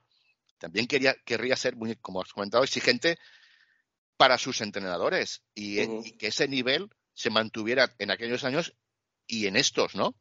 también 0.57 0.87
quería, 0.87 1.15
querría 1.25 1.55
ser 1.55 1.75
muy, 1.75 1.95
como 1.95 2.21
has 2.21 2.31
comentado, 2.31 2.63
exigente 2.63 3.17
para 4.17 4.37
sus 4.37 4.61
entrenadores 4.61 5.43
y, 5.53 5.81
y 5.81 6.17
que 6.17 6.27
ese 6.27 6.47
nivel 6.47 6.89
se 7.13 7.29
mantuviera 7.29 7.93
en 7.99 8.11
aquellos 8.11 8.43
años 8.43 8.73
y 9.27 9.47
en 9.47 9.55
estos, 9.55 9.95
¿no? 9.95 10.15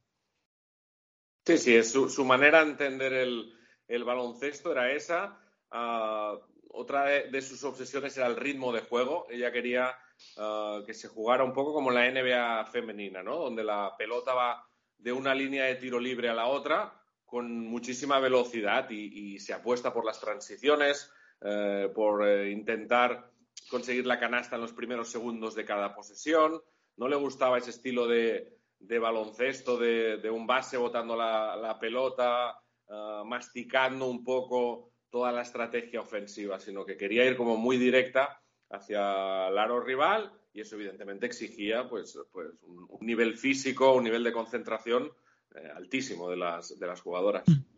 Sí, 1.47 1.59
sí, 1.59 1.77
es 1.77 1.93
su, 1.93 2.25
manera 2.25 2.65
de 2.65 2.71
entender 2.71 3.13
el, 3.13 4.05
baloncesto 4.05 4.73
era 4.73 4.93
esa. 4.93 5.39
Ah, 5.71 6.39
otra 6.71 7.05
de, 7.05 7.43
sus 7.43 7.63
obsesiones 7.65 8.17
era 8.17 8.27
el 8.29 8.37
ritmo 8.37 8.73
de 8.73 8.81
juego. 8.81 9.27
Ella 9.29 9.53
quería 9.53 9.95
ah, 10.39 10.81
que 10.87 10.95
se 10.95 11.09
jugara 11.09 11.45
un 11.45 11.53
poco 11.53 11.75
como 11.75 11.91
la 11.91 12.11
NBA 12.11 12.65
femenina, 12.67 13.23
¿no? 13.23 13.37
Donde 13.37 13.63
la 13.63 13.95
pelota 13.99 14.33
va 14.33 14.67
de 14.97 15.13
una 15.13 15.35
línea 15.35 15.65
de 15.65 15.75
tiro 15.75 16.01
libre 16.01 16.31
a 16.31 16.35
la 16.35 16.47
otra 16.47 17.04
con 17.25 17.67
muchísima 17.67 18.19
velocidad 18.19 18.89
y, 18.91 19.39
se 19.39 19.53
apuesta 19.53 19.93
por 19.93 20.05
las 20.05 20.21
transiciones, 20.21 21.11
eh, 21.41 21.91
por 21.95 22.27
eh, 22.27 22.51
intentar 22.51 23.31
conseguir 23.69 24.07
la 24.07 24.21
canasta 24.21 24.57
en 24.57 24.63
los 24.63 24.73
primeros 24.73 25.11
segundos 25.11 25.55
de 25.55 25.65
cada 25.65 25.95
posesión. 25.95 26.63
No 26.97 27.09
le 27.09 27.17
gustaba 27.17 27.59
ese 27.59 27.71
estilo 27.71 28.07
de, 28.07 28.59
baloncesto, 28.79 29.77
de, 29.77 30.31
un 30.31 30.47
base 30.47 30.77
botando 30.77 31.17
la, 31.17 31.77
pelota, 31.81 32.59
ah, 32.89 33.23
masticando 33.27 34.07
un 34.07 34.23
poco 34.23 34.93
toda 35.11 35.33
la 35.33 35.43
estrategia 35.43 36.01
ofensiva, 36.01 36.59
sino 36.59 36.85
que 36.85 36.97
quería 36.97 37.25
ir 37.25 37.37
como 37.37 37.57
muy 37.57 37.77
directa 37.79 38.41
hacia 38.71 39.49
el 39.49 39.59
aro 39.59 39.81
rival 39.81 40.33
y 40.53 40.61
eso 40.61 40.77
evidentemente 40.77 41.27
exigía 41.27 41.89
pues, 41.89 42.19
pues 42.33 42.49
un, 42.63 42.87
nivel 43.01 43.37
físico, 43.37 43.93
un 43.93 44.05
nivel 44.05 44.23
de 44.23 44.33
concentración 44.33 45.13
eh, 45.55 45.69
altísimo 45.75 46.31
de 46.31 46.37
las, 46.37 46.79
de 46.79 46.87
las 46.87 47.01
jugadoras. 47.01 47.45
Mm. 47.47 47.75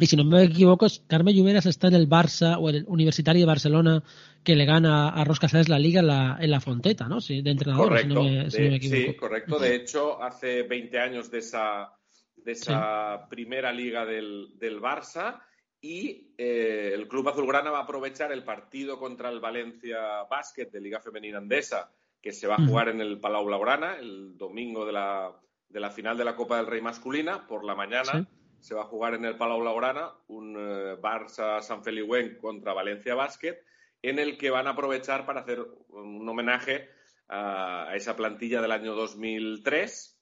Y 0.00 0.06
si 0.06 0.16
no 0.16 0.24
me 0.24 0.44
equivoco, 0.44 0.86
Carmen 1.08 1.34
Lluveras 1.34 1.66
está 1.66 1.88
en 1.88 1.94
el 1.94 2.08
Barça 2.08 2.56
o 2.58 2.70
en 2.70 2.76
el 2.76 2.84
Universitario 2.86 3.40
de 3.42 3.46
Barcelona 3.46 4.02
que 4.44 4.54
le 4.54 4.64
gana 4.64 5.08
a 5.08 5.24
Ros 5.24 5.40
Casares 5.40 5.68
la 5.68 5.80
liga 5.80 6.00
en 6.00 6.06
la, 6.06 6.38
en 6.40 6.52
la 6.52 6.60
Fonteta, 6.60 7.08
¿no? 7.08 7.20
Sí, 7.20 7.42
de 7.42 7.50
entrenador. 7.50 7.88
Correcto. 7.88 8.22
sí, 8.50 9.16
correcto. 9.16 9.58
De 9.58 9.74
hecho, 9.74 10.22
hace 10.22 10.62
20 10.62 11.00
años 11.00 11.30
de 11.32 11.38
esa, 11.38 11.92
de 12.36 12.52
esa 12.52 13.26
primera 13.28 13.72
liga 13.72 14.06
del, 14.06 14.52
del 14.56 14.80
Barça 14.80 15.40
y 15.80 16.32
eh, 16.38 16.92
el 16.94 17.08
Club 17.08 17.28
Azulgrana 17.28 17.70
va 17.70 17.78
a 17.78 17.82
aprovechar 17.82 18.30
el 18.30 18.44
partido 18.44 19.00
contra 19.00 19.30
el 19.30 19.40
Valencia 19.40 20.22
Basket 20.30 20.66
de 20.70 20.80
Liga 20.80 21.00
Femenina 21.00 21.38
Andesa, 21.38 21.92
que 22.20 22.32
se 22.32 22.46
va 22.46 22.54
a 22.54 22.66
jugar 22.66 22.88
en 22.88 23.00
el 23.00 23.18
Palau 23.18 23.44
Blaugrana 23.44 23.96
el 23.96 24.36
domingo 24.36 24.86
de 24.86 24.92
la, 24.92 25.32
de 25.68 25.80
la 25.80 25.90
final 25.90 26.16
de 26.16 26.24
la 26.24 26.36
Copa 26.36 26.56
del 26.56 26.66
Rey 26.66 26.80
masculina 26.80 27.46
por 27.46 27.64
la 27.64 27.74
mañana 27.74 28.26
se 28.60 28.74
va 28.74 28.82
a 28.82 28.86
jugar 28.86 29.14
en 29.14 29.24
el 29.24 29.36
Palau 29.36 29.60
Blaugrana 29.60 30.12
un 30.28 30.56
eh, 30.56 30.96
Barça 31.00 31.60
San 31.62 31.82
Feliuenc 31.82 32.38
contra 32.38 32.72
Valencia 32.72 33.14
Basket, 33.14 33.58
en 34.02 34.18
el 34.18 34.36
que 34.36 34.50
van 34.50 34.66
a 34.66 34.70
aprovechar 34.70 35.26
para 35.26 35.40
hacer 35.40 35.64
un 35.88 36.28
homenaje 36.28 36.88
a, 37.28 37.92
esa 37.94 38.16
plantilla 38.16 38.60
del 38.60 38.72
año 38.72 38.94
2003 38.94 40.16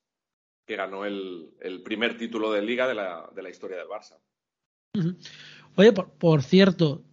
que 0.66 0.76
ganó 0.76 1.05
el, 1.05 1.55
primer 1.84 2.18
título 2.18 2.53
de 2.53 2.62
liga 2.62 2.88
de 2.88 2.94
la, 2.94 3.30
de 3.34 3.42
la 3.42 3.51
historia 3.51 3.76
del 3.76 3.86
Barça. 3.86 4.18
Oye, 5.76 5.92
por, 5.92 6.42
cierto, 6.42 7.05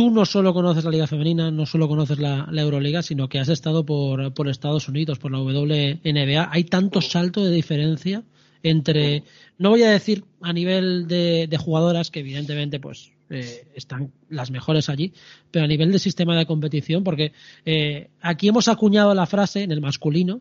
tú 0.00 0.08
no 0.08 0.24
solo 0.24 0.54
conoces 0.54 0.82
la 0.82 0.90
Liga 0.90 1.06
Femenina, 1.06 1.50
no 1.50 1.66
solo 1.66 1.86
conoces 1.86 2.18
la, 2.18 2.48
Euroliga, 2.50 3.02
sino 3.02 3.28
que 3.28 3.38
has 3.38 3.50
estado 3.50 3.84
por, 3.84 4.32
por, 4.32 4.48
Estados 4.48 4.88
Unidos, 4.88 5.18
por 5.18 5.30
la 5.30 5.40
WNBA. 5.40 6.48
¿Hay 6.50 6.64
tanto 6.64 7.02
salto 7.02 7.44
de 7.44 7.50
diferencia 7.50 8.22
entre, 8.62 9.24
no 9.58 9.68
voy 9.68 9.82
a 9.82 9.90
decir 9.90 10.24
a 10.40 10.54
nivel 10.54 11.06
de, 11.06 11.54
jugadoras, 11.62 12.10
que 12.10 12.20
evidentemente 12.20 12.80
pues 12.80 13.12
eh, 13.28 13.68
están 13.74 14.10
las 14.30 14.50
mejores 14.50 14.88
allí, 14.88 15.12
pero 15.50 15.66
a 15.66 15.68
nivel 15.68 15.92
de 15.92 15.98
sistema 15.98 16.34
de 16.34 16.46
competición, 16.46 17.04
porque 17.04 17.32
eh, 17.66 18.08
aquí 18.22 18.48
hemos 18.48 18.68
acuñado 18.68 19.14
la 19.14 19.26
frase 19.26 19.64
en 19.64 19.70
el 19.70 19.82
masculino, 19.82 20.40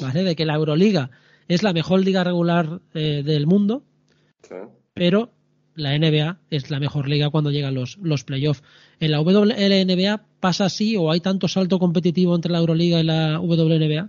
¿vale? 0.00 0.22
De 0.22 0.36
que 0.36 0.46
la 0.46 0.54
Euroliga 0.54 1.10
es 1.48 1.64
la 1.64 1.72
mejor 1.72 2.04
liga 2.04 2.22
regular 2.22 2.80
eh, 2.94 3.24
del 3.24 3.48
mundo, 3.48 3.82
pero 4.94 5.32
la 5.74 5.98
NBA 5.98 6.38
es 6.50 6.70
la 6.70 6.80
mejor 6.80 7.08
liga 7.08 7.30
cuando 7.30 7.50
llegan 7.50 7.74
los, 7.74 7.98
los 7.98 8.24
playoffs. 8.24 8.62
¿En 9.00 9.10
la 9.10 9.20
WNBA 9.20 10.24
pasa 10.40 10.66
así 10.66 10.96
o 10.96 11.10
hay 11.10 11.20
tanto 11.20 11.48
salto 11.48 11.78
competitivo 11.78 12.34
entre 12.34 12.52
la 12.52 12.58
Euroliga 12.58 13.00
y 13.00 13.04
la 13.04 13.40
WNBA? 13.40 14.08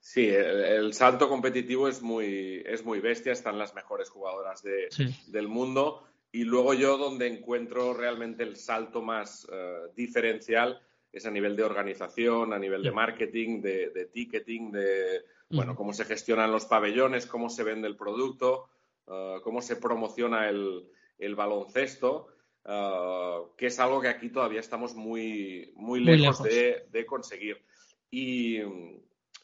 Sí, 0.00 0.26
el, 0.26 0.92
salto 0.94 1.28
competitivo 1.28 1.88
es 1.88 2.00
muy, 2.00 2.62
es 2.64 2.84
muy 2.84 3.00
bestia, 3.00 3.32
están 3.32 3.58
las 3.58 3.74
mejores 3.74 4.08
jugadoras 4.08 4.62
del 4.62 5.48
mundo. 5.48 6.02
Y 6.32 6.44
luego 6.44 6.74
yo 6.74 6.98
donde 6.98 7.26
encuentro 7.26 7.94
realmente 7.94 8.42
el 8.42 8.56
salto 8.56 9.02
más 9.02 9.46
eh, 9.50 9.90
diferencial 9.96 10.80
es 11.12 11.26
a 11.26 11.30
nivel 11.30 11.56
de 11.56 11.64
organización, 11.64 12.52
a 12.52 12.58
nivel 12.58 12.82
de 12.82 12.90
marketing, 12.90 13.60
de, 13.60 14.10
ticketing, 14.12 14.70
de 14.70 15.24
bueno, 15.50 15.74
cómo 15.74 15.92
se 15.92 16.04
gestionan 16.04 16.52
los 16.52 16.66
pabellones, 16.66 17.26
cómo 17.26 17.48
se 17.48 17.64
vende 17.64 17.88
el 17.88 17.96
producto, 17.96 18.68
eh, 19.10 19.36
cómo 19.42 19.62
se 19.62 19.76
promociona 19.76 20.48
el, 20.48 21.34
baloncesto, 21.34 22.28
eh, 22.64 23.38
que 23.56 23.66
es 23.66 23.78
algo 23.78 24.00
que 24.00 24.08
aquí 24.08 24.30
todavía 24.30 24.60
estamos 24.60 24.94
muy, 24.94 25.72
muy 25.76 26.00
lejos, 26.00 26.42
De, 26.42 26.86
de, 26.90 27.06
conseguir. 27.06 27.64
Y, 28.10 28.58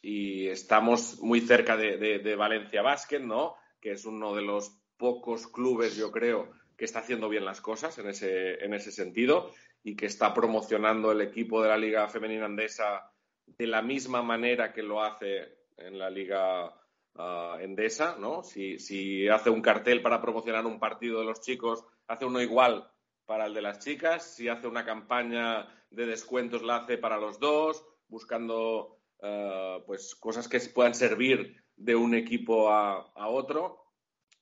y 0.02 0.48
estamos 0.48 1.18
muy 1.20 1.40
cerca 1.40 1.76
de, 1.76 2.36
Valencia 2.36 2.82
Basket, 2.82 3.20
¿no? 3.20 3.56
Que 3.80 3.92
es 3.92 4.04
uno 4.04 4.34
de 4.34 4.42
los 4.42 4.78
pocos 4.98 5.46
clubes, 5.46 5.96
yo 5.96 6.10
creo, 6.10 6.50
que 6.76 6.84
está 6.84 6.98
haciendo 6.98 7.28
bien 7.28 7.44
las 7.44 7.60
cosas 7.60 7.96
en 7.98 8.08
ese, 8.08 8.62
en 8.62 8.74
ese 8.74 8.92
sentido 8.92 9.50
y 9.82 9.96
que 9.96 10.06
está 10.06 10.34
promocionando 10.34 11.10
el 11.10 11.22
equipo 11.22 11.62
de 11.62 11.68
la 11.68 11.78
Liga 11.78 12.08
Femenina 12.08 12.46
Andesa 12.46 13.10
de 13.46 13.66
la 13.66 13.80
misma 13.80 14.22
manera 14.22 14.72
que 14.72 14.82
lo 14.82 15.02
hace 15.02 15.58
en 15.76 15.98
la 15.98 16.10
Liga 16.10 16.74
uh, 17.14 17.58
Endesa, 17.60 18.16
¿no? 18.18 18.42
Si, 18.42 19.28
hace 19.28 19.50
un 19.50 19.62
cartel 19.62 20.02
para 20.02 20.20
promocionar 20.20 20.66
un 20.66 20.78
partido 20.78 21.20
de 21.20 21.26
los 21.26 21.40
chicos, 21.40 21.84
hace 22.06 22.24
uno 22.24 22.40
igual 22.40 22.90
para 23.26 23.46
el 23.46 23.54
de 23.54 23.62
las 23.62 23.78
chicas. 23.78 24.34
Si 24.34 24.48
hace 24.48 24.66
una 24.66 24.84
campaña 24.84 25.68
de 25.90 26.06
descuentos, 26.06 26.62
la 26.62 26.76
hace 26.76 26.98
para 26.98 27.18
los 27.18 27.38
dos, 27.38 27.84
buscando 28.08 28.98
eh, 29.22 29.82
pues 29.86 30.14
cosas 30.14 30.48
que 30.48 30.60
puedan 30.60 30.94
servir 30.94 31.62
de 31.76 31.96
un 31.96 32.14
equipo 32.14 32.70
a, 32.70 33.28
otro. 33.28 33.92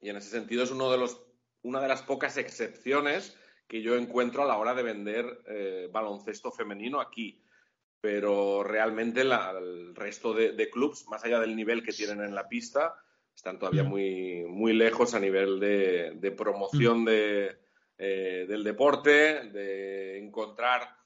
Y 0.01 0.09
en 0.09 0.17
ese 0.17 0.31
sentido 0.31 0.65
es 0.65 0.71
uno 0.71 0.91
de 0.91 0.99
los, 0.99 1.25
una 1.63 1.81
de 1.81 1.89
las 1.89 2.03
pocas 2.03 2.37
excepciones 2.37 3.39
que 3.69 3.81
yo 3.81 3.97
encuentro 3.97 4.43
a 4.43 4.47
la 4.47 4.59
hora 4.59 4.75
de 4.75 4.83
vender 4.83 5.43
eh, 5.47 5.89
baloncesto 5.91 6.51
femenino 6.51 7.01
aquí. 7.01 7.42
Pero 8.03 8.63
realmente 8.63 9.23
el 9.23 9.95
resto 9.95 10.35
de, 10.35 10.53
de 10.53 10.69
clubs, 10.69 11.07
más 11.09 11.25
allá 11.25 11.41
del 11.41 11.57
nivel 11.57 11.83
que 11.83 11.93
tienen 11.93 12.21
en 12.21 12.35
la 12.35 12.49
pista, 12.49 12.95
están 13.35 13.59
todavía 13.59 13.85
mm. 13.85 13.89
muy, 13.89 14.45
muy 14.49 14.73
lejos 14.73 15.15
a 15.15 15.21
nivel 15.21 15.59
de, 15.59 16.35
promoción 16.37 17.03
mm. 17.03 17.05
de, 17.05 17.57
eh, 17.99 18.47
del 18.49 18.65
deporte, 18.65 19.49
de 19.51 20.19
encontrar 20.19 20.97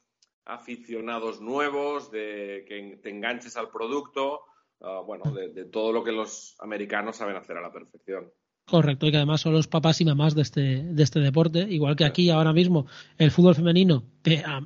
aficionados 0.44 1.40
nuevos, 1.40 2.10
de 2.10 2.64
que 2.68 2.98
te 3.02 3.10
enganches 3.10 3.56
al 3.56 3.70
producto, 3.70 4.42
ah, 4.80 5.02
bueno, 5.04 5.30
de, 5.32 5.64
todo 5.66 5.92
lo 5.92 6.04
que 6.04 6.12
los 6.12 6.56
americanos 6.60 7.16
saben 7.16 7.36
hacer 7.36 7.56
a 7.56 7.62
la 7.62 7.72
perfección. 7.72 8.32
Correcto, 8.68 9.06
y 9.06 9.12
que 9.12 9.18
además 9.18 9.42
son 9.42 9.52
los 9.52 9.68
papás 9.68 10.00
y 10.00 10.04
mamás 10.04 10.34
de 10.34 10.42
este, 10.42 10.82
de 10.82 11.02
este 11.04 11.20
deporte, 11.20 11.68
igual 11.70 11.94
que 11.94 12.04
aquí 12.04 12.30
ahora 12.30 12.52
mismo 12.52 12.86
el 13.16 13.30
fútbol 13.30 13.54
femenino, 13.54 14.02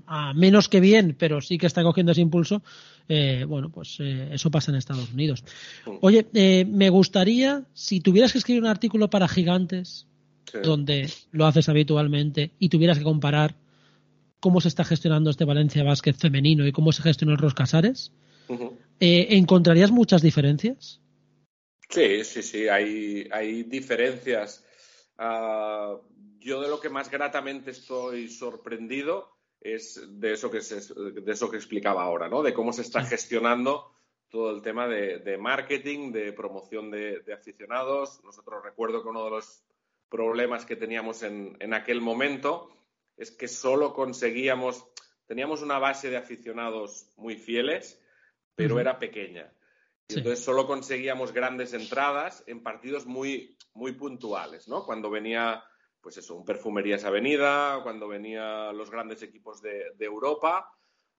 a, 0.06 0.32
menos 0.32 0.70
que 0.70 0.80
bien, 0.80 1.14
pero 1.18 1.42
sí 1.42 1.58
que 1.58 1.66
está 1.66 1.82
cogiendo 1.82 2.12
ese 2.12 2.22
impulso, 2.22 2.62
eh, 3.10 3.44
bueno, 3.46 3.68
pues 3.68 3.98
eh, 4.00 4.30
eso 4.32 4.50
pasa 4.50 4.70
en 4.70 4.78
Estados 4.78 5.12
Unidos. 5.12 5.44
Oye, 6.00 6.26
eh, 6.32 6.64
me 6.64 6.88
gustaría, 6.88 7.64
si 7.74 8.00
tuvieras 8.00 8.32
que 8.32 8.38
escribir 8.38 8.62
un 8.62 8.68
artículo 8.68 9.10
para 9.10 9.28
gigantes, 9.28 10.06
donde 10.64 11.10
lo 11.30 11.44
haces 11.44 11.68
habitualmente, 11.68 12.52
y 12.58 12.70
tuvieras 12.70 12.96
que 12.96 13.04
comparar 13.04 13.54
cómo 14.40 14.62
se 14.62 14.68
está 14.68 14.82
gestionando 14.82 15.28
este 15.28 15.44
Valencia 15.44 15.84
Básquet 15.84 16.16
femenino 16.16 16.66
y 16.66 16.72
cómo 16.72 16.92
se 16.92 17.02
gestiona 17.02 17.34
el 17.34 17.38
Roscasares, 17.38 18.12
¿encontrarías 18.98 19.90
muchas 19.90 20.22
diferencias? 20.22 21.00
Sí, 21.90 22.24
sí, 22.24 22.42
sí, 22.42 22.68
hay, 22.68 23.28
hay 23.32 23.64
diferencias. 23.64 24.64
Ah, 25.18 25.98
yo 26.38 26.62
de 26.62 26.68
lo 26.68 26.80
que 26.80 26.88
más 26.88 27.10
gratamente 27.10 27.72
estoy 27.72 28.28
sorprendido 28.28 29.36
es 29.60 30.00
de 30.20 30.32
eso 30.32 30.50
que, 30.50 30.60
de 30.60 31.32
eso 31.32 31.50
que 31.50 31.56
explicaba 31.56 32.02
ahora, 32.02 32.28
¿no? 32.28 32.42
De 32.42 32.54
cómo 32.54 32.72
se 32.72 32.82
está 32.82 33.04
gestionando 33.04 33.92
todo 34.30 34.54
el 34.54 34.62
tema 34.62 34.86
de, 34.86 35.36
marketing, 35.36 36.12
de 36.12 36.32
promoción 36.32 36.90
de, 36.90 37.22
aficionados. 37.34 38.22
Nosotros 38.24 38.62
recuerdo 38.62 39.02
que 39.02 39.08
uno 39.08 39.24
de 39.24 39.30
los 39.30 39.64
problemas 40.08 40.64
que 40.64 40.76
teníamos 40.76 41.24
en, 41.24 41.74
aquel 41.74 42.00
momento 42.00 42.70
es 43.16 43.32
que 43.32 43.48
solo 43.48 43.92
conseguíamos, 43.92 44.86
teníamos 45.26 45.60
una 45.60 45.78
base 45.78 46.08
de 46.08 46.16
aficionados 46.16 47.12
muy 47.16 47.36
fieles, 47.36 48.00
pero 48.54 48.78
era 48.78 48.98
pequeña. 48.98 49.52
Entonces 50.16 50.44
solo 50.44 50.66
conseguíamos 50.66 51.32
grandes 51.32 51.72
entradas 51.72 52.42
en 52.46 52.62
partidos 52.62 53.06
muy, 53.06 53.56
muy 53.74 53.92
puntuales, 53.92 54.68
¿no? 54.68 54.84
Cuando 54.84 55.10
venía, 55.10 55.62
pues 56.00 56.16
eso, 56.16 56.34
un 56.34 56.44
Perfumerías 56.44 57.04
Avenida, 57.04 57.80
cuando 57.82 58.08
venían 58.08 58.76
los 58.76 58.90
grandes 58.90 59.22
equipos 59.22 59.60
de, 59.62 59.92
Europa, 59.98 60.70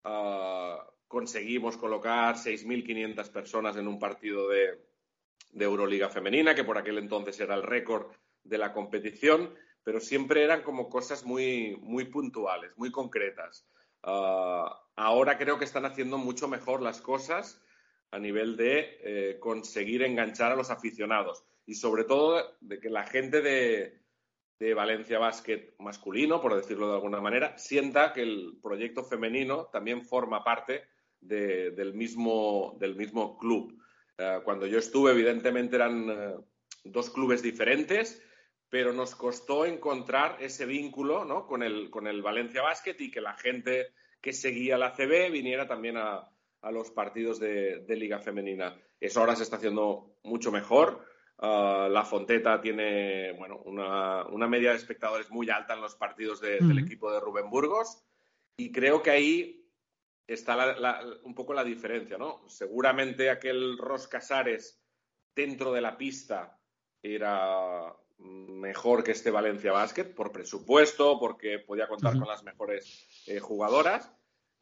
ah, 0.03 0.85
conseguimos 1.07 1.77
colocar 1.77 2.35
6.500 2.35 3.29
personas 3.29 3.75
en 3.77 3.87
un 3.87 3.99
partido 3.99 4.47
de, 4.49 4.89
Euroliga 5.53 6.09
femenina, 6.09 6.55
que 6.55 6.63
por 6.63 6.77
aquel 6.77 6.97
entonces 6.97 7.39
era 7.39 7.55
el 7.55 7.63
récord 7.63 8.07
de 8.43 8.57
la 8.57 8.71
competición, 8.71 9.53
pero 9.83 9.99
siempre 9.99 10.43
eran 10.43 10.63
como 10.63 10.89
cosas 10.89 11.25
muy, 11.25 11.75
muy 11.81 12.05
puntuales, 12.05 12.71
muy 12.77 12.89
concretas. 12.89 13.67
Ah, 14.03 14.81
ahora 14.95 15.37
creo 15.37 15.59
que 15.59 15.65
están 15.65 15.85
haciendo 15.85 16.17
mucho 16.17 16.47
mejor 16.47 16.81
las 16.81 17.01
cosas 17.01 17.61
a 18.11 18.19
nivel 18.19 18.57
de 18.57 18.99
eh, 19.03 19.39
conseguir 19.39 20.03
enganchar 20.03 20.51
a 20.51 20.55
los 20.55 20.69
aficionados 20.69 21.45
y 21.65 21.75
sobre 21.75 22.03
todo 22.03 22.57
de 22.59 22.79
que 22.79 22.89
la 22.89 23.05
gente 23.05 23.41
de, 23.41 23.99
Valencia 24.75 25.17
Basket 25.17 25.73
masculino, 25.79 26.39
por 26.39 26.55
decirlo 26.55 26.87
de 26.87 26.93
alguna 26.93 27.19
manera, 27.19 27.57
sienta 27.57 28.13
que 28.13 28.21
el 28.21 28.59
proyecto 28.61 29.03
femenino 29.03 29.69
también 29.71 30.03
forma 30.03 30.43
parte 30.43 30.83
del, 31.19 31.95
mismo, 31.95 32.77
del 32.79 32.95
mismo 32.95 33.39
club. 33.39 33.75
Eh, 34.19 34.39
cuando 34.43 34.67
yo 34.67 34.77
estuve, 34.77 35.13
evidentemente 35.13 35.77
eran 35.77 36.09
eh, 36.11 36.35
dos 36.83 37.09
clubes 37.09 37.41
diferentes, 37.41 38.21
pero 38.69 38.93
nos 38.93 39.15
costó 39.15 39.65
encontrar 39.65 40.37
ese 40.39 40.67
vínculo 40.67 41.25
¿no? 41.25 41.47
con, 41.47 41.63
el, 41.63 41.89
con 41.89 42.05
el 42.05 42.21
Valencia 42.21 42.61
Basket 42.61 42.97
y 42.99 43.09
que 43.09 43.19
la 43.19 43.33
gente 43.33 43.93
que 44.21 44.31
seguía 44.31 44.77
la 44.77 44.93
CB 44.93 45.31
viniera 45.31 45.67
también 45.67 45.97
a, 45.97 46.30
a 46.61 46.71
los 46.71 46.91
partidos 46.91 47.39
de, 47.39 47.83
Liga 47.89 48.19
Femenina. 48.19 48.79
Eso 48.99 49.19
ahora 49.19 49.35
se 49.35 49.43
está 49.43 49.55
haciendo 49.55 50.17
mucho 50.23 50.51
mejor. 50.51 51.05
Ah, 51.39 51.87
la 51.89 52.05
Fonteta 52.05 52.61
tiene 52.61 53.33
bueno, 53.33 53.57
una, 53.65 54.47
media 54.47 54.71
de 54.71 54.77
espectadores 54.77 55.29
muy 55.31 55.49
alta 55.49 55.73
en 55.73 55.81
los 55.81 55.95
partidos 55.95 56.39
del 56.39 56.77
equipo 56.77 57.11
de 57.11 57.19
Rubén 57.19 57.49
Burgos 57.49 58.03
y 58.57 58.71
creo 58.71 59.01
que 59.01 59.09
ahí 59.11 59.67
está 60.27 60.75
un 61.23 61.33
poco 61.33 61.53
la 61.53 61.63
diferencia. 61.63 62.17
¿no? 62.17 62.47
Seguramente 62.47 63.29
aquel 63.29 63.77
Ros 63.77 64.07
Casares 64.07 64.79
dentro 65.35 65.71
de 65.73 65.81
la 65.81 65.97
pista 65.97 66.59
era 67.01 67.95
mejor 68.19 69.03
que 69.03 69.11
este 69.11 69.31
Valencia 69.31 69.71
Basket 69.71 70.13
por 70.13 70.31
presupuesto, 70.31 71.19
porque 71.19 71.57
podía 71.57 71.87
contar 71.87 72.19
con 72.19 72.27
las 72.27 72.43
mejores 72.43 73.07
eh, 73.25 73.39
jugadoras 73.39 74.13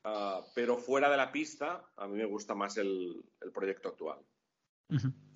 Ah, 0.04 0.42
pero 0.56 0.78
fuera 0.78 1.10
de 1.10 1.18
la 1.18 1.32
pista, 1.32 1.84
a 1.98 2.08
mí 2.08 2.18
me 2.18 2.26
gusta 2.26 2.56
más 2.56 2.78
el, 2.78 3.22
proyecto 3.54 3.90
actual. 3.90 4.18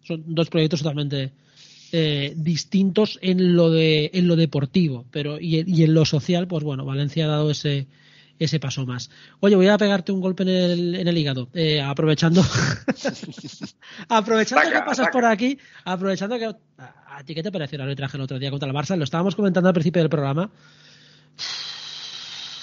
Son 0.04 0.24
dos 0.26 0.50
proyectos 0.50 0.82
totalmente 0.82 1.34
eh, 1.92 2.34
distintos 2.36 3.20
en 3.22 3.56
lo 3.56 3.70
de 3.70 4.10
en 4.14 4.28
lo 4.28 4.36
deportivo, 4.36 5.06
pero 5.12 5.40
y, 5.40 5.84
en 5.84 5.94
lo 5.94 6.06
social, 6.06 6.48
pues 6.48 6.64
bueno, 6.64 6.86
Valencia 6.86 7.26
ha 7.26 7.30
dado 7.30 7.52
ese 7.52 7.88
ese 8.40 8.60
paso 8.60 8.86
más. 8.86 9.12
Oye, 9.42 9.56
voy 9.56 9.68
a 9.68 9.78
pegarte 9.78 10.12
un 10.12 10.22
golpe 10.22 10.44
en 10.44 10.50
el, 10.50 10.96
en 10.96 11.08
el 11.08 11.18
hígado, 11.18 11.50
eh, 11.54 11.82
aprovechando 11.82 12.42
aprovechando 14.10 14.72
que 14.72 14.80
pasas 14.80 15.10
por 15.10 15.26
aquí, 15.26 15.60
aprovechando 15.86 16.40
que 16.40 16.46
a, 16.46 16.58
a, 17.18 17.24
ti 17.24 17.36
qué 17.36 17.44
te 17.44 17.52
pareció 17.52 17.76
el 17.76 17.84
arbitraje 17.84 18.18
el 18.18 18.24
otro 18.24 18.40
día 18.40 18.50
contra 18.50 18.68
el 18.68 18.76
Barça, 18.76 18.98
lo 18.98 19.04
estábamos 19.04 19.36
comentando 19.36 19.70
al 19.70 19.76
principio 19.76 20.02
del 20.02 20.10
programa 20.10 20.50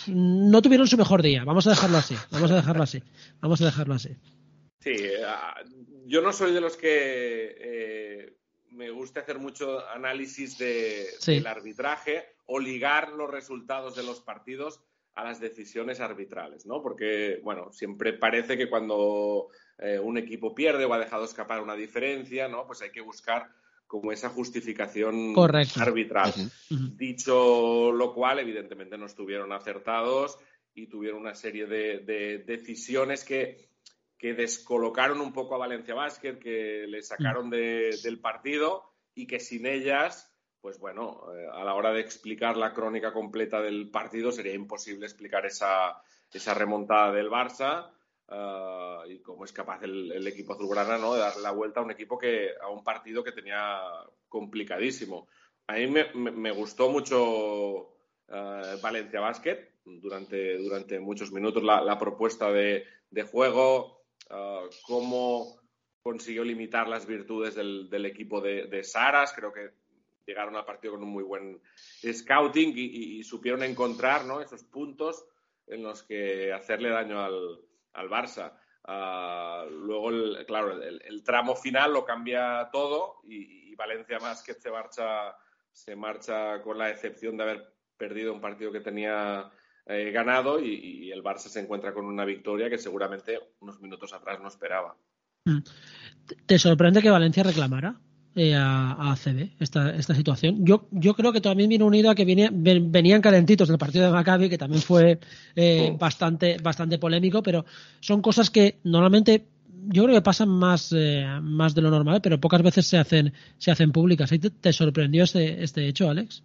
no 0.06 0.62
tuvieron 0.62 0.86
su 0.86 0.96
mejor 0.96 1.22
día. 1.22 1.44
Vamos 1.44 1.66
a 1.66 1.70
dejarlo 1.70 1.98
así. 1.98 2.16
Vamos 2.30 2.50
a 2.50 2.56
dejarlo 2.56 2.82
así. 2.82 3.02
Vamos 3.40 3.60
a 3.60 3.64
dejarlo 3.66 3.94
así. 3.94 4.16
Sí, 4.80 4.96
ah, 5.26 5.54
yo 6.06 6.22
no 6.22 6.32
soy 6.32 6.52
de 6.52 6.60
los 6.60 6.76
que 6.76 7.56
eh, 7.58 8.36
me 8.70 8.90
gusta 8.90 9.20
hacer 9.20 9.38
mucho 9.38 9.86
análisis 9.88 10.56
de, 10.58 11.08
del 11.26 11.46
arbitraje 11.46 12.24
o 12.46 12.58
ligar 12.58 13.12
los 13.12 13.30
resultados 13.30 13.94
de 13.94 14.02
los 14.02 14.20
partidos 14.20 14.80
a 15.14 15.24
las 15.24 15.40
decisiones 15.40 16.00
arbitrales, 16.00 16.66
¿no? 16.66 16.82
Porque, 16.82 17.40
bueno, 17.42 17.72
siempre 17.72 18.12
parece 18.12 18.56
que 18.56 18.70
cuando 18.70 19.48
eh, 19.78 19.98
un 19.98 20.16
equipo 20.16 20.54
pierde 20.54 20.84
o 20.84 20.94
ha 20.94 20.98
dejado 20.98 21.24
escapar 21.24 21.60
una 21.60 21.74
diferencia, 21.74 22.48
¿no? 22.48 22.66
Pues 22.66 22.80
hay 22.82 22.90
que 22.90 23.00
buscar 23.00 23.50
como 23.90 24.12
esa 24.12 24.28
justificación 24.28 25.34
arbitral. 25.76 26.32
Dicho 26.96 27.90
lo 27.90 28.14
cual, 28.14 28.38
evidentemente 28.38 28.96
no 28.96 29.06
estuvieron 29.06 29.52
acertados 29.52 30.38
y 30.72 30.86
tuvieron 30.86 31.22
una 31.22 31.34
serie 31.34 31.66
de, 31.66 32.44
decisiones 32.46 33.24
que, 33.24 33.68
que, 34.16 34.34
descolocaron 34.34 35.20
un 35.20 35.32
poco 35.32 35.56
a 35.56 35.58
Valencia 35.58 35.96
Basket, 35.96 36.38
que 36.38 36.86
le 36.86 37.02
sacaron 37.02 37.50
del 37.50 38.20
partido 38.20 38.84
y 39.12 39.26
que 39.26 39.40
sin 39.40 39.66
ellas, 39.66 40.32
pues 40.60 40.78
bueno, 40.78 41.24
eh, 41.34 41.48
a 41.52 41.64
la 41.64 41.74
hora 41.74 41.92
de 41.92 42.00
explicar 42.00 42.56
la 42.56 42.72
crónica 42.72 43.12
completa 43.12 43.60
del 43.60 43.90
partido 43.90 44.30
sería 44.30 44.54
imposible 44.54 45.06
explicar 45.06 45.46
esa, 45.46 46.00
esa 46.32 46.54
remontada 46.54 47.10
del 47.10 47.28
Barça 47.28 47.90
Ah, 48.32 49.02
y 49.08 49.18
cómo 49.18 49.44
es 49.44 49.52
capaz 49.52 49.82
el, 49.82 50.24
equipo 50.28 50.52
azulgrana 50.52 50.96
¿no? 50.98 51.14
de 51.14 51.20
darle 51.20 51.42
la 51.42 51.50
vuelta 51.50 51.80
a 51.80 51.82
un 51.82 51.90
equipo 51.90 52.16
que 52.16 52.50
a 52.62 52.68
un 52.68 52.84
partido 52.84 53.24
que 53.24 53.32
tenía 53.32 53.80
complicadísimo. 54.28 55.26
A 55.66 55.74
mí 55.74 55.88
me, 55.88 56.50
gustó 56.52 56.90
mucho 56.90 57.96
ah, 58.28 58.76
Valencia 58.80 59.18
Basket 59.18 59.72
durante, 59.84 60.58
durante 60.58 61.00
muchos 61.00 61.32
minutos 61.32 61.64
la, 61.64 61.98
propuesta 61.98 62.52
de, 62.52 62.84
juego, 63.32 64.04
uh, 64.30 64.68
cómo 64.86 65.60
consiguió 66.00 66.44
limitar 66.44 66.86
las 66.86 67.06
virtudes 67.06 67.56
del, 67.56 68.06
equipo 68.06 68.40
de, 68.40 68.84
Saras. 68.84 69.32
Creo 69.32 69.52
que 69.52 69.70
llegaron 70.24 70.54
al 70.54 70.64
partido 70.64 70.94
con 70.94 71.02
un 71.02 71.10
muy 71.10 71.24
buen 71.24 71.60
scouting 72.04 72.74
y, 72.76 73.24
supieron 73.24 73.64
encontrar 73.64 74.24
¿no? 74.24 74.40
esos 74.40 74.62
puntos 74.62 75.26
en 75.66 75.82
los 75.82 76.04
que 76.04 76.52
hacerle 76.52 76.90
daño 76.90 77.20
al, 77.20 77.60
al 77.92 78.08
Barça. 78.08 78.52
Ah, 78.84 79.64
luego, 79.70 80.10
el, 80.10 80.44
claro, 80.46 80.80
el, 80.82 81.22
tramo 81.22 81.54
final 81.54 81.92
lo 81.92 82.04
cambia 82.04 82.68
todo 82.72 83.20
y, 83.24 83.74
Valencia 83.76 84.18
más 84.18 84.42
que 84.42 84.52
se 84.52 84.70
marcha, 84.70 85.34
se 85.72 85.96
marcha 85.96 86.60
con 86.60 86.76
la 86.76 86.90
excepción 86.90 87.38
de 87.38 87.44
haber 87.44 87.74
perdido 87.96 88.34
un 88.34 88.40
partido 88.42 88.70
que 88.70 88.80
tenía 88.80 89.50
eh, 89.86 90.10
ganado 90.10 90.60
y, 90.60 91.10
el 91.10 91.22
Barça 91.22 91.48
se 91.48 91.60
encuentra 91.60 91.94
con 91.94 92.04
una 92.04 92.26
victoria 92.26 92.68
que 92.68 92.76
seguramente 92.76 93.38
unos 93.60 93.80
minutos 93.80 94.12
atrás 94.12 94.38
no 94.40 94.48
esperaba. 94.48 94.96
Mm. 95.46 95.60
¿Te 96.44 96.58
sorprende 96.58 97.00
que 97.00 97.08
Valencia 97.08 97.42
reclamara? 97.42 97.98
Eh, 98.36 98.54
a, 98.54 99.10
ACB 99.10 99.50
esta, 99.58 99.90
esta 99.90 100.14
situación. 100.14 100.64
Yo, 100.64 100.86
yo 100.92 101.14
creo 101.14 101.32
que 101.32 101.40
también 101.40 101.68
viene 101.68 101.82
unido 101.82 102.10
a 102.10 102.14
que 102.14 102.24
venían 102.24 103.20
calentitos 103.20 103.66
del 103.66 103.76
partido 103.76 104.06
de 104.06 104.12
Maccabi, 104.12 104.48
que 104.48 104.56
también 104.56 104.82
fue 104.82 105.18
eh, 105.56 105.96
bastante, 105.98 106.56
bastante 106.62 106.98
polémico, 106.98 107.42
pero 107.42 107.64
son 107.98 108.22
cosas 108.22 108.48
que 108.48 108.78
normalmente 108.84 109.46
yo 109.88 110.04
creo 110.04 110.14
que 110.14 110.22
pasan 110.22 110.48
más, 110.48 110.94
eh, 110.96 111.26
más 111.42 111.74
de 111.74 111.82
lo 111.82 111.90
normal, 111.90 112.20
pero 112.22 112.38
pocas 112.38 112.62
veces 112.62 112.86
se 112.86 112.98
hacen, 112.98 113.32
se 113.58 113.72
hacen 113.72 113.90
públicas. 113.90 114.30
¿Te, 114.60 114.72
sorprendió 114.72 115.24
este, 115.24 115.64
este 115.64 115.88
hecho, 115.88 116.08
Alex? 116.08 116.44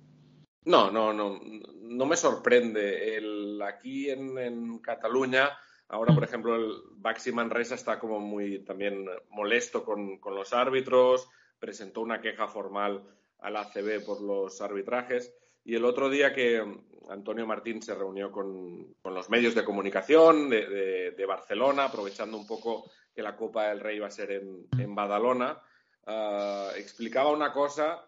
No, 0.65 0.89
no, 0.89 1.13
no, 1.13 1.39
no 1.83 2.05
me 2.07 2.17
sorprende. 2.17 3.15
El, 3.15 3.61
aquí 3.61 4.09
en, 4.09 4.36
en 4.39 4.79
Cataluña, 4.79 5.49
ahora, 5.89 6.15
por 6.15 6.23
ejemplo, 6.23 6.55
el 6.55 6.71
Baxi 6.97 7.31
Manresa 7.31 7.75
está 7.75 7.99
como 7.99 8.19
muy 8.19 8.63
también 8.65 9.05
molesto 9.29 9.86
con, 9.86 10.17
con 10.17 10.33
los 10.33 10.51
árbitros 10.51 11.29
presentó 11.59 12.01
una 12.01 12.21
queja 12.21 12.47
formal 12.47 13.03
al 13.39 13.57
ACB 13.57 14.05
por 14.05 14.21
los 14.21 14.61
arbitrajes. 14.61 15.33
Y 15.63 15.75
el 15.75 15.85
otro 15.85 16.09
día 16.09 16.33
que 16.33 16.63
Antonio 17.09 17.45
Martín 17.47 17.81
se 17.81 17.95
reunió 17.95 18.31
con, 18.31 18.95
los 19.03 19.29
medios 19.29 19.55
de 19.55 19.65
comunicación 19.65 20.49
de, 20.49 21.25
Barcelona, 21.27 21.85
aprovechando 21.85 22.37
un 22.37 22.45
poco 22.45 22.91
que 23.13 23.23
la 23.23 23.35
Copa 23.35 23.69
del 23.69 23.79
Rey 23.79 23.97
iba 23.97 24.07
a 24.07 24.11
ser 24.11 24.31
en, 24.31 24.95
Badalona, 24.95 25.61
ah, 26.05 26.69
explicaba 26.75 27.31
una 27.31 27.51
cosa 27.51 28.05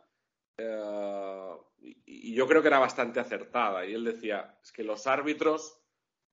ah, 0.59 1.57
y, 1.79 2.33
yo 2.33 2.47
creo 2.47 2.61
que 2.61 2.67
era 2.67 2.79
bastante 2.79 3.19
acertada. 3.19 3.85
Y 3.85 3.93
él 3.93 4.03
decía, 4.03 4.57
es 4.61 4.71
que 4.71 4.83
los 4.83 5.07
árbitros 5.07 5.79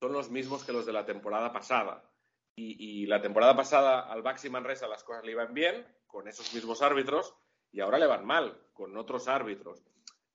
son 0.00 0.12
los 0.12 0.30
mismos 0.30 0.64
que 0.64 0.72
los 0.72 0.86
de 0.86 0.92
la 0.92 1.06
temporada 1.06 1.52
pasada. 1.52 2.10
Y, 2.56 3.06
la 3.06 3.20
temporada 3.20 3.56
pasada 3.56 4.00
al 4.12 4.22
Baxi 4.22 4.48
Manresa 4.48 4.86
las 4.86 5.02
cosas 5.02 5.24
le 5.24 5.32
iban 5.32 5.52
bien 5.54 5.84
con 6.14 6.28
esos 6.28 6.54
mismos 6.54 6.80
árbitros 6.80 7.34
y 7.72 7.80
ahora 7.80 7.98
le 7.98 8.06
van 8.06 8.24
mal 8.24 8.56
con 8.72 8.96
otros 8.96 9.26
árbitros. 9.26 9.82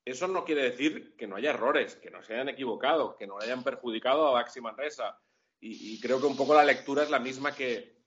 Eso 0.04 0.28
no 0.28 0.44
quiere 0.44 0.64
decir 0.64 1.16
que 1.16 1.26
no 1.26 1.38
haya 1.38 1.52
errores, 1.52 1.96
que 1.96 2.12
no 2.12 2.22
se 2.22 2.34
hayan 2.34 2.50
equivocado, 2.50 3.16
que 3.16 3.26
no 3.26 3.40
hayan 3.40 3.64
perjudicado 3.64 4.28
a 4.28 4.32
Baxi 4.32 4.60
Manresa. 4.60 5.18
Y, 5.62 5.98
creo 6.02 6.20
que 6.20 6.28
un 6.28 6.36
poco 6.36 6.54
la 6.54 6.66
lectura 6.66 7.04
es 7.04 7.10
la 7.10 7.20
misma 7.20 7.56
que, 7.56 8.04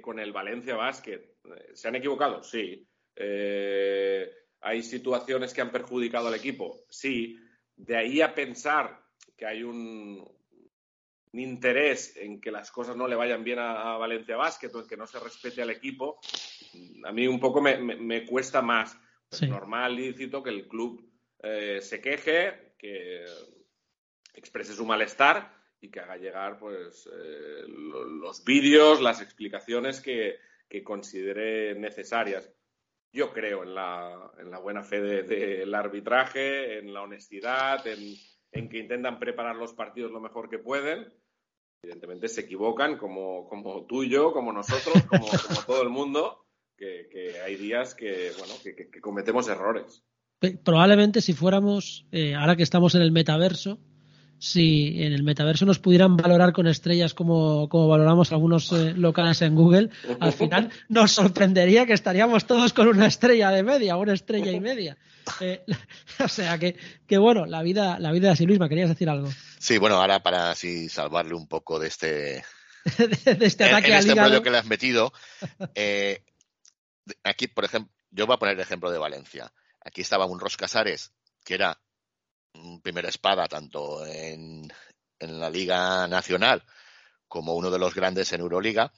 con 0.00 0.20
el 0.20 0.32
Valencia 0.32 0.76
Basket. 0.76 1.36
¿Se 1.74 1.88
han 1.88 1.96
equivocado? 1.96 2.44
Sí. 2.44 2.86
Eh, 3.16 4.30
¿Hay 4.60 4.82
situaciones 4.84 5.52
que 5.52 5.62
han 5.62 5.72
perjudicado 5.72 6.28
al 6.28 6.34
equipo? 6.34 6.84
Sí. 6.88 7.38
De 7.74 7.96
ahí 7.96 8.20
a 8.20 8.34
pensar 8.34 9.04
que 9.36 9.46
hay 9.46 9.64
un, 9.64 10.24
interés 11.40 12.16
en 12.16 12.40
que 12.40 12.50
las 12.50 12.70
cosas 12.70 12.96
no 12.96 13.06
le 13.06 13.16
vayan 13.16 13.44
bien 13.44 13.58
a, 13.58 13.96
Valencia 13.96 14.36
Basket 14.36 14.70
o 14.74 14.80
en 14.80 14.86
que 14.86 14.96
no 14.96 15.06
se 15.06 15.20
respete 15.20 15.62
al 15.62 15.70
equipo, 15.70 16.18
a 17.04 17.12
mí 17.12 17.26
un 17.26 17.40
poco 17.40 17.60
me, 17.60 18.26
cuesta 18.26 18.62
más. 18.62 18.98
Es 19.30 19.42
normal, 19.48 19.96
lícito, 19.96 20.42
que 20.42 20.50
el 20.50 20.68
club 20.68 21.04
eh, 21.42 21.80
se 21.80 22.00
queje, 22.00 22.74
que 22.78 23.24
exprese 24.34 24.72
su 24.72 24.84
malestar 24.84 25.52
y 25.80 25.90
que 25.90 26.00
haga 26.00 26.16
llegar 26.16 26.58
pues 26.58 27.08
eh, 27.12 27.64
los 27.66 28.44
vídeos, 28.44 29.00
las 29.00 29.20
explicaciones 29.20 30.00
que, 30.00 30.38
considere 30.84 31.74
necesarias. 31.74 32.52
Yo 33.10 33.32
creo 33.32 33.62
en 33.62 33.74
la, 33.74 34.30
en 34.38 34.50
la 34.50 34.58
buena 34.58 34.82
fe 34.82 35.00
del 35.00 35.74
arbitraje, 35.74 36.78
en 36.78 36.92
la 36.92 37.00
honestidad, 37.00 37.86
en, 37.86 38.14
en 38.52 38.68
que 38.68 38.78
intentan 38.78 39.18
preparar 39.18 39.56
los 39.56 39.72
partidos 39.72 40.10
lo 40.10 40.20
mejor 40.20 40.50
que 40.50 40.58
pueden. 40.58 41.12
Evidentemente 41.82 42.28
se 42.28 42.42
equivocan, 42.42 42.98
como, 42.98 43.48
como 43.48 43.86
tú 43.86 44.02
y 44.02 44.10
yo, 44.10 44.32
como 44.32 44.52
nosotros, 44.52 45.02
como, 45.08 45.26
todo 45.66 45.82
el 45.82 45.88
mundo, 45.88 46.45
que, 46.76 47.40
hay 47.44 47.56
días 47.56 47.94
que, 47.94 48.32
bueno, 48.38 48.54
que, 48.62 49.00
cometemos 49.00 49.48
errores. 49.48 50.02
Probablemente 50.64 51.20
si 51.22 51.32
fuéramos, 51.32 52.06
eh, 52.12 52.34
ahora 52.34 52.56
que 52.56 52.62
estamos 52.62 52.94
en 52.94 53.02
el 53.02 53.12
metaverso, 53.12 53.78
si 54.38 55.02
en 55.02 55.12
el 55.12 55.22
metaverso 55.22 55.64
nos 55.64 55.78
pudieran 55.78 56.16
valorar 56.16 56.52
con 56.52 56.66
estrellas 56.66 57.14
como, 57.14 57.68
valoramos 57.68 58.32
algunos 58.32 58.70
eh, 58.72 58.92
locales 58.94 59.40
en 59.42 59.54
Google, 59.54 59.90
al 60.20 60.32
final 60.32 60.70
nos 60.88 61.12
sorprendería 61.12 61.86
que 61.86 61.94
estaríamos 61.94 62.46
todos 62.46 62.72
con 62.72 62.88
una 62.88 63.06
estrella 63.06 63.50
de 63.50 63.62
media, 63.62 63.96
una 63.96 64.12
estrella 64.12 64.52
y 64.52 64.60
media. 64.60 64.98
Eh, 65.40 65.64
o 66.22 66.28
sea 66.28 66.58
que, 66.58 66.76
que, 67.06 67.18
bueno, 67.18 67.46
la 67.46 67.62
vida, 67.62 67.98
la 67.98 68.12
vida 68.12 68.28
de 68.28 68.34
así 68.34 68.46
misma, 68.46 68.68
querías 68.68 68.90
decir 68.90 69.08
algo. 69.08 69.28
Sí, 69.58 69.78
bueno, 69.78 69.96
ahora 69.96 70.22
para 70.22 70.50
así 70.50 70.88
salvarle 70.88 71.34
un 71.34 71.48
poco 71.48 71.78
de 71.78 71.88
este, 71.88 72.44
de 72.98 73.46
este 73.46 73.64
ataque 73.64 73.88
en, 73.88 73.98
este 73.98 74.14
rollo 74.14 74.42
que 74.42 74.50
le 74.50 74.58
has 74.58 74.66
metido, 74.66 75.12
eh, 75.74 76.22
aquí, 77.24 77.48
por 77.48 77.64
ejemplo, 77.64 77.92
yo 78.10 78.26
voy 78.26 78.34
a 78.34 78.38
poner 78.38 78.54
el 78.54 78.60
ejemplo 78.60 78.90
de 78.90 78.98
Valencia. 78.98 79.52
Aquí 79.84 80.00
estaba 80.00 80.26
un 80.26 80.40
Ros 80.40 80.56
Casares, 80.56 81.12
que 81.44 81.54
era 81.54 81.80
primera 82.82 83.08
espada 83.08 83.46
tanto 83.46 84.04
en, 84.06 84.68
la 85.18 85.50
Liga 85.50 86.06
Nacional 86.08 86.62
como 87.28 87.54
uno 87.54 87.70
de 87.70 87.78
los 87.78 87.94
grandes 87.94 88.32
en 88.32 88.40
Euroliga, 88.40 88.92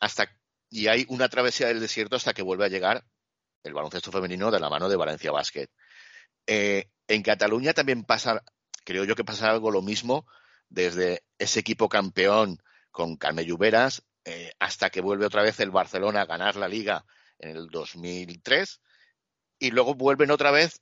hasta 0.00 0.34
y 0.70 0.88
hay 0.88 1.04
una 1.08 1.28
travesía 1.28 1.68
del 1.68 1.80
desierto 1.80 2.16
hasta 2.16 2.32
que 2.32 2.42
vuelve 2.42 2.64
a 2.64 2.68
llegar 2.68 3.04
el 3.62 3.74
baloncesto 3.74 4.10
femenino 4.10 4.50
de 4.50 4.58
la 4.58 4.70
mano 4.70 4.88
de 4.88 4.96
Valencia 4.96 5.30
Basket. 5.30 5.68
Eh, 6.46 6.88
en 7.06 7.22
Cataluña 7.22 7.74
también 7.74 8.04
pasa, 8.04 8.42
creo 8.84 9.04
yo 9.04 9.14
que 9.14 9.24
pasa 9.24 9.50
algo 9.50 9.70
lo 9.70 9.82
mismo 9.82 10.26
desde 10.68 11.24
ese 11.38 11.60
equipo 11.60 11.88
campeón 11.88 12.62
con 12.90 13.16
Carme 13.16 13.44
Lluveras 13.44 14.02
eh, 14.24 14.52
hasta 14.58 14.88
que 14.90 15.00
vuelve 15.00 15.26
otra 15.26 15.42
vez 15.42 15.60
el 15.60 15.70
Barcelona 15.70 16.22
a 16.22 16.26
ganar 16.26 16.56
la 16.56 16.68
liga 16.68 17.04
en 17.42 17.56
el 17.56 17.68
2003 17.68 18.80
y 19.58 19.70
luego 19.70 19.94
vuelven 19.94 20.30
otra 20.30 20.50
vez 20.50 20.80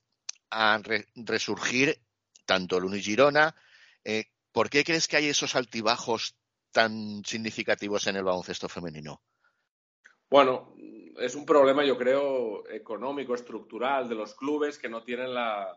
a 0.50 0.80
resurgir 1.16 2.00
tanto 2.46 2.76
el 2.76 2.84
Unigirona. 2.84 3.54
Eh, 4.04 4.26
¿Por 4.52 4.70
qué 4.70 4.84
crees 4.84 5.08
que 5.08 5.16
hay 5.16 5.28
esos 5.28 5.56
altibajos 5.56 6.36
tan 6.72 7.24
significativos 7.24 8.06
en 8.06 8.16
el 8.16 8.24
baloncesto 8.24 8.68
femenino? 8.68 9.22
Bueno, 10.28 10.74
es 11.18 11.34
un 11.34 11.44
problema, 11.44 11.84
yo 11.84 11.98
creo, 11.98 12.68
económico, 12.70 13.34
estructural 13.34 14.08
de 14.08 14.14
los 14.14 14.34
clubes 14.34 14.78
que 14.78 14.88
no 14.88 15.02
tienen 15.02 15.34
la, 15.34 15.76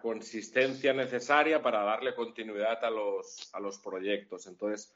consistencia 0.00 0.92
necesaria 0.92 1.60
para 1.60 1.82
darle 1.82 2.14
continuidad 2.14 2.84
a 2.84 2.90
los, 2.90 3.50
a 3.52 3.60
los 3.60 3.78
proyectos. 3.78 4.46
Entonces, 4.46 4.94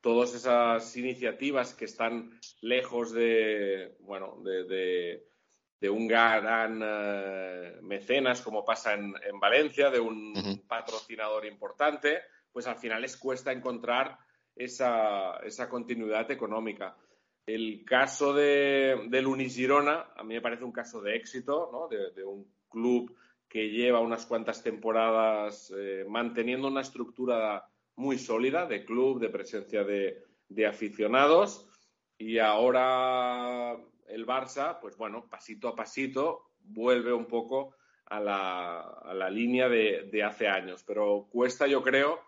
todas 0.00 0.34
esas 0.34 0.96
iniciativas 0.96 1.74
que 1.74 1.84
están 1.84 2.38
lejos 2.60 3.12
de, 3.12 3.96
bueno, 4.00 4.40
de, 4.42 5.24
de 5.80 5.88
un 5.88 6.06
gran 6.06 6.80
eh, 6.82 7.78
mecenas, 7.82 8.42
como 8.42 8.64
pasa 8.64 8.92
en, 8.92 9.14
Valencia, 9.40 9.90
de 9.90 9.98
un 9.98 10.62
patrocinador 10.68 11.46
importante, 11.46 12.18
pues 12.52 12.66
al 12.66 12.76
final 12.76 13.00
les 13.00 13.16
cuesta 13.16 13.50
encontrar 13.50 14.18
esa, 14.54 15.40
continuidad 15.70 16.30
económica. 16.30 16.96
El 17.46 17.82
caso 17.84 18.34
de, 18.34 19.06
del 19.08 19.26
Unigirona, 19.26 20.12
a 20.14 20.22
mí 20.22 20.34
me 20.34 20.42
parece 20.42 20.64
un 20.64 20.72
caso 20.72 21.00
de 21.00 21.16
éxito, 21.16 21.70
¿no? 21.72 21.88
de, 21.88 22.22
un 22.22 22.46
club 22.68 23.16
que 23.48 23.70
lleva 23.70 24.00
unas 24.00 24.26
cuantas 24.26 24.62
temporadas 24.62 25.72
eh, 25.76 26.04
manteniendo 26.06 26.68
una 26.68 26.82
estructura 26.82 27.66
muy 27.96 28.18
sólida 28.18 28.66
de 28.66 28.84
club, 28.84 29.20
de 29.20 29.28
presencia 29.28 29.84
de, 29.84 30.24
de 30.48 30.66
aficionados, 30.66 31.68
y 32.18 32.38
ahora 32.38 33.76
el 34.06 34.26
Barça, 34.26 34.78
pues 34.78 34.96
bueno, 34.96 35.26
pasito 35.30 35.68
a 35.68 35.74
pasito, 35.74 36.50
vuelve 36.60 37.12
un 37.12 37.26
poco 37.26 37.76
a 38.10 38.20
la, 38.20 39.30
línea 39.30 39.68
de, 39.68 40.22
hace 40.22 40.48
años. 40.48 40.82
Pero 40.84 41.28
cuesta, 41.30 41.66
yo 41.66 41.82
creo, 41.82 42.20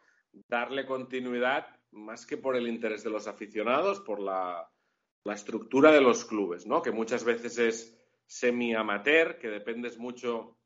darle 0.48 0.86
continuidad 0.86 1.66
más 1.90 2.24
que 2.24 2.38
por 2.38 2.56
el 2.56 2.68
interés 2.68 3.04
de 3.04 3.10
los 3.10 3.26
aficionados, 3.26 4.00
por 4.00 4.20
la, 4.20 4.68
estructura 5.26 5.92
de 5.92 6.00
los 6.00 6.24
clubes, 6.24 6.66
¿no? 6.66 6.82
Que 6.82 6.90
muchas 6.90 7.22
veces 7.24 7.58
es 7.58 7.98
semi-amateur, 8.26 9.38
que 9.38 9.48
dependes 9.48 9.98
mucho 9.98 10.56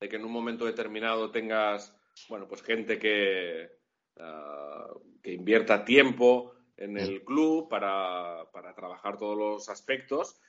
de 0.00 0.08
que 0.08 0.16
en 0.16 0.24
un 0.24 0.32
momento 0.32 0.66
determinado 0.66 1.30
tengas, 1.30 1.96
bueno, 2.28 2.46
pues 2.48 2.62
gente 2.62 2.98
que, 2.98 3.70
ah, 4.18 4.90
que 5.22 5.32
invierta 5.32 5.84
tiempo 5.84 6.52
en 6.76 6.98
el 6.98 7.24
club 7.24 7.68
para, 7.68 8.50
para 8.52 8.74
trabajar 8.74 9.18
todos 9.18 9.36
los 9.36 9.68
aspectos 9.68 10.40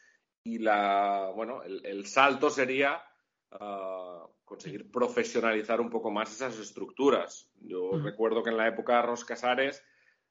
y 0.47 0.59
la, 0.59 1.31
bueno, 1.35 1.61
el, 1.63 2.05
salto 2.05 2.49
sería 2.49 3.03
ah, 3.51 4.25
conseguir 4.45 4.89
profesionalizar 4.89 5.81
un 5.81 5.89
poco 5.89 6.09
más 6.09 6.31
esas 6.31 6.57
estructuras. 6.57 7.51
Yo 7.59 7.91
recuerdo 8.01 8.43
que 8.43 8.51
en 8.51 8.57
la 8.57 8.69
época 8.69 8.95
de 8.95 9.01
Ros 9.01 9.25
Casares 9.25 9.83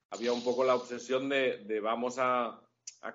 había 0.09 0.33
un 0.33 0.43
poco 0.43 0.65
la 0.65 0.75
obsesión 0.75 1.29
de, 1.29 1.81
vamos 1.83 2.17
a, 2.19 2.63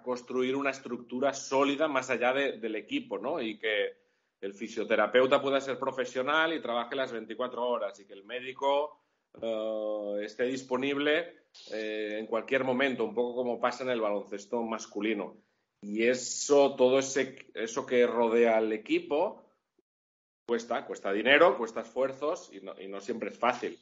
construir 0.04 0.56
una 0.56 0.70
estructura 0.70 1.34
sólida 1.34 1.88
más 1.88 2.10
allá 2.10 2.34
del 2.34 2.76
equipo, 2.76 3.18
¿no? 3.18 3.42
Y 3.42 3.58
que 3.58 3.98
el 4.40 4.54
fisioterapeuta 4.54 5.42
pueda 5.42 5.60
ser 5.60 5.78
profesional 5.78 6.54
y 6.54 6.62
trabaje 6.62 6.96
las 6.96 7.12
24 7.12 7.68
horas 7.68 8.00
y 8.00 8.06
que 8.06 8.14
el 8.14 8.24
médico 8.24 9.01
ah, 9.42 10.18
esté 10.22 10.44
disponible 10.46 11.46
eh, 11.72 12.18
en 12.20 12.28
cualquier 12.28 12.64
momento, 12.64 13.04
un 13.06 13.14
poco 13.14 13.36
como 13.36 13.60
pasa 13.60 13.84
en 13.84 13.92
el 13.92 14.02
baloncesto 14.02 14.62
masculino. 14.64 15.38
Y 15.82 16.04
eso, 16.04 16.76
todo 16.76 17.00
ese, 17.00 17.48
eso 17.56 17.86
que 17.86 18.06
rodea 18.06 18.58
al 18.58 18.72
equipo, 18.72 19.44
cuesta, 20.48 20.86
cuesta 20.86 21.12
dinero, 21.12 21.58
cuesta 21.58 21.82
esfuerzos 21.82 22.52
y 22.54 22.62
no, 22.62 22.80
y 22.80 22.88
no 22.88 23.02
siempre 23.02 23.30
es 23.30 23.38
fácil. 23.38 23.80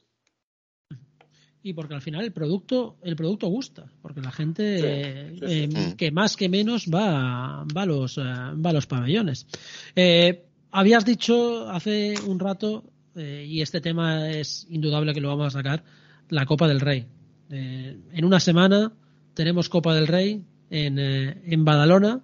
Y 1.61 1.73
porque 1.73 1.93
al 1.93 2.01
final 2.01 2.23
el 2.23 2.31
producto, 2.31 2.97
el 3.03 3.17
producto 3.17 3.47
gusta, 3.47 3.91
porque 4.01 4.21
la 4.21 4.31
gente 4.31 5.33
eh, 5.41 5.67
mm. 5.67 5.97
que 5.97 6.11
más 6.11 6.37
que 6.37 6.47
menos 6.47 6.85
va, 6.87 7.65
va, 7.65 7.81
a, 7.81 7.85
los, 7.85 8.17
eh, 8.17 8.21
va 8.21 8.69
a 8.69 8.73
los 8.73 8.87
pabellones. 8.87 9.45
Eh, 9.93 10.45
habías 10.71 11.03
dicho 11.03 11.69
hace 11.69 12.13
un 12.25 12.39
rato, 12.39 12.85
y 13.15 13.61
este 13.61 13.81
tema 13.81 14.29
es 14.29 14.65
indudable 14.69 15.13
que 15.13 15.21
lo 15.21 15.29
vamos 15.29 15.47
a 15.47 15.57
sacar, 15.57 15.83
la 16.29 16.45
Copa 16.45 16.67
del 16.67 16.79
Rey. 16.79 17.05
en 17.49 18.25
una 18.25 18.39
semana 18.39 18.93
tenemos 19.33 19.69
Copa 19.69 19.95
del 19.95 20.07
Rey, 20.07 20.43
en, 20.69 20.99
eh, 20.99 21.41
en 21.45 21.65
Badalona. 21.65 22.21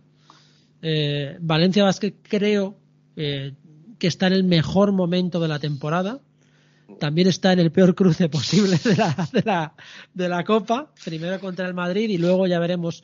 Eh, 0.82 1.38
Valencia 1.40 1.84
Basket 1.84 2.14
creo 2.22 2.78
eh, 3.16 3.54
que 3.98 4.08
está 4.08 4.28
en 4.28 4.34
el 4.34 4.44
mejor 4.44 4.92
momento 4.92 5.40
de 5.40 5.48
la 5.48 5.60
temporada. 5.60 6.20
También 7.00 7.28
está 7.28 7.54
en 7.54 7.60
el 7.60 7.72
peor 7.72 7.96
cruce 7.96 8.30
posible 8.30 8.78
de 8.84 8.96
la, 8.96 9.30
de 9.32 9.44
la, 9.44 9.74
de 10.14 10.30
la 10.30 10.44
Copa. 10.44 10.92
Primero 11.04 11.40
contra 11.40 11.68
el 11.68 11.74
Madrid 11.74 12.10
y 12.10 12.18
luego 12.18 12.48
ya 12.48 12.60
veremos. 12.60 13.04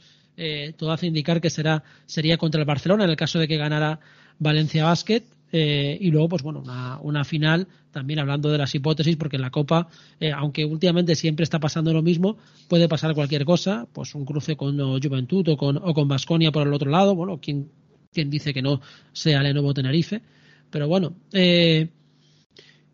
todo 0.77 0.91
hace 0.91 1.07
indicar 1.07 1.39
que 1.41 1.49
será, 1.49 1.83
sería 2.05 2.37
contra 2.37 2.59
el 2.61 2.65
Barcelona 2.65 3.03
en 3.03 3.11
el 3.11 3.15
caso 3.15 3.39
de 3.39 3.47
que 3.47 3.57
ganara 3.57 3.99
Valencia 4.39 4.85
Basket. 4.85 5.23
Eh, 5.51 5.97
y 5.99 6.11
luego, 6.11 6.29
pues 6.29 6.43
bueno, 6.43 6.63
una, 7.01 7.23
final, 7.25 7.67
también 7.91 8.19
hablando 8.19 8.49
de 8.49 8.57
las 8.57 8.73
hipótesis, 8.73 9.17
porque 9.17 9.35
en 9.35 9.41
la 9.41 9.51
Copa, 9.51 9.89
eh, 10.19 10.31
aunque 10.31 10.63
últimamente 10.63 11.15
siempre 11.15 11.43
está 11.43 11.59
pasando 11.59 11.91
lo 11.93 12.01
mismo, 12.01 12.37
puede 12.69 12.87
pasar 12.87 13.13
cualquier 13.13 13.43
cosa, 13.43 13.87
pues 13.91 14.15
un 14.15 14.25
cruce 14.25 14.55
con 14.55 14.77
Juventud 15.01 15.47
o 15.49 15.57
con 15.57 15.77
o 15.77 15.93
con 15.93 16.07
Basconia 16.07 16.51
por 16.51 16.65
el 16.65 16.73
otro 16.73 16.89
lado, 16.89 17.15
bueno, 17.15 17.39
quien, 17.39 17.69
quien 18.13 18.29
dice 18.29 18.53
que 18.53 18.61
no 18.61 18.81
sea 19.11 19.43
Lenovo 19.43 19.73
Tenerife, 19.73 20.21
pero 20.69 20.87
bueno, 20.87 21.15
eh, 21.33 21.89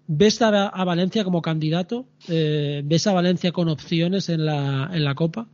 ¿ves 0.07 0.41
a, 0.41 0.83
Valencia 0.83 1.23
como 1.23 1.41
candidato? 1.41 2.07
¿Ves 2.27 3.07
a 3.07 3.13
Valencia 3.13 3.51
con 3.51 3.69
opciones 3.69 4.29
en 4.29 4.45
la, 4.45 4.89
en 4.91 5.03
la 5.03 5.13
Copa? 5.13 5.47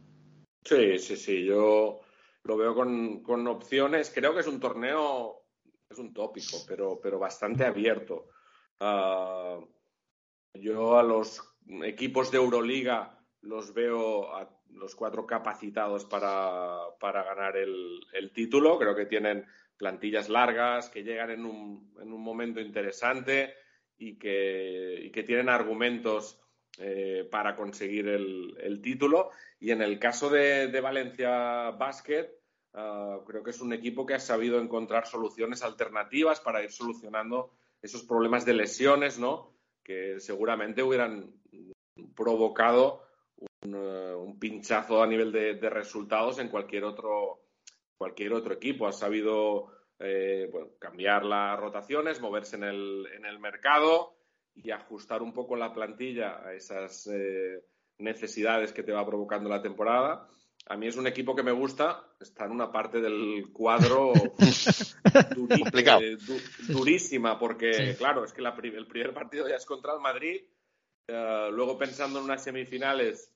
Sí, 0.63 0.97
sí, 0.99 1.17
sí, 1.17 1.43
yo 1.43 1.99
lo 2.45 2.57
veo 2.57 2.73
con, 2.73 3.21
con 3.23 3.45
opciones, 3.47 4.09
creo 4.13 4.33
que 4.33 4.39
es 4.39 4.47
un 4.47 4.61
torneo 4.61 5.42
es 5.93 5.99
un 5.99 6.13
tópico, 6.13 6.57
pero, 6.67 6.99
pero 7.01 7.17
bastante 7.17 7.63
abierto. 7.63 8.27
Ah, 8.79 9.59
yo 10.53 10.97
a 10.97 11.03
los 11.03 11.41
equipos 11.83 12.31
de 12.31 12.37
Euroliga 12.37 13.17
los 13.41 13.73
veo 13.73 14.35
a 14.35 14.49
los 14.69 14.95
cuatro 14.95 15.25
capacitados 15.25 16.05
para, 16.05 16.77
para 16.99 17.23
ganar 17.23 17.57
el, 17.57 18.01
el, 18.13 18.31
título. 18.31 18.77
Creo 18.77 18.95
que 18.95 19.05
tienen 19.05 19.45
plantillas 19.77 20.29
largas, 20.29 20.89
que 20.89 21.03
llegan 21.03 21.31
en 21.31 21.45
un, 21.45 21.93
en 22.01 22.11
un 22.11 22.21
momento 22.21 22.59
interesante 22.59 23.53
y 23.97 24.17
que, 24.17 24.99
y 25.03 25.11
que 25.11 25.23
tienen 25.23 25.49
argumentos 25.49 26.39
eh, 26.79 27.27
para 27.29 27.55
conseguir 27.55 28.07
el, 28.07 28.57
el, 28.59 28.81
título. 28.81 29.29
Y 29.59 29.71
en 29.71 29.81
el 29.81 29.99
caso 29.99 30.29
de, 30.29 30.67
de 30.67 30.81
Valencia 30.81 31.71
Basket, 31.71 32.29
Ah, 32.73 33.19
creo 33.25 33.43
que 33.43 33.51
es 33.51 33.61
un 33.61 33.71
equipo 33.71 34.05
que 34.05 34.15
ha 34.15 34.19
sabido 34.19 34.59
encontrar 34.59 35.05
soluciones 35.05 35.61
alternativas 35.61 36.39
para 36.39 36.63
ir 36.63 36.71
solucionando 36.71 37.51
esos 37.81 38.03
problemas 38.03 38.45
de 38.45 38.53
lesiones, 38.53 39.19
¿no? 39.19 39.53
Que 39.83 40.19
seguramente 40.19 40.81
hubieran 40.81 41.31
provocado 42.15 43.03
un, 43.63 43.75
eh, 43.75 44.35
pinchazo 44.39 45.03
a 45.03 45.07
nivel 45.07 45.31
de, 45.31 45.69
resultados 45.69 46.39
en 46.39 46.49
cualquier 46.49 46.85
otro, 46.85 47.41
cualquier 47.95 48.33
otro 48.33 48.55
equipo. 48.55 48.87
Ha 48.87 48.91
sabido 48.91 49.67
eh, 49.99 50.51
cambiar 50.79 51.25
las 51.25 51.59
rotaciones, 51.59 52.21
moverse 52.21 52.55
en 52.55 52.63
el, 52.63 53.07
en 53.13 53.25
el, 53.25 53.37
mercado 53.39 54.15
y 54.55 54.71
ajustar 54.71 55.21
un 55.21 55.33
poco 55.33 55.55
la 55.55 55.73
plantilla 55.73 56.43
a 56.43 56.53
esas 56.53 57.07
eh, 57.07 57.63
necesidades 57.99 58.73
que 58.73 58.83
te 58.83 58.91
va 58.91 59.05
provocando 59.05 59.47
la 59.47 59.61
temporada 59.61 60.27
a 60.65 60.77
mí 60.77 60.87
es 60.87 60.95
un 60.95 61.07
equipo 61.07 61.35
que 61.35 61.43
me 61.43 61.51
gusta, 61.51 62.03
está 62.19 62.45
en 62.45 62.51
una 62.51 62.71
parte 62.71 63.01
del 63.01 63.51
cuadro 63.51 64.13
eh, 64.39 66.17
durísima, 66.67 67.37
porque 67.37 67.95
claro, 67.97 68.23
es 68.23 68.33
que 68.33 68.41
el 68.41 68.87
primer 68.87 69.13
partido 69.13 69.47
ya 69.47 69.55
es 69.55 69.65
contra 69.65 69.93
el 69.93 69.99
Madrid, 69.99 70.41
eh, 71.07 71.49
luego 71.51 71.77
pensando 71.77 72.19
en 72.19 72.25
unas 72.25 72.43
semifinales 72.43 73.33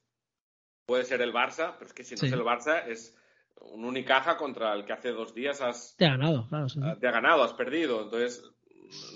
puede 0.85 1.03
ser 1.03 1.21
el 1.21 1.33
Barça, 1.33 1.73
pero 1.77 1.87
es 1.87 1.93
que 1.93 2.03
si 2.03 2.15
no 2.15 2.25
es 2.25 2.31
el 2.31 2.41
Barça 2.41 2.87
es 2.87 3.15
un 3.59 3.83
Unicaja 3.83 4.37
contra 4.37 4.73
el 4.73 4.85
que 4.85 4.93
hace 4.93 5.11
dos 5.11 5.33
días 5.33 5.61
has... 5.61 5.95
Te 5.97 6.05
ha 6.05 6.11
ganado, 6.11 6.47
claro. 6.47 6.67
Ah, 6.83 6.95
te 6.99 7.07
ha 7.07 7.11
ganado, 7.11 7.43
has 7.43 7.53
perdido, 7.53 8.03
entonces 8.03 8.43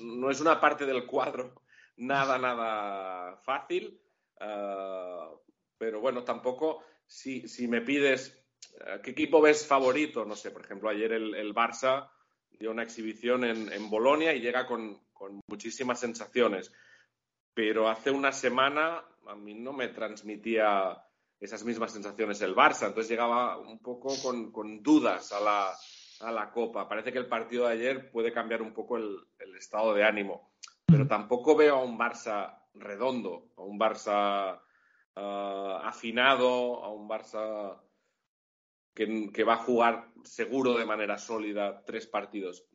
no 0.01 0.29
es 0.29 0.41
una 0.41 0.59
parte 0.59 0.85
del 0.85 1.05
cuadro 1.05 1.61
nada, 1.97 2.37
nada 2.37 3.37
fácil, 3.37 3.99
eh, 4.39 5.25
pero 5.77 6.01
bueno, 6.01 6.23
tampoco 6.23 6.83
si, 7.11 7.45
si 7.49 7.67
me 7.67 7.81
pides 7.81 8.41
eh, 8.79 9.01
qué 9.03 9.11
equipo 9.11 9.41
ves 9.41 9.67
favorito, 9.67 10.23
no 10.23 10.35
sé, 10.35 10.49
por 10.49 10.63
ejemplo, 10.63 10.89
ayer 10.89 11.11
el, 11.11 11.53
Barça 11.53 12.09
dio 12.51 12.71
una 12.71 12.83
exhibición 12.83 13.43
en, 13.43 13.71
en 13.71 13.89
Bolonia 13.89 14.33
y 14.33 14.39
llega 14.39 14.65
con, 14.65 15.01
muchísimas 15.47 15.99
sensaciones. 15.99 16.73
Pero 17.53 17.89
hace 17.89 18.09
una 18.09 18.31
semana 18.31 19.03
a 19.27 19.35
mí 19.35 19.53
no 19.53 19.73
me 19.73 19.89
transmitía 19.89 21.03
esas 21.39 21.63
mismas 21.65 21.91
sensaciones 21.91 22.41
el 22.41 22.55
Barça, 22.55 22.87
entonces 22.87 23.09
llegaba 23.09 23.57
un 23.57 23.79
poco 23.79 24.13
con, 24.51 24.81
dudas 24.81 25.33
a 25.33 25.41
la, 25.41 25.73
a 26.21 26.31
la, 26.31 26.49
Copa. 26.49 26.87
Parece 26.87 27.11
que 27.11 27.19
el 27.19 27.27
partido 27.27 27.67
de 27.67 27.73
ayer 27.73 28.09
puede 28.09 28.31
cambiar 28.31 28.61
un 28.61 28.73
poco 28.73 28.97
el, 28.97 29.19
estado 29.57 29.93
de 29.93 30.05
ánimo, 30.05 30.53
pero 30.85 31.07
tampoco 31.07 31.55
veo 31.57 31.75
a 31.75 31.83
un 31.83 31.99
Barça 31.99 32.57
redondo, 32.73 33.51
a 33.57 33.63
un 33.63 33.77
Barça 33.77 34.61
eh, 35.15 35.77
afinado, 35.83 36.83
a 36.83 36.89
un 36.89 37.07
Barça 37.07 37.77
que, 38.93 39.43
va 39.43 39.53
a 39.53 39.63
jugar 39.63 40.07
seguro 40.23 40.77
de 40.77 40.85
manera 40.85 41.17
sólida 41.17 41.83
tres 41.85 42.07
partidos. 42.07 42.65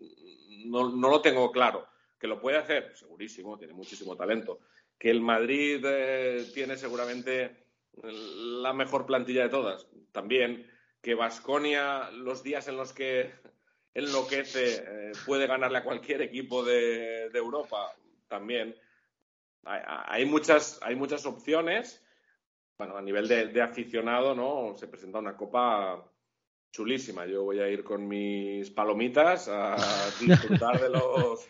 No, 0.66 0.88
lo 0.88 1.20
tengo 1.20 1.50
claro. 1.52 1.86
¿Que 2.18 2.26
lo 2.26 2.40
puede 2.40 2.56
hacer? 2.56 2.96
Segurísimo, 2.96 3.58
tiene 3.58 3.74
muchísimo 3.74 4.16
talento. 4.16 4.60
¿Que 4.98 5.10
el 5.10 5.20
Madrid 5.20 5.84
eh, 5.86 6.50
tiene 6.54 6.76
seguramente 6.76 7.66
la 8.02 8.72
mejor 8.72 9.04
plantilla 9.04 9.42
de 9.42 9.50
todas? 9.50 9.86
También. 10.12 10.70
¿Que 11.02 11.14
Vasconia, 11.14 12.10
los 12.10 12.42
días 12.42 12.66
en 12.68 12.76
los 12.78 12.92
que 12.92 13.32
enloquece, 13.92 14.84
eh, 14.86 15.12
puede 15.26 15.46
ganarle 15.46 15.78
a 15.78 15.84
cualquier 15.84 16.22
equipo 16.22 16.64
de, 16.64 17.26
Europa? 17.26 17.92
También. 18.28 18.74
Hay, 19.64 20.24
muchas, 20.24 20.78
hay 20.82 20.94
muchas 20.94 21.26
opciones 21.26 22.02
bueno, 22.78 22.96
a 22.96 23.02
nivel 23.02 23.28
de, 23.28 23.62
aficionado, 23.62 24.34
¿no? 24.34 24.74
Se 24.76 24.88
presenta 24.88 25.18
una 25.18 25.36
copa 25.36 26.04
chulísima. 26.70 27.26
Yo 27.26 27.44
voy 27.44 27.60
a 27.60 27.68
ir 27.68 27.82
con 27.82 28.06
mis 28.06 28.70
palomitas 28.70 29.48
a 29.48 29.76
disfrutar 30.20 30.80
de 30.80 30.90
los 30.90 31.46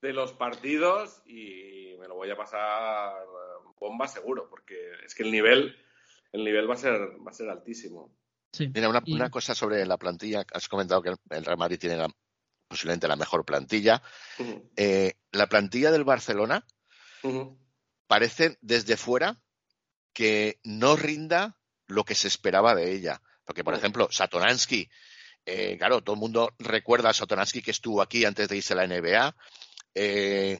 de 0.00 0.12
los 0.12 0.32
partidos 0.32 1.22
y 1.26 1.96
me 1.98 2.06
lo 2.06 2.14
voy 2.14 2.30
a 2.30 2.36
pasar 2.36 3.14
bomba 3.78 4.06
seguro, 4.08 4.48
porque 4.48 4.74
es 5.04 5.14
que 5.14 5.22
el 5.22 5.30
nivel, 5.30 5.76
el 6.32 6.44
nivel 6.44 6.68
va 6.68 6.74
a 6.74 6.78
ser, 6.78 7.00
va 7.26 7.30
a 7.30 7.34
ser 7.34 7.48
altísimo. 7.48 8.14
Mira, 8.58 8.88
una, 8.88 9.30
cosa 9.30 9.54
sobre 9.54 9.84
la 9.84 9.98
plantilla. 9.98 10.44
Has 10.52 10.68
comentado 10.68 11.02
que 11.02 11.10
el 11.30 11.44
Real 11.44 11.58
Madrid 11.58 11.78
tiene 11.78 12.06
posiblemente 12.68 13.08
la 13.08 13.16
mejor 13.16 13.44
plantilla. 13.44 14.02
Eh, 14.76 15.14
la 15.32 15.46
plantilla 15.46 15.90
del 15.90 16.04
Barcelona 16.04 16.64
parece 18.06 18.56
desde 18.60 18.96
fuera 18.96 19.36
que 20.16 20.60
no 20.64 20.96
rinda 20.96 21.58
lo 21.88 22.02
que 22.04 22.14
se 22.14 22.26
esperaba 22.26 22.74
de 22.74 22.90
ella. 22.90 23.20
Porque, 23.44 23.62
por 23.62 23.74
ejemplo, 23.74 24.08
Satoransky, 24.10 24.88
eh, 25.44 25.76
claro, 25.76 26.02
todo 26.02 26.14
el 26.14 26.20
mundo 26.20 26.54
recuerda 26.58 27.10
a 27.10 27.12
Satoransky 27.12 27.60
que 27.60 27.72
estuvo 27.72 28.00
aquí 28.00 28.24
antes 28.24 28.48
de 28.48 28.56
irse 28.56 28.72
a 28.72 28.76
la 28.76 28.86
NBA. 28.86 29.36
Eh, 29.94 30.58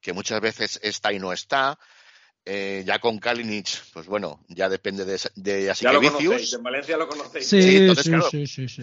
que 0.00 0.12
muchas 0.12 0.40
veces 0.40 0.78
está 0.84 1.12
y 1.12 1.18
no 1.18 1.32
está. 1.32 1.80
Eh, 2.44 2.84
ya 2.86 3.00
con 3.00 3.18
Kalinic, 3.18 3.66
pues 3.92 4.06
bueno, 4.06 4.44
ya 4.46 4.68
depende 4.68 5.04
de, 5.04 5.18
de 5.34 5.74
Vicius. 6.00 6.52
En 6.52 6.62
Valencia 6.62 6.96
lo 6.96 7.08
conocéis. 7.08 7.48
Sí, 7.48 7.76
entonces, 7.78 8.06
claro, 8.06 8.30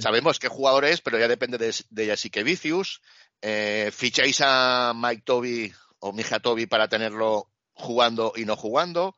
sabemos 0.02 0.38
qué 0.38 0.50
jugador 0.50 0.84
es, 0.84 1.00
pero 1.00 1.18
ya 1.18 1.30
depende 1.30 1.58
de, 1.58 1.74
de 1.90 2.44
Vicius. 2.44 3.02
Eh, 3.42 3.90
ficháis 3.96 4.42
a 4.42 4.92
Mike 4.94 5.24
Toby 5.24 5.72
o 6.00 6.12
Mija 6.12 6.42
Toby 6.42 6.66
para 6.66 6.90
tenerlo 6.90 7.53
jugando 7.74 8.34
y 8.36 8.46
no 8.46 8.56
jugando. 8.56 9.16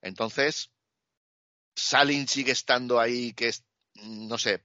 Entonces, 0.00 0.70
Salin 1.74 2.26
sigue 2.26 2.52
estando 2.52 3.00
ahí, 3.00 3.32
que 3.34 3.48
es, 3.48 3.64
no 3.94 4.38
sé, 4.38 4.62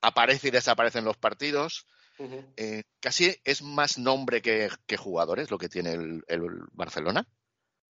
aparece 0.00 0.48
y 0.48 0.52
desaparece 0.52 0.98
en 0.98 1.04
los 1.04 1.16
partidos. 1.16 1.86
Eh, 2.56 2.84
casi 2.98 3.34
es 3.44 3.60
más 3.60 3.98
nombre 3.98 4.40
que, 4.40 4.70
jugadores 4.96 5.50
lo 5.50 5.58
que 5.58 5.68
tiene 5.68 5.92
el, 5.92 6.22
Barcelona. 6.72 7.26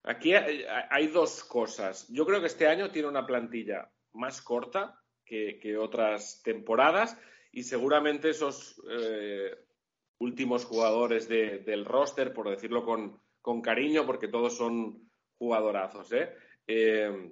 Aquí 0.04 0.34
hay, 0.34 1.08
dos 1.08 1.44
cosas. 1.44 2.08
Yo 2.10 2.26
creo 2.26 2.40
que 2.40 2.48
este 2.48 2.68
año 2.68 2.92
tiene 2.92 3.08
una 3.08 3.26
plantilla 3.26 3.92
más 4.14 4.42
corta 4.42 5.00
que, 5.26 5.78
otras 5.78 6.42
temporadas 6.44 7.18
y 7.52 7.64
seguramente 7.64 8.30
esos 8.30 8.82
eh, 8.90 9.56
últimos 10.20 10.66
jugadores 10.66 11.28
del 11.28 11.86
roster, 11.86 12.34
por 12.34 12.50
decirlo 12.50 12.84
con, 12.84 13.22
con 13.46 13.62
cariño 13.62 14.08
porque 14.08 14.28
todos 14.28 14.58
son 14.58 15.08
jugadorazos, 15.38 16.12
¿eh? 16.14 16.34
Eh, 16.66 17.32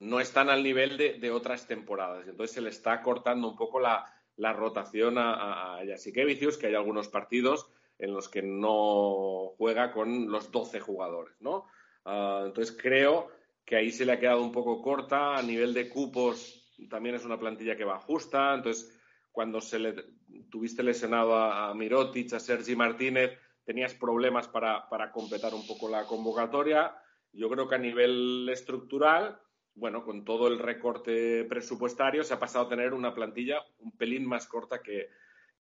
no 0.00 0.18
están 0.18 0.50
al 0.50 0.64
nivel 0.64 0.96
de, 0.96 1.30
otras 1.30 1.68
temporadas. 1.68 2.26
Entonces 2.26 2.56
se 2.56 2.60
le 2.60 2.70
está 2.70 3.00
cortando 3.02 3.48
un 3.48 3.56
poco 3.56 3.78
la, 3.78 4.04
rotación 4.52 5.16
a, 5.16 5.76
a 5.76 5.84
que 5.84 6.66
hay 6.66 6.74
algunos 6.74 7.06
partidos 7.06 7.70
en 8.00 8.14
los 8.14 8.28
que 8.28 8.42
no 8.42 9.54
juega 9.56 9.92
con 9.92 10.28
los 10.28 10.50
12 10.50 10.80
jugadores, 10.80 11.40
¿no? 11.40 11.66
Ah, 12.04 12.42
entonces 12.44 12.76
creo 12.76 13.28
que 13.64 13.76
ahí 13.76 13.92
se 13.92 14.06
le 14.06 14.14
ha 14.14 14.18
quedado 14.18 14.42
un 14.42 14.50
poco 14.50 14.82
corta. 14.82 15.36
A 15.36 15.42
nivel 15.42 15.72
de 15.72 15.88
cupos 15.88 16.68
también 16.90 17.14
es 17.14 17.24
una 17.24 17.38
plantilla 17.38 17.76
que 17.76 17.84
va 17.84 18.00
justa. 18.00 18.54
Entonces, 18.54 18.92
cuando 19.30 19.60
se 19.60 19.78
le 19.78 19.94
tuviste 20.50 20.82
lesionado 20.82 21.36
a, 21.36 21.70
a 21.70 21.74
Mirotic, 21.74 22.32
a 22.32 22.40
Sergi 22.40 22.74
Martínez, 22.74 23.38
tenías 23.68 23.92
problemas 23.92 24.48
para, 24.48 24.88
para 24.88 25.12
completar 25.12 25.52
un 25.52 25.66
poco 25.66 25.90
la 25.90 26.06
convocatoria. 26.06 26.96
Yo 27.34 27.50
creo 27.50 27.68
que 27.68 27.74
a 27.74 27.78
nivel 27.78 28.48
estructural, 28.50 29.38
bueno, 29.74 30.06
con 30.06 30.24
todo 30.24 30.48
el 30.48 30.58
recorte 30.58 31.44
presupuestario, 31.44 32.24
se 32.24 32.32
ha 32.32 32.38
pasado 32.38 32.64
a 32.64 32.68
tener 32.70 32.94
una 32.94 33.14
plantilla 33.14 33.60
un 33.80 33.94
pelín 33.94 34.24
más 34.24 34.46
corta 34.46 34.80
que, 34.80 35.10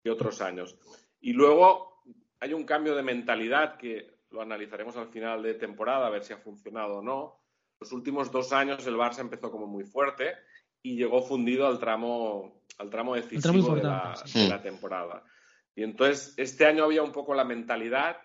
otros 0.07 0.39
años. 0.39 0.77
Y 1.19 1.33
luego, 1.33 2.03
hay 2.39 2.53
un 2.53 2.63
cambio 2.63 2.93
de 2.93 3.01
mentalidad 3.01 3.75
que 3.75 4.19
lo 4.29 4.39
analizaremos 4.39 4.95
al 4.97 5.07
final 5.07 5.41
de 5.41 5.55
temporada, 5.55 6.05
a 6.05 6.11
ver 6.11 6.23
si 6.23 6.31
ha 6.31 6.37
funcionado 6.37 6.97
o 6.97 7.01
no. 7.01 7.39
Los 7.79 7.91
últimos 7.91 8.31
dos 8.31 8.53
años 8.53 8.85
el 8.85 8.97
Barça 8.97 9.21
empezó 9.21 9.49
como 9.49 9.65
muy 9.65 9.83
fuerte 9.83 10.35
y 10.83 10.95
llegó 10.95 11.23
fundido 11.23 11.65
al 11.65 11.79
tramo, 11.79 12.61
al 12.77 12.91
tramo 12.91 13.15
decisivo 13.15 13.73
de, 13.73 13.81
la, 13.81 14.61
temporada. 14.61 15.23
Y 15.75 15.83
entonces 15.83 16.33
este 16.37 16.65
año 16.65 16.85
había 16.85 17.03
un 17.03 17.11
poco 17.11 17.35
la 17.35 17.43
mentalidad 17.43 18.17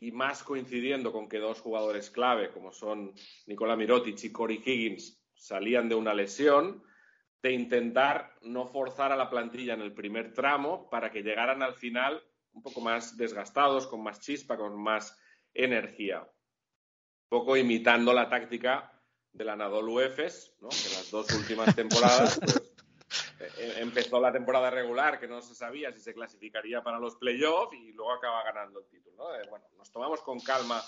y 0.00 0.12
más 0.12 0.42
coincidiendo 0.42 1.12
con 1.12 1.28
que 1.28 1.38
dos 1.38 1.60
jugadores 1.60 2.10
clave, 2.10 2.50
como 2.50 2.72
son 2.72 3.12
Nicola 3.46 3.76
Mirotic 3.76 4.22
y 4.24 4.32
Corey 4.32 4.62
Higgins, 4.64 5.22
salían 5.34 5.88
de 5.88 5.94
una 5.94 6.14
lesión, 6.14 6.82
de 7.42 7.52
intentar 7.52 8.34
no 8.42 8.66
forzar 8.66 9.12
a 9.12 9.16
la 9.16 9.28
plantilla 9.28 9.74
en 9.74 9.80
el 9.80 9.92
primer 9.92 10.32
tramo 10.32 10.88
para 10.88 11.10
que 11.10 11.22
llegaran 11.22 11.62
al 11.62 11.74
final 11.74 12.22
un 12.52 12.62
poco 12.62 12.80
más 12.80 13.16
desgastados, 13.16 13.86
con 13.86 14.02
más 14.02 14.20
chispa, 14.20 14.56
con 14.56 14.80
más 14.80 15.18
energía. 15.52 16.20
Un 16.20 17.28
poco 17.28 17.56
imitando 17.56 18.12
la 18.12 18.28
táctica 18.28 18.92
del 19.32 19.48
Anadolu 19.48 20.00
Efes, 20.00 20.54
¿no? 20.60 20.68
que 20.68 20.94
las 20.94 21.10
dos 21.10 21.32
últimas 21.32 21.74
temporadas 21.74 22.38
pues, 22.38 22.81
empezó 23.76 24.20
la 24.20 24.32
temporada 24.32 24.70
regular 24.70 25.18
que 25.18 25.28
no 25.28 25.40
se 25.42 25.54
sabía 25.54 25.92
si 25.92 26.00
se 26.00 26.14
clasificaría 26.14 26.82
para 26.82 26.98
los 26.98 27.16
playoffs 27.16 27.74
y 27.74 27.92
luego 27.92 28.12
acaba 28.12 28.42
ganando 28.44 28.80
el 28.80 28.86
título. 28.86 29.28
bueno, 29.50 29.64
nos 29.76 29.90
tomamos 29.90 30.20
con 30.22 30.40
calma 30.40 30.80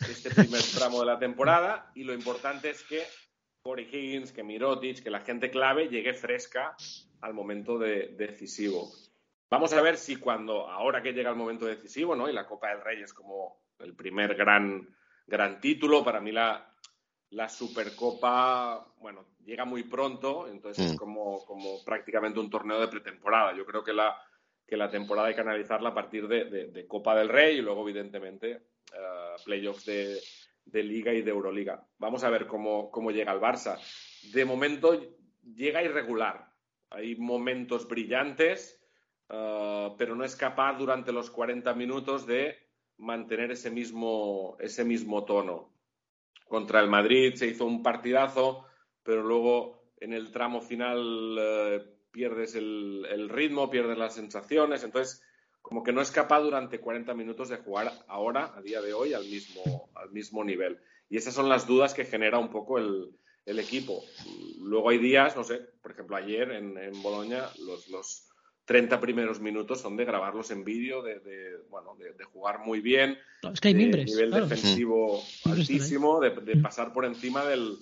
este 0.00 0.30
primer 0.30 0.62
tramo 0.74 1.00
de 1.00 1.06
la 1.06 1.18
temporada 1.18 1.90
y 1.94 2.04
lo 2.04 2.12
importante 2.12 2.70
es 2.70 2.82
que 2.82 3.02
Corey 3.62 3.88
Higgins, 3.90 4.32
que 4.32 4.42
Mirotic, 4.42 5.02
que 5.02 5.10
la 5.10 5.20
gente 5.20 5.50
clave 5.50 5.88
llegue 5.88 6.14
fresca 6.14 6.76
al 7.20 7.34
momento 7.34 7.78
decisivo. 7.78 8.90
Vamos 9.50 9.72
a 9.72 9.82
ver 9.82 9.96
si 9.96 10.16
cuando, 10.16 10.68
ahora 10.68 11.02
que 11.02 11.12
llega 11.12 11.30
el 11.30 11.36
momento 11.36 11.66
decisivo, 11.66 12.16
¿no? 12.16 12.28
Y 12.28 12.32
la 12.32 12.46
Copa 12.46 12.70
del 12.70 12.80
Rey 12.80 13.02
es 13.02 13.12
como 13.12 13.62
el 13.78 13.94
primer 13.94 14.34
gran, 14.34 14.88
gran 15.26 15.60
título, 15.60 16.02
para 16.02 16.20
mí 16.20 16.32
la, 16.32 16.71
la 17.32 17.48
Supercopa, 17.48 18.86
bueno, 19.00 19.24
llega 19.44 19.64
muy 19.64 19.84
pronto, 19.84 20.48
entonces 20.48 20.86
es 20.86 20.92
mm. 20.92 20.96
como, 20.96 21.44
como 21.46 21.82
prácticamente 21.84 22.38
un 22.38 22.50
torneo 22.50 22.78
de 22.78 22.88
pretemporada. 22.88 23.56
Yo 23.56 23.64
creo 23.64 23.82
que 23.82 23.94
la, 23.94 24.16
que 24.66 24.76
la 24.76 24.90
temporada 24.90 25.28
hay 25.28 25.34
que 25.34 25.40
analizarla 25.40 25.90
a 25.90 25.94
partir 25.94 26.28
de, 26.28 26.86
Copa 26.86 27.16
del 27.16 27.30
Rey 27.30 27.58
y 27.58 27.62
luego, 27.62 27.88
evidentemente, 27.88 28.62
uh, 28.92 29.42
playoffs 29.44 29.86
de, 29.86 30.18
de 30.66 30.82
Liga 30.82 31.12
y 31.14 31.22
de 31.22 31.30
Euroliga. 31.30 31.86
Vamos 31.98 32.22
a 32.22 32.30
ver 32.30 32.46
cómo, 32.46 32.90
cómo 32.90 33.10
llega 33.10 33.32
el 33.32 33.40
Barça. 33.40 33.78
De 34.32 34.44
momento 34.44 35.00
llega 35.42 35.82
irregular. 35.82 36.52
Hay 36.90 37.16
momentos 37.16 37.88
brillantes, 37.88 38.78
uh, 39.30 39.96
pero 39.96 40.14
no 40.14 40.24
es 40.24 40.36
capaz 40.36 40.74
durante 40.74 41.12
los 41.12 41.30
40 41.30 41.72
minutos 41.72 42.26
de 42.26 42.58
mantener 42.98 43.52
ese 43.52 43.70
mismo, 43.70 44.56
ese 44.60 44.84
mismo 44.84 45.24
tono. 45.24 45.71
Contra 46.52 46.80
el 46.80 46.90
Madrid 46.90 47.32
se 47.34 47.46
hizo 47.46 47.64
un 47.64 47.82
partidazo, 47.82 48.66
pero 49.02 49.22
luego 49.22 49.86
en 49.98 50.12
el 50.12 50.30
tramo 50.32 50.60
final 50.60 50.98
uh, 51.38 52.10
pierdes 52.10 52.54
el, 52.54 53.06
el, 53.10 53.30
ritmo, 53.30 53.70
pierdes 53.70 53.96
las 53.96 54.16
sensaciones. 54.16 54.84
Entonces, 54.84 55.22
como 55.62 55.82
que 55.82 55.94
no 55.94 56.02
es 56.02 56.10
capaz 56.10 56.40
durante 56.40 56.78
40 56.78 57.14
minutos 57.14 57.48
de 57.48 57.56
jugar 57.56 57.90
ahora, 58.06 58.52
a 58.54 58.60
día 58.60 58.82
de 58.82 58.92
hoy, 58.92 59.14
al 59.14 59.24
mismo, 59.24 59.88
al 59.94 60.10
mismo 60.10 60.44
nivel. 60.44 60.78
Y 61.08 61.16
esas 61.16 61.32
son 61.32 61.48
las 61.48 61.66
dudas 61.66 61.94
que 61.94 62.04
genera 62.04 62.38
un 62.38 62.50
poco 62.50 62.76
el, 62.76 63.16
el 63.46 63.58
equipo. 63.58 64.04
Luego 64.60 64.90
hay 64.90 64.98
días, 64.98 65.34
no 65.34 65.44
sé, 65.44 65.58
por 65.80 65.92
ejemplo, 65.92 66.16
ayer 66.16 66.50
en, 66.50 66.76
en 66.76 67.02
Boloña, 67.02 67.48
los, 67.60 67.88
los 67.88 68.28
30 68.64 69.00
primeros 69.00 69.40
minutos 69.40 69.80
son 69.80 69.96
de 69.96 70.04
grabarlos 70.04 70.50
en 70.50 70.64
vídeo, 70.64 71.02
de, 71.02 71.20
de, 71.20 71.56
bueno, 71.68 71.96
de, 71.96 72.12
de, 72.12 72.24
jugar 72.24 72.60
muy 72.60 72.80
bien. 72.80 73.18
es 73.52 73.60
que 73.60 73.68
hay 73.68 73.74
mimbres, 73.74 74.06
nivel 74.06 74.30
defensivo 74.30 75.22
altísimo, 75.44 76.20
de, 76.20 76.56
pasar 76.56 76.92
por 76.92 77.04
encima 77.04 77.44
del, 77.44 77.76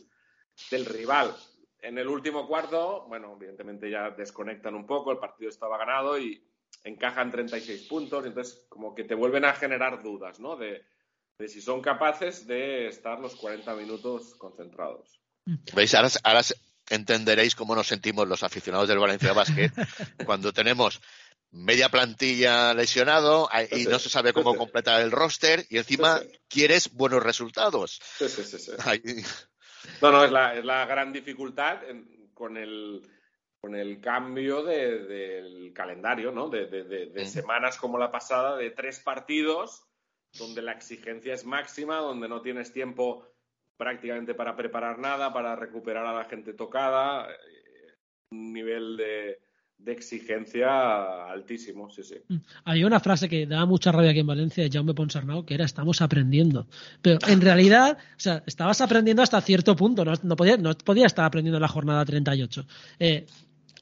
del 0.70 0.86
rival. 0.86 1.34
En 1.82 1.98
el 1.98 2.08
último 2.08 2.46
cuarto, 2.46 3.06
bueno, 3.08 3.36
evidentemente 3.36 3.90
ya 3.90 4.10
desconectan 4.10 4.74
un 4.74 4.86
poco, 4.86 5.12
el 5.12 5.18
partido 5.18 5.50
estaba 5.50 5.78
ganado 5.78 6.18
y, 6.18 6.42
encajan 6.84 7.30
36 7.30 7.82
puntos, 7.88 8.24
entonces 8.24 8.66
como 8.68 8.94
que 8.94 9.04
te 9.04 9.14
vuelven 9.14 9.44
a 9.44 9.52
generar 9.54 10.02
dudas, 10.02 10.40
¿no? 10.40 10.56
De, 10.56 10.82
si 11.46 11.60
son 11.60 11.80
capaces 11.80 12.46
de 12.46 12.88
estar 12.88 13.18
los 13.18 13.34
40 13.36 13.74
minutos 13.74 14.34
concentrados. 14.34 15.20
¿Veis? 15.74 15.94
Ahora, 15.94 16.10
ahora 16.22 16.42
entenderéis 16.90 17.54
cómo 17.54 17.74
nos 17.74 17.86
sentimos 17.86 18.28
los 18.28 18.42
aficionados 18.42 18.88
del 18.88 18.98
Valencia 18.98 19.32
Basket 19.32 19.70
cuando 20.26 20.52
tenemos 20.52 21.00
media 21.52 21.88
plantilla 21.88 22.74
lesionado 22.74 23.48
y 23.72 23.84
no 23.84 23.98
se 23.98 24.08
sabe 24.08 24.32
cómo 24.32 24.54
completar 24.54 25.00
el 25.00 25.10
roster 25.10 25.64
y 25.68 25.78
encima 25.78 26.20
quieres 26.48 26.92
buenos 26.92 27.22
resultados. 27.22 28.00
Sí, 28.18 28.28
sí, 28.28 28.44
sí. 28.44 28.72
No, 30.02 30.12
no, 30.12 30.24
es 30.24 30.30
la, 30.30 30.54
es 30.54 30.64
la 30.64 30.84
gran 30.84 31.12
dificultad 31.12 31.80
con 32.34 32.56
el 32.56 33.02
con 33.60 33.74
el 33.74 34.00
cambio 34.00 34.62
del 34.62 35.72
calendario, 35.74 36.32
¿no? 36.32 36.48
De, 36.48 37.26
semanas 37.26 37.76
como 37.76 37.98
la 37.98 38.10
pasada, 38.10 38.56
de 38.56 38.70
tres 38.70 39.00
partidos, 39.00 39.84
donde 40.32 40.62
la 40.62 40.72
exigencia 40.72 41.34
es 41.34 41.44
máxima, 41.44 41.96
donde 41.96 42.28
no 42.28 42.40
tienes 42.40 42.72
tiempo 42.72 43.29
prácticamente 43.80 44.34
para 44.34 44.54
preparar 44.54 44.98
nada, 44.98 45.32
para 45.32 45.56
recuperar 45.56 46.04
a 46.04 46.12
la 46.12 46.26
gente 46.26 46.52
tocada, 46.52 47.26
eh, 47.30 47.94
un 48.30 48.52
nivel 48.52 48.98
de, 48.98 49.38
exigencia 49.86 51.30
altísimo, 51.30 51.88
sí, 51.88 52.02
sí. 52.02 52.16
Mm. 52.28 52.36
Había 52.64 52.86
una 52.86 53.00
frase 53.00 53.26
que 53.26 53.46
daba 53.46 53.64
mucha 53.64 53.90
rabia 53.90 54.10
aquí 54.10 54.20
en 54.20 54.26
Valencia 54.26 54.62
de 54.62 54.70
Jaume 54.70 54.92
Ponsarnau, 54.92 55.46
que 55.46 55.54
era 55.54 55.64
estamos 55.64 56.02
aprendiendo. 56.02 56.66
Pero 57.00 57.18
en 57.26 57.40
realidad, 57.48 57.96
o 57.96 58.20
sea, 58.20 58.42
estabas 58.46 58.82
aprendiendo 58.82 59.22
hasta 59.22 59.40
cierto 59.40 59.74
punto, 59.74 60.04
no, 60.04 60.12
no, 60.22 60.36
podía, 60.36 60.58
no 60.58 60.74
podía 60.74 61.06
estar 61.06 61.24
aprendiendo 61.24 61.56
en 61.56 61.62
la 61.62 61.68
jornada 61.68 62.04
38. 62.04 62.66
Eh, 62.98 63.26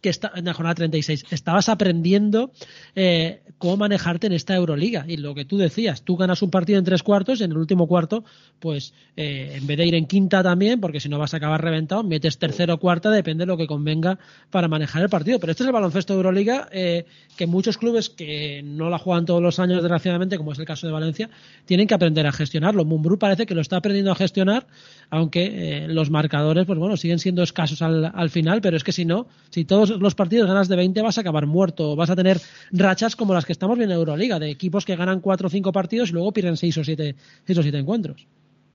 que 0.01 0.09
está, 0.09 0.33
en 0.35 0.45
la 0.45 0.55
jornada 0.55 0.77
36. 0.77 1.27
Estabas 1.31 1.69
aprendiendo 1.69 2.53
eh, 2.95 3.43
cómo 3.59 3.79
manejarte 3.79 4.27
en 4.27 4.33
esta 4.33 4.55
Euroliga. 4.55 5.05
Y 5.09 5.17
lo 5.17 5.35
que 5.35 5.45
tú 5.45 5.59
decías, 5.59 6.03
tú 6.03 6.17
ganas 6.17 6.43
un 6.43 6.51
partido 6.51 6.79
en 6.79 6.85
tres 6.85 7.03
cuartos 7.03 7.41
y 7.41 7.45
en 7.45 7.51
el 7.51 7.59
último 7.59 7.87
cuarto, 7.87 8.25
pues 8.61 8.95
eh, 9.17 9.55
en 9.57 9.67
vez 9.67 9.79
de 9.79 9.87
ir 9.87 9.95
en 9.95 10.07
quinta 10.07 10.43
también, 10.43 10.81
porque 10.81 11.01
si 11.01 11.09
no 11.09 11.19
vas 11.19 11.35
a 11.35 11.39
acabar 11.39 11.63
reventado, 11.63 12.03
metes 12.05 12.39
tercero 12.39 12.75
o 12.75 12.79
cuarta, 12.79 13.11
depende 13.11 13.43
de 13.43 13.47
lo 13.47 13.57
que 13.57 13.67
convenga 13.67 14.19
para 14.51 14.69
manejar 14.69 15.03
el 15.03 15.09
partido. 15.09 15.39
Pero 15.41 15.51
este 15.51 15.65
es 15.65 15.67
el 15.67 15.73
baloncesto 15.73 16.13
de 16.13 16.17
Euroliga 16.19 16.69
eh, 16.73 17.07
que 17.37 17.47
muchos 17.47 17.79
clubes 17.79 18.09
que 18.11 18.63
no 18.65 18.91
la 18.91 18.99
juegan 18.99 19.27
todos 19.27 19.43
los 19.43 19.59
años, 19.59 19.83
desgraciadamente, 19.83 20.37
como 20.37 20.53
es 20.53 20.59
el 20.59 20.67
caso 20.67 20.87
de 20.87 20.93
Valencia, 20.93 21.31
tienen 21.65 21.87
que 21.87 21.95
aprender 21.95 22.27
a 22.27 22.33
gestionarlo. 22.33 22.85
Mumbrú 22.85 23.19
parece 23.19 23.47
que 23.47 23.55
lo 23.55 23.61
está 23.61 23.77
aprendiendo 23.77 24.13
a 24.13 24.15
gestionar, 24.15 24.67
aunque 25.11 25.87
los 25.89 26.11
marcadores, 26.11 26.67
pues 26.67 26.79
bueno, 26.79 26.97
siguen 26.97 27.19
siendo 27.19 27.43
escasos 27.43 27.83
al 27.83 28.31
final, 28.31 28.61
pero 28.61 28.77
es 28.77 28.85
que 28.85 28.93
si 28.93 29.05
no, 29.05 29.27
si 29.51 29.65
todos 29.65 29.88
los 29.91 30.15
partidos 30.15 30.49
ganas 30.49 30.69
de 30.69 30.77
20 30.77 31.03
vas 31.03 31.19
a 31.19 31.23
acabar 31.23 31.47
muerto. 31.47 31.97
Vas 31.97 32.11
a 32.11 32.17
tener 32.17 32.41
rachas 32.71 33.17
como 33.17 33.35
las 33.35 33.45
que 33.45 33.53
estamos 33.53 33.77
viendo 33.77 33.95
en 33.95 34.01
Euroliga, 34.01 34.39
de 34.39 34.51
equipos 34.51 34.85
que 34.85 34.97
ganan 34.97 35.21
4 35.21 35.47
o 35.47 35.51
5 35.51 35.73
partidos 35.73 36.11
y 36.11 36.13
luego 36.13 36.33
pierden 36.33 36.57
6 36.57 36.79
o 36.79 36.85
7, 36.85 37.15
o 37.57 37.61
encuentros. 37.77 38.27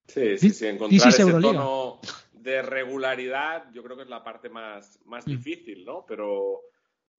Sí, 0.07 0.37
sí, 0.37 0.49
sí. 0.49 0.67
Encontrar 0.67 1.09
ese 1.09 1.25
tono 1.25 1.99
de 2.43 2.61
regularidad 2.61 3.71
yo 3.71 3.81
creo 3.83 3.95
que 3.95 4.03
es 4.03 4.09
la 4.09 4.23
parte 4.23 4.49
más, 4.49 4.99
más 5.05 5.25
mm. 5.25 5.29
difícil, 5.29 5.85
¿no? 5.85 6.05
Pero 6.05 6.61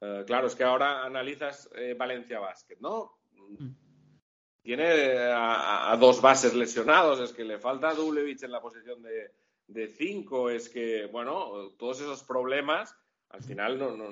eh, 0.01 0.25
claro, 0.27 0.47
es 0.47 0.55
que 0.55 0.65
ahora 0.65 1.05
analizas 1.05 1.71
eh, 1.77 1.95
Valencia 1.99 2.39
Basket, 2.39 2.77
¿no? 2.81 3.19
Mm. 3.33 3.69
Tiene 4.63 5.17
a, 5.31 5.95
dos 6.01 6.23
bases 6.23 6.55
lesionados, 6.55 7.21
es 7.21 7.35
que 7.35 7.45
le 7.45 7.59
falta 7.59 7.91
a 7.91 7.95
Dublevich 7.95 8.43
en 8.45 8.53
la 8.53 8.63
posición 8.63 9.03
de 9.67 9.89
5, 9.89 10.49
es 10.49 10.71
que, 10.71 11.05
bueno, 11.07 11.71
todos 11.77 12.01
esos 12.01 12.23
problemas 12.23 12.97
al 13.35 13.43
final 13.43 13.79
no, 13.79 13.97
no, 13.97 14.11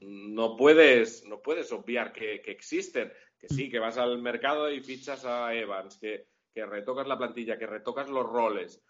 no, 0.00 0.56
puedes, 0.56 1.24
no 1.26 1.40
puedes 1.40 1.70
obviar 1.72 2.12
que, 2.12 2.42
existen. 2.46 3.12
Que 3.38 3.48
sí, 3.48 3.70
que 3.70 3.78
vas 3.78 3.98
al 3.98 4.20
mercado 4.22 4.72
y 4.72 4.80
fichas 4.80 5.24
a 5.24 5.54
Evans, 5.54 5.98
que, 5.98 6.28
que 6.54 6.64
retocas 6.64 7.06
la 7.06 7.18
plantilla, 7.18 7.58
que 7.58 7.66
retocas 7.66 8.08
los 8.08 8.26
roles. 8.26 8.82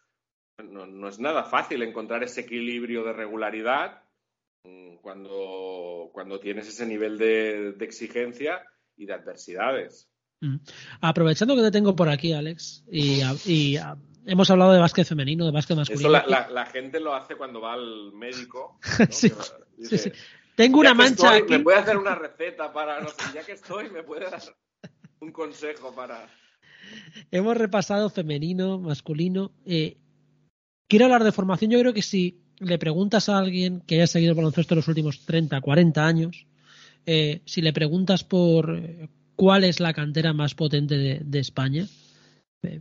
No, 0.63 1.09
es 1.09 1.19
nada 1.19 1.45
fácil 1.45 1.83
encontrar 1.83 2.23
ese 2.23 2.43
equilibrio 2.43 3.03
de 3.03 3.13
regularidad 3.13 4.05
mm, 4.65 4.97
cuando, 4.97 6.11
cuando 6.13 6.39
tienes 6.39 6.69
ese 6.69 6.87
nivel 6.87 7.19
de, 7.19 7.73
de 7.73 7.85
exigencia 7.85 8.65
y 8.97 9.07
de 9.07 9.15
adversidades. 9.15 10.09
Mm. 10.41 10.59
Aprovechando 11.01 11.57
que 11.57 11.63
te 11.63 11.73
tengo 11.73 11.97
por 11.97 12.09
aquí, 12.09 12.33
Alex, 12.33 12.85
y 12.89 13.77
hemos 14.27 14.51
hablado 14.51 14.73
de 14.73 14.81
básquet 14.81 15.07
femenino, 15.07 15.45
de 15.45 15.53
básquet 15.53 15.77
masculino. 15.77 16.17
Eso 16.17 16.29
la, 16.51 16.67
gente 16.67 17.01
lo 17.01 17.15
hace 17.15 17.37
cuando 17.37 17.61
va 17.61 17.75
al 17.75 18.13
médico. 18.13 18.79
sí, 19.11 19.33
Tengo 20.55 20.81
una 20.81 20.95
mancha 20.95 21.35
aquí. 21.35 21.53
Me 21.53 21.61
puede 21.61 21.79
hacer 21.79 21.97
una 21.97 22.15
receta 22.15 22.73
para, 22.73 23.01
no 23.01 23.09
sé, 23.09 23.23
ya 23.35 23.45
que 23.45 23.53
estoy, 23.53 23.91
me 23.91 24.03
puede 24.03 24.31
dar 24.31 24.43
un 25.21 25.33
consejo 25.33 25.95
para... 25.95 26.29
Hemos 27.31 27.57
repasado 27.57 28.11
femenino, 28.11 28.79
masculino. 28.79 29.53
Eh, 29.65 29.97
quiero 30.89 31.07
hablar 31.07 31.25
de 31.25 31.33
formación. 31.33 31.71
Yo 31.71 31.81
creo 31.81 31.95
que 31.95 32.03
si 32.03 32.43
le 32.59 32.79
preguntas 32.79 33.29
a 33.29 33.39
alguien 33.39 33.81
que 33.81 33.97
haya 33.97 34.07
seguido 34.07 34.33
el 34.33 34.37
baloncesto 34.37 34.75
los 34.75 34.89
últimos 34.89 35.25
30, 35.25 35.61
40 35.61 36.07
años, 36.07 36.47
eh, 37.07 37.43
si 37.47 37.63
le 37.63 37.73
preguntas 37.73 38.23
por 38.25 38.81
cuál 39.37 39.65
es 39.65 39.81
la 39.81 39.93
cantera 39.93 40.33
más 40.33 40.55
potente 40.55 40.97
de, 40.97 41.39
España, 41.39 41.87
eh, 42.63 42.81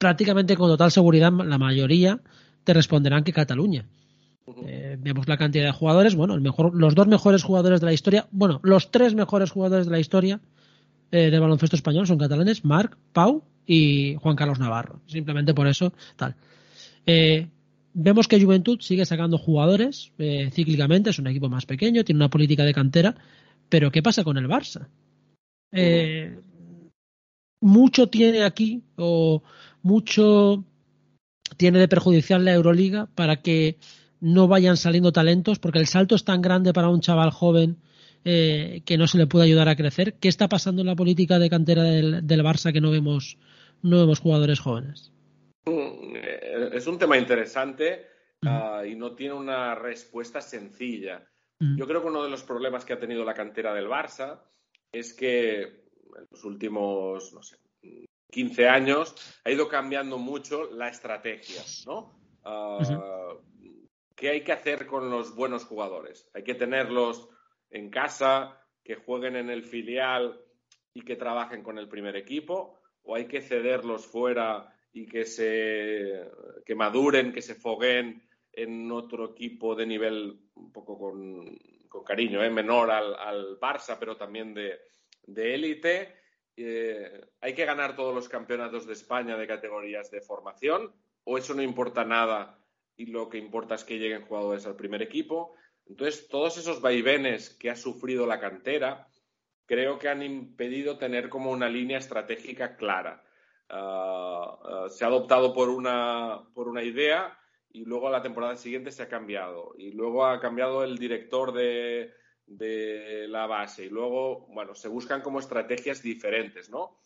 prácticamente 0.00 0.56
con 0.56 0.70
total 0.70 0.90
seguridad 0.90 1.30
la 1.30 1.58
mayoría 1.58 2.20
te 2.64 2.72
responderán 2.72 3.22
que 3.22 3.34
Cataluña. 3.34 3.84
Eh, 4.66 4.96
vemos 4.98 5.28
la 5.28 5.36
cantidad 5.36 5.66
de 5.66 5.72
jugadores, 5.72 6.14
bueno, 6.14 6.34
el 6.34 6.40
mejor, 6.40 6.74
los 6.74 6.94
dos 6.94 7.06
mejores 7.06 7.42
jugadores 7.42 7.80
de 7.80 7.86
la 7.86 7.92
historia, 7.92 8.26
bueno, 8.32 8.60
los 8.62 8.90
tres 8.90 9.14
mejores 9.14 9.50
jugadores 9.50 9.86
de 9.86 9.92
la 9.92 10.00
historia 10.00 10.40
eh, 11.12 11.30
del 11.30 11.40
baloncesto 11.40 11.76
español 11.76 12.06
son 12.06 12.16
catalanes, 12.16 12.64
Marc, 12.64 12.96
Pau 13.12 13.44
y 13.66 14.16
Juan 14.16 14.36
Carlos 14.36 14.58
Navarro. 14.58 15.02
Simplemente 15.06 15.52
por 15.52 15.68
eso, 15.68 15.92
tal. 16.16 16.34
Eh, 17.04 17.48
vemos 17.92 18.26
que 18.26 18.42
Juventud 18.42 18.80
sigue 18.80 19.04
sacando 19.04 19.36
jugadores 19.36 20.12
cíclicamente, 20.50 21.10
es 21.10 21.18
un 21.18 21.26
equipo 21.26 21.50
más 21.50 21.66
pequeño, 21.66 22.04
tiene 22.04 22.20
una 22.20 22.30
política 22.30 22.64
de 22.64 22.72
cantera, 22.72 23.14
pero 23.68 23.92
¿qué 23.92 24.02
pasa 24.02 24.24
con 24.24 24.38
el 24.38 24.48
Barça? 24.48 24.88
Mucho 27.60 28.08
tiene 28.08 28.42
aquí, 28.42 28.82
o 28.96 29.42
mucho 29.82 30.64
tiene 31.56 31.78
de 31.78 31.88
perjudicial 31.88 32.44
la 32.44 32.54
Euroliga 32.54 33.08
para 33.14 33.42
que 33.42 33.78
no 34.20 34.48
vayan 34.48 34.76
saliendo 34.76 35.12
talentos, 35.12 35.58
porque 35.58 35.78
el 35.78 35.86
salto 35.86 36.14
es 36.14 36.24
tan 36.24 36.42
grande 36.42 36.72
para 36.72 36.88
un 36.88 37.00
chaval 37.00 37.30
joven 37.30 37.78
eh, 38.24 38.82
que 38.84 38.98
no 38.98 39.06
se 39.06 39.18
le 39.18 39.26
puede 39.26 39.46
ayudar 39.46 39.68
a 39.68 39.76
crecer. 39.76 40.14
¿Qué 40.14 40.28
está 40.28 40.48
pasando 40.48 40.82
en 40.82 40.86
la 40.86 40.96
política 40.96 41.38
de 41.38 41.50
cantera 41.50 41.82
del, 41.82 42.44
Barça 42.44 42.72
que 42.72 42.80
no 42.80 42.90
vemos, 42.90 43.38
no 43.82 43.98
vemos 43.98 44.20
jugadores 44.20 44.60
jóvenes? 44.60 45.12
Mm, 45.66 46.16
es 46.72 46.86
un 46.86 46.98
tema 46.98 47.16
interesante 47.16 48.06
ah, 48.42 48.82
y 48.86 48.94
no 48.94 49.12
tiene 49.14 49.34
una 49.34 49.74
respuesta 49.74 50.40
sencilla. 50.40 51.26
Yo 51.76 51.86
creo 51.86 52.00
que 52.00 52.08
uno 52.08 52.22
de 52.24 52.30
los 52.30 52.42
problemas 52.42 52.86
que 52.86 52.94
ha 52.94 52.98
tenido 52.98 53.22
la 53.22 53.34
cantera 53.34 53.74
del 53.74 53.86
Barça 53.86 54.40
es 54.90 55.12
que 55.12 55.89
en 56.16 56.26
los 56.30 56.44
últimos, 56.44 57.32
no 57.32 57.42
sé, 57.42 57.58
15 58.30 58.68
años 58.68 59.14
ha 59.44 59.50
ido 59.50 59.68
cambiando 59.68 60.18
mucho 60.18 60.70
la 60.70 60.88
estrategia, 60.88 61.62
¿no? 61.86 62.18
Ah, 62.44 63.34
¿Qué 64.14 64.28
hay 64.28 64.42
que 64.42 64.52
hacer 64.52 64.86
con 64.86 65.10
los 65.10 65.34
buenos 65.34 65.64
jugadores? 65.64 66.28
Hay 66.34 66.44
que 66.44 66.54
tenerlos 66.54 67.28
en 67.70 67.90
casa, 67.90 68.60
que 68.84 68.96
jueguen 68.96 69.36
en 69.36 69.50
el 69.50 69.64
filial 69.64 70.40
y 70.92 71.02
que 71.02 71.16
trabajen 71.16 71.62
con 71.62 71.78
el 71.78 71.88
primer 71.88 72.16
equipo, 72.16 72.80
o 73.02 73.14
hay 73.14 73.26
que 73.26 73.40
cederlos 73.40 74.06
fuera 74.06 74.74
y 74.92 75.06
que 75.06 75.24
se 75.24 76.28
que 76.66 76.74
maduren, 76.74 77.32
que 77.32 77.42
se 77.42 77.54
foguen 77.54 78.22
en 78.52 78.90
otro 78.90 79.30
equipo 79.30 79.74
de 79.74 79.86
nivel 79.86 80.40
un 80.54 80.72
poco 80.72 80.98
con, 80.98 81.58
cariño, 82.04 82.42
¿eh? 82.42 82.50
menor 82.50 82.90
al, 82.90 83.58
Barça, 83.60 83.96
pero 83.98 84.16
también 84.16 84.54
de 84.54 84.78
élite. 85.26 86.14
Eh, 86.56 87.20
¿Hay 87.40 87.54
que 87.54 87.64
ganar 87.64 87.96
todos 87.96 88.14
los 88.14 88.28
campeonatos 88.28 88.86
de 88.86 88.92
España 88.92 89.36
de 89.36 89.46
categorías 89.46 90.10
de 90.10 90.20
formación? 90.20 90.94
¿O 91.24 91.38
eso 91.38 91.54
no 91.54 91.62
importa 91.62 92.04
nada 92.04 92.60
y 93.00 93.06
lo 93.06 93.30
que 93.30 93.38
importa 93.38 93.76
es 93.76 93.84
que 93.84 93.98
lleguen 93.98 94.26
jugadores 94.26 94.66
al 94.66 94.76
primer 94.76 95.00
equipo. 95.00 95.54
Entonces, 95.86 96.28
todos 96.28 96.58
esos 96.58 96.82
vaivenes 96.82 97.48
que 97.48 97.70
ha 97.70 97.76
sufrido 97.76 98.26
la 98.26 98.38
cantera 98.38 99.08
creo 99.64 99.98
que 99.98 100.10
han 100.10 100.22
impedido 100.22 100.98
tener 100.98 101.30
como 101.30 101.50
una 101.50 101.70
línea 101.70 101.96
estratégica 101.96 102.76
clara. 102.76 103.24
Ah, 103.70 104.58
ah, 104.62 104.86
se 104.90 105.02
ha 105.02 105.06
adoptado 105.08 105.54
por 105.54 105.70
una, 105.70 106.42
por 106.52 106.68
una 106.68 106.82
idea 106.82 107.38
y 107.70 107.86
luego 107.86 108.08
a 108.08 108.10
la 108.10 108.20
temporada 108.20 108.56
siguiente 108.56 108.92
se 108.92 109.02
ha 109.02 109.08
cambiado. 109.08 109.72
Y 109.78 109.92
luego 109.92 110.26
ha 110.26 110.38
cambiado 110.38 110.84
el 110.84 110.98
director 110.98 111.52
de, 111.52 112.12
de 112.50 113.26
la 113.28 113.46
base. 113.46 113.86
Y 113.86 113.88
luego, 113.88 114.46
bueno, 114.48 114.74
se 114.74 114.88
buscan 114.88 115.22
como 115.22 115.38
estrategias 115.38 116.02
diferentes, 116.02 116.68
¿no? 116.68 117.00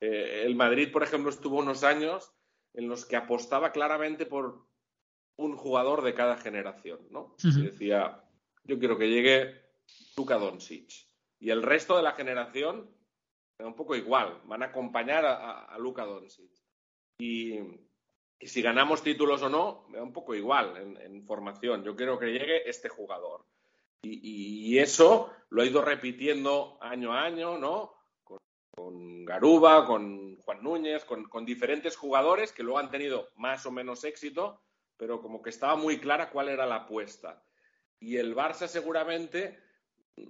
Eh, 0.00 0.42
el 0.44 0.56
Madrid, 0.56 0.90
por 0.92 1.02
ejemplo, 1.02 1.30
estuvo 1.30 1.58
unos 1.58 1.84
años 1.84 2.32
en 2.74 2.88
los 2.88 3.06
que 3.06 3.16
apostaba 3.16 3.72
claramente 3.72 4.26
por 4.26 4.66
un 5.36 5.56
jugador 5.56 6.02
de 6.02 6.14
cada 6.14 6.36
generación, 6.36 7.00
¿no? 7.10 7.34
decía, 7.42 8.22
yo 8.64 8.78
quiero 8.78 8.98
que 8.98 9.08
llegue 9.08 9.62
Luka 10.16 10.36
Doncic. 10.36 10.90
Y 11.38 11.50
el 11.50 11.62
resto 11.62 11.96
de 11.96 12.02
la 12.02 12.12
generación 12.12 12.90
da 13.58 13.66
un 13.66 13.74
poco 13.74 13.96
igual, 13.96 14.42
van 14.44 14.62
a 14.62 14.66
acompañar 14.66 15.24
a, 15.24 15.64
a 15.64 15.78
Luka 15.78 16.04
Doncic. 16.04 16.50
Y, 17.18 17.58
si 18.40 18.62
ganamos 18.62 19.02
títulos 19.02 19.42
o 19.42 19.50
no, 19.50 19.84
me 19.88 19.98
da 19.98 20.02
un 20.02 20.14
poco 20.14 20.34
igual 20.34 20.96
en, 20.98 21.22
formación. 21.26 21.84
Yo 21.84 21.94
quiero 21.94 22.18
que 22.18 22.32
llegue 22.32 22.68
este 22.68 22.88
jugador. 22.88 23.44
Y, 24.02 24.78
eso 24.78 25.30
lo 25.50 25.62
ha 25.62 25.66
ido 25.66 25.82
repitiendo 25.82 26.78
año 26.80 27.12
a 27.12 27.24
año, 27.24 27.58
¿no? 27.58 27.94
Con, 28.22 29.24
Garuba, 29.24 29.86
con 29.86 30.36
Juan 30.36 30.62
Núñez, 30.62 31.04
con, 31.04 31.24
con 31.28 31.44
diferentes 31.44 31.96
jugadores 31.96 32.52
que 32.52 32.62
luego 32.62 32.78
han 32.78 32.90
tenido 32.90 33.28
más 33.36 33.66
o 33.66 33.70
menos 33.70 34.04
éxito, 34.04 34.62
pero 34.96 35.20
como 35.20 35.42
que 35.42 35.50
estaba 35.50 35.76
muy 35.76 35.98
clara 35.98 36.30
cuál 36.30 36.48
era 36.48 36.66
la 36.66 36.76
apuesta. 36.76 37.42
Y 37.98 38.16
el 38.16 38.34
Barça 38.34 38.66
seguramente 38.66 39.58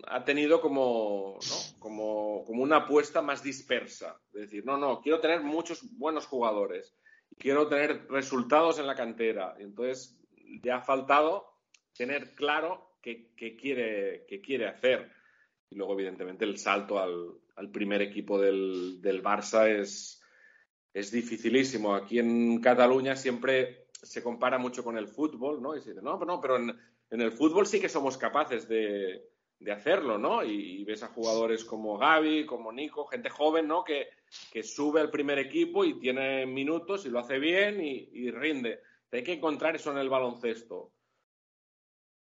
ha 0.06 0.24
tenido 0.24 0.60
como, 0.60 1.38
como, 1.78 2.42
una 2.42 2.76
apuesta 2.78 3.22
más 3.22 3.42
dispersa. 3.42 4.20
Es 4.32 4.42
decir, 4.42 4.64
no, 4.64 4.76
no, 4.76 5.00
quiero 5.00 5.20
tener 5.20 5.42
muchos 5.42 5.82
buenos 5.96 6.26
jugadores, 6.26 6.94
quiero 7.38 7.68
tener 7.68 8.06
resultados 8.08 8.78
en 8.78 8.86
la 8.86 8.94
cantera. 8.94 9.54
Y 9.58 9.62
entonces 9.62 10.18
ya 10.62 10.76
ha 10.76 10.82
faltado 10.82 11.46
tener 11.96 12.34
claro 12.34 12.89
qué, 13.00 13.56
quiere, 13.56 14.24
qué 14.28 14.40
quiere 14.40 14.66
hacer. 14.66 15.10
Y 15.70 15.76
luego, 15.76 15.94
evidentemente, 15.94 16.44
el 16.44 16.58
salto 16.58 16.98
al, 16.98 17.70
primer 17.72 18.00
equipo 18.00 18.40
del, 18.40 19.00
del 19.02 19.22
Barça 19.22 19.68
es, 19.68 20.22
es 20.92 21.10
dificilísimo. 21.10 21.94
Aquí 21.94 22.18
en 22.18 22.60
Cataluña 22.60 23.16
siempre 23.16 23.86
se 24.02 24.22
compara 24.22 24.58
mucho 24.58 24.82
con 24.82 24.96
el 24.96 25.08
fútbol, 25.08 25.62
¿no? 25.62 25.76
Y 25.76 25.80
se 25.80 25.90
dice, 25.90 26.02
no, 26.02 26.18
no 26.18 26.40
pero 26.40 26.56
en, 26.56 26.78
el 27.10 27.32
fútbol 27.32 27.66
sí 27.66 27.80
que 27.80 27.88
somos 27.88 28.16
capaces 28.16 28.68
de, 28.68 29.28
hacerlo, 29.70 30.16
¿no? 30.16 30.42
Y, 30.42 30.82
ves 30.84 31.02
a 31.02 31.08
jugadores 31.08 31.64
como 31.64 31.98
Gaby, 31.98 32.46
como 32.46 32.72
Nico, 32.72 33.04
gente 33.06 33.28
joven, 33.28 33.68
¿no? 33.68 33.84
Que, 33.84 34.08
sube 34.62 35.00
al 35.00 35.10
primer 35.10 35.38
equipo 35.38 35.84
y 35.84 35.98
tiene 35.98 36.46
minutos 36.46 37.04
y 37.04 37.10
lo 37.10 37.18
hace 37.18 37.38
bien 37.38 37.80
y, 37.80 38.30
rinde. 38.30 38.80
Hay 39.12 39.22
que 39.24 39.34
encontrar 39.34 39.76
eso 39.76 39.90
en 39.90 39.98
el 39.98 40.08
baloncesto. 40.08 40.92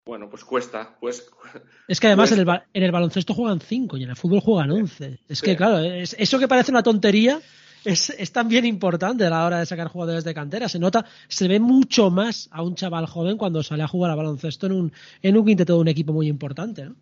Bueno, 0.07 0.29
pues 0.29 0.43
cuesta. 0.43 0.97
Pues, 0.99 1.29
es 1.87 1.99
que 1.99 2.07
además 2.07 2.31
en 2.31 2.39
el, 2.73 2.91
baloncesto 2.91 3.33
juegan 3.33 3.59
cinco 3.59 3.97
y 3.97 4.03
en 4.03 4.09
el 4.09 4.15
fútbol 4.15 4.39
juegan 4.39 4.71
once. 4.71 5.19
Es 5.27 5.41
que, 5.41 5.55
claro, 5.55 5.79
eso 5.79 6.39
que 6.39 6.47
parece 6.47 6.71
una 6.71 6.81
tontería 6.81 7.39
es, 7.83 8.31
también 8.31 8.65
importante 8.65 9.25
a 9.25 9.29
la 9.29 9.45
hora 9.45 9.59
de 9.59 9.65
sacar 9.65 9.89
jugadores 9.89 10.23
de 10.23 10.33
cantera. 10.33 10.69
Se 10.69 10.79
nota, 10.79 11.05
se 11.27 11.47
ve 11.47 11.59
mucho 11.59 12.09
más 12.09 12.49
a 12.51 12.63
un 12.63 12.75
chaval 12.75 13.05
joven 13.05 13.37
cuando 13.37 13.61
sale 13.63 13.83
a 13.83 13.87
jugar 13.87 14.11
a 14.11 14.15
baloncesto 14.15 14.65
en 14.65 14.71
un, 14.71 14.93
en 15.21 15.37
un 15.37 15.45
quinteto 15.45 15.73
de 15.75 15.79
un 15.81 15.87
equipo 15.89 16.13
muy 16.13 16.27
importante, 16.27 16.85
¿no? 16.85 16.95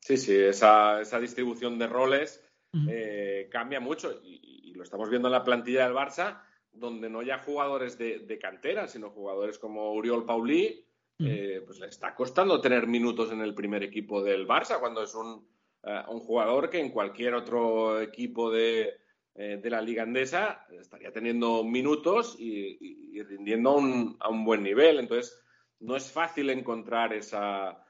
Sí, 0.00 0.16
sí, 0.16 0.34
esa, 0.34 1.00
esa 1.00 1.20
distribución 1.20 1.78
de 1.78 1.86
roles 1.86 2.42
eh, 2.88 3.48
cambia 3.50 3.80
mucho 3.80 4.20
y, 4.24 4.72
lo 4.74 4.84
estamos 4.84 5.10
viendo 5.10 5.28
en 5.28 5.32
la 5.32 5.44
plantilla 5.44 5.84
del 5.84 5.94
Barça, 5.94 6.40
donde 6.72 7.10
no 7.10 7.20
ya 7.20 7.38
jugadores 7.38 7.98
de, 7.98 8.38
cantera, 8.40 8.88
sino 8.88 9.10
jugadores 9.10 9.58
como 9.58 9.92
Uriol 9.92 10.24
Paulí, 10.24 10.86
eh, 11.20 11.62
pues 11.66 11.78
le 11.80 11.86
está 11.86 12.14
costando 12.14 12.60
tener 12.60 12.86
minutos 12.86 13.32
en 13.32 13.40
el 13.40 13.54
primer 13.54 13.82
equipo 13.82 14.22
del 14.22 14.46
Barça, 14.46 14.80
cuando 14.80 15.02
es 15.02 15.14
un, 15.14 15.46
eh, 15.82 16.02
un 16.08 16.20
jugador 16.20 16.70
que 16.70 16.80
en 16.80 16.90
cualquier 16.90 17.34
otro 17.34 18.00
equipo 18.00 18.50
de, 18.50 19.00
eh, 19.42 19.58
de 19.62 19.70
la 19.70 19.80
liga 19.80 20.02
andesa 20.02 20.66
estaría 20.70 21.12
teniendo 21.12 21.62
minutos 21.64 22.36
y, 22.38 23.22
rindiendo 23.22 23.70
a 24.18 24.28
un, 24.28 24.44
buen 24.44 24.62
nivel. 24.62 24.98
Entonces, 24.98 25.40
no 25.78 25.96
es 25.96 26.10
fácil 26.10 26.50
encontrar 26.50 27.14
esa, 27.14 27.86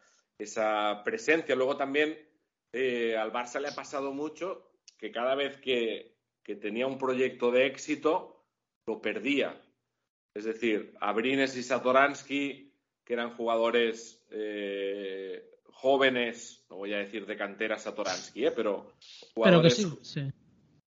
presencia. 1.04 1.56
Luego 1.56 1.76
también 1.76 2.16
eh, 2.72 3.16
al 3.16 3.32
Barça 3.32 3.60
le 3.60 3.68
ha 3.68 3.74
pasado 3.74 4.12
mucho 4.12 4.70
que 4.98 5.10
cada 5.10 5.34
vez 5.34 5.56
que, 5.56 6.18
tenía 6.60 6.88
un 6.88 6.98
proyecto 6.98 7.52
de 7.52 7.66
éxito, 7.66 8.44
lo 8.84 9.00
perdía. 9.00 9.62
Es 10.34 10.44
decir, 10.44 10.94
Abrines 11.00 11.56
y 11.56 11.62
Satoransky, 11.62 12.69
que 13.10 13.14
eran 13.14 13.34
jugadores 13.34 14.24
eh, 14.30 15.42
jóvenes, 15.64 16.64
no 16.70 16.76
voy 16.76 16.94
a 16.94 16.98
decir 16.98 17.26
de 17.26 17.36
cantera 17.36 17.76
Satoransky, 17.76 18.50
pero 18.54 18.92
jugadores 19.34 19.74
sí 20.02 20.30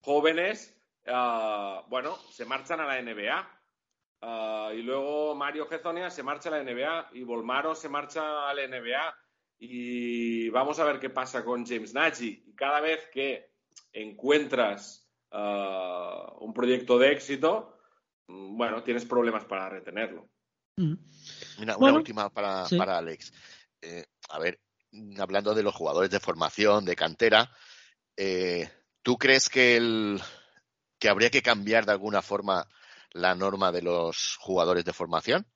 jóvenes, 0.00 0.74
ah, 1.06 1.84
bueno, 1.90 2.16
se 2.30 2.46
marchan 2.46 2.80
a 2.80 2.86
la 2.86 3.02
NBA. 3.02 3.60
Ah, 4.22 4.72
y 4.74 4.80
luego 4.80 5.34
Mario 5.34 5.66
Gezonia 5.66 6.08
se 6.08 6.22
marcha 6.22 6.48
a 6.48 6.52
la 6.52 6.62
NBA 6.62 7.10
y 7.12 7.24
Volmaro 7.24 7.74
se 7.74 7.90
marcha 7.90 8.48
a 8.48 8.54
la 8.54 8.66
NBA. 8.66 9.14
Y 9.58 10.48
vamos 10.48 10.78
a 10.78 10.84
ver 10.84 11.00
qué 11.00 11.10
pasa 11.10 11.44
con 11.44 11.66
James 11.66 11.92
Nagy. 11.92 12.42
Y 12.46 12.54
cada 12.54 12.80
vez 12.80 13.06
que 13.12 13.50
encuentras 13.92 15.06
ah, 15.30 16.32
un 16.40 16.54
proyecto 16.54 16.98
de 16.98 17.12
éxito, 17.12 17.76
mm, 18.28 18.56
bueno, 18.56 18.82
tienes 18.82 19.04
problemas 19.04 19.44
para 19.44 19.68
retenerlo. 19.68 20.26
Mm. 20.76 20.94
Una 21.58 21.76
última 21.76 22.30
para, 22.30 22.66
Alex. 22.98 23.32
Eh, 23.80 24.04
a 24.30 24.38
ver, 24.38 24.60
hablando 25.18 25.54
de 25.54 25.62
los 25.62 25.74
jugadores 25.74 26.10
de 26.10 26.20
formación, 26.20 26.84
de 26.84 26.96
cantera, 26.96 27.50
eh, 28.16 28.70
¿tú 29.02 29.16
crees 29.16 29.48
que, 29.48 29.76
el, 29.76 30.20
que 30.98 31.08
habría 31.08 31.30
que 31.30 31.42
cambiar 31.42 31.86
de 31.86 31.92
alguna 31.92 32.22
forma 32.22 32.66
la 33.12 33.34
norma 33.34 33.72
de 33.72 33.82
los 33.82 34.36
jugadores 34.40 34.84
de 34.84 34.92
formación? 34.92 35.46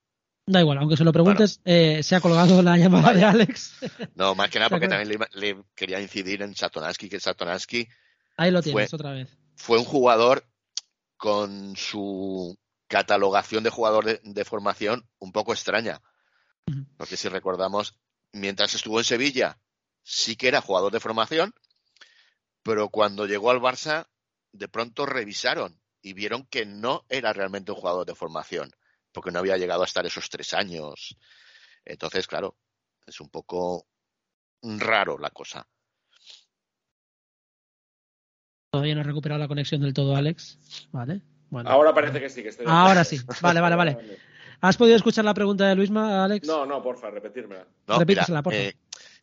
Da 0.47 0.61
igual, 0.61 0.79
aunque 0.79 0.97
se 0.97 1.05
lo 1.05 1.13
preguntes, 1.13 1.61
eh, 1.67 2.03
se 2.03 2.17
ha 2.17 2.21
colgado 2.21 2.63
la 2.63 2.79
llamada 2.79 3.13
de 3.13 3.23
Alex. 3.23 3.75
No, 4.15 4.35
más 4.35 4.49
que 4.49 4.59
nada 4.59 4.71
porque 4.71 4.89
también 4.89 5.21
le, 5.35 5.63
quería 5.75 6.01
incidir 6.01 6.43
en 6.43 6.55
Satonansky, 6.55 7.09
que 7.11 7.21
Satonansky. 7.21 7.87
Ahí 8.39 8.51
lo 8.51 8.63
tienes 8.63 8.95
otra 8.95 9.13
vez. 9.13 9.29
Fue 9.57 9.79
un 9.79 9.85
jugador 9.85 10.49
con 11.19 11.77
su 11.77 12.57
catalogación 12.89 13.63
de 13.63 13.71
jugador 13.71 14.21
de, 14.23 14.45
formación 14.45 15.09
un 15.19 15.33
poco 15.33 15.53
extraña. 15.53 16.01
Porque 16.97 17.17
si 17.17 17.29
recordamos, 17.29 17.99
mientras 18.33 18.75
estuvo 18.75 18.99
en 18.99 19.05
Sevilla, 19.05 19.59
sí 20.03 20.37
que 20.37 20.49
era 20.49 20.61
jugador 20.61 20.93
de 20.93 21.01
formación, 21.01 21.55
pero 22.63 22.89
cuando 22.89 23.27
llegó 23.27 23.51
al 23.51 23.61
Barça, 23.61 24.07
de 24.53 24.69
pronto 24.69 25.07
revisaron 25.07 25.81
y 26.03 26.13
vieron 26.13 26.47
que 26.47 26.67
no 26.67 27.05
era 27.09 27.33
realmente 27.33 27.73
un 27.73 27.79
jugador 27.79 28.07
de 28.07 28.15
formación, 28.15 28.71
porque 29.13 29.31
no 29.31 29.39
había 29.39 29.57
llegado 29.57 29.83
a 29.83 29.87
estar 29.87 30.05
esos 30.05 30.29
tres 30.29 30.53
años. 30.55 31.17
Entonces, 31.85 32.27
claro, 32.27 32.57
es 33.07 33.21
un 33.21 33.31
poco 33.31 33.87
raro 34.63 35.19
la 35.19 35.31
cosa. 35.31 35.67
Todavía 38.71 38.95
no 38.95 39.01
he 39.01 39.05
recuperado 39.05 39.41
la 39.41 39.49
conexión 39.49 39.81
del 39.81 39.95
todo, 39.95 40.15
Alex. 40.15 40.89
Vale. 40.93 41.23
Ahora 41.65 41.95
parece 41.95 42.21
que 42.21 42.29
sí, 42.29 42.43
que 42.43 42.51
estoy. 42.51 42.67
Ahora 42.69 43.05
sí. 43.05 43.21
Vale, 43.41 43.61
vale, 43.61 43.77
vale. 43.77 44.19
¿Has 44.61 44.77
podido 44.77 44.97
escuchar 44.97 45.25
la 45.25 45.35
pregunta 45.35 45.67
de 45.67 45.75
Luisma, 45.77 46.25
Alex? 46.25 46.47
No, 46.47 46.67
no, 46.67 46.83
porfa, 46.83 47.11
repetírmela. 47.11 47.67
No, 47.87 47.99
Repítasela, 47.99 48.43
porfa. 48.43 48.59
Eh, 48.59 48.77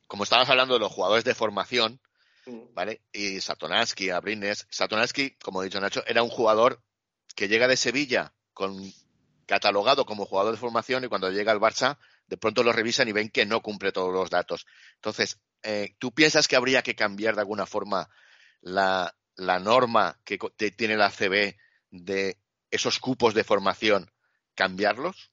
como 0.08 0.24
estabas 0.24 0.50
hablando 0.50 0.76
de 0.76 0.80
los 0.80 0.92
jugadores 0.92 1.24
de 1.24 1.36
formación, 1.36 2.00
mm. 2.46 2.74
¿vale? 2.74 3.02
Y 3.12 3.42
Satonansky, 3.42 4.10
Abrines. 4.12 4.66
Satonansky, 4.70 5.32
como 5.44 5.62
he 5.62 5.66
dicho 5.66 5.82
Nacho, 5.82 6.04
era 6.08 6.24
un 6.24 6.30
jugador 6.30 6.82
que 7.36 7.48
llega 7.48 7.68
de 7.68 7.76
Sevilla 7.76 8.34
con 8.54 8.92
catalogado 9.46 10.06
como 10.06 10.26
jugador 10.26 10.54
de 10.54 10.60
formación 10.60 11.04
y 11.04 11.08
cuando 11.08 11.30
llega 11.30 11.52
al 11.52 11.60
Barça, 11.60 11.98
de 12.28 12.38
pronto 12.38 12.64
lo 12.64 12.72
revisan 12.72 13.08
y 13.08 13.12
ven 13.12 13.30
que 13.30 13.46
no 13.46 13.62
cumple 13.62 13.92
todos 13.92 14.14
los 14.14 14.30
datos. 14.30 14.66
Entonces, 14.96 15.40
eh, 15.62 15.96
¿tú 16.00 16.14
piensas 16.14 16.48
que 16.48 16.56
habría 16.56 16.82
que 16.82 16.96
cambiar 16.96 17.36
de 17.36 17.42
alguna 17.42 17.66
forma 17.66 18.10
la, 18.62 19.14
la 19.36 19.60
norma 19.60 20.20
que 20.24 20.38
tiene 20.72 20.96
la 20.96 21.12
CB 21.12 21.56
de 22.04 22.38
esos 22.72 23.00
cupos 23.00 23.34
de 23.34 23.44
formación, 23.44 24.12
cambiarlos? 24.54 25.32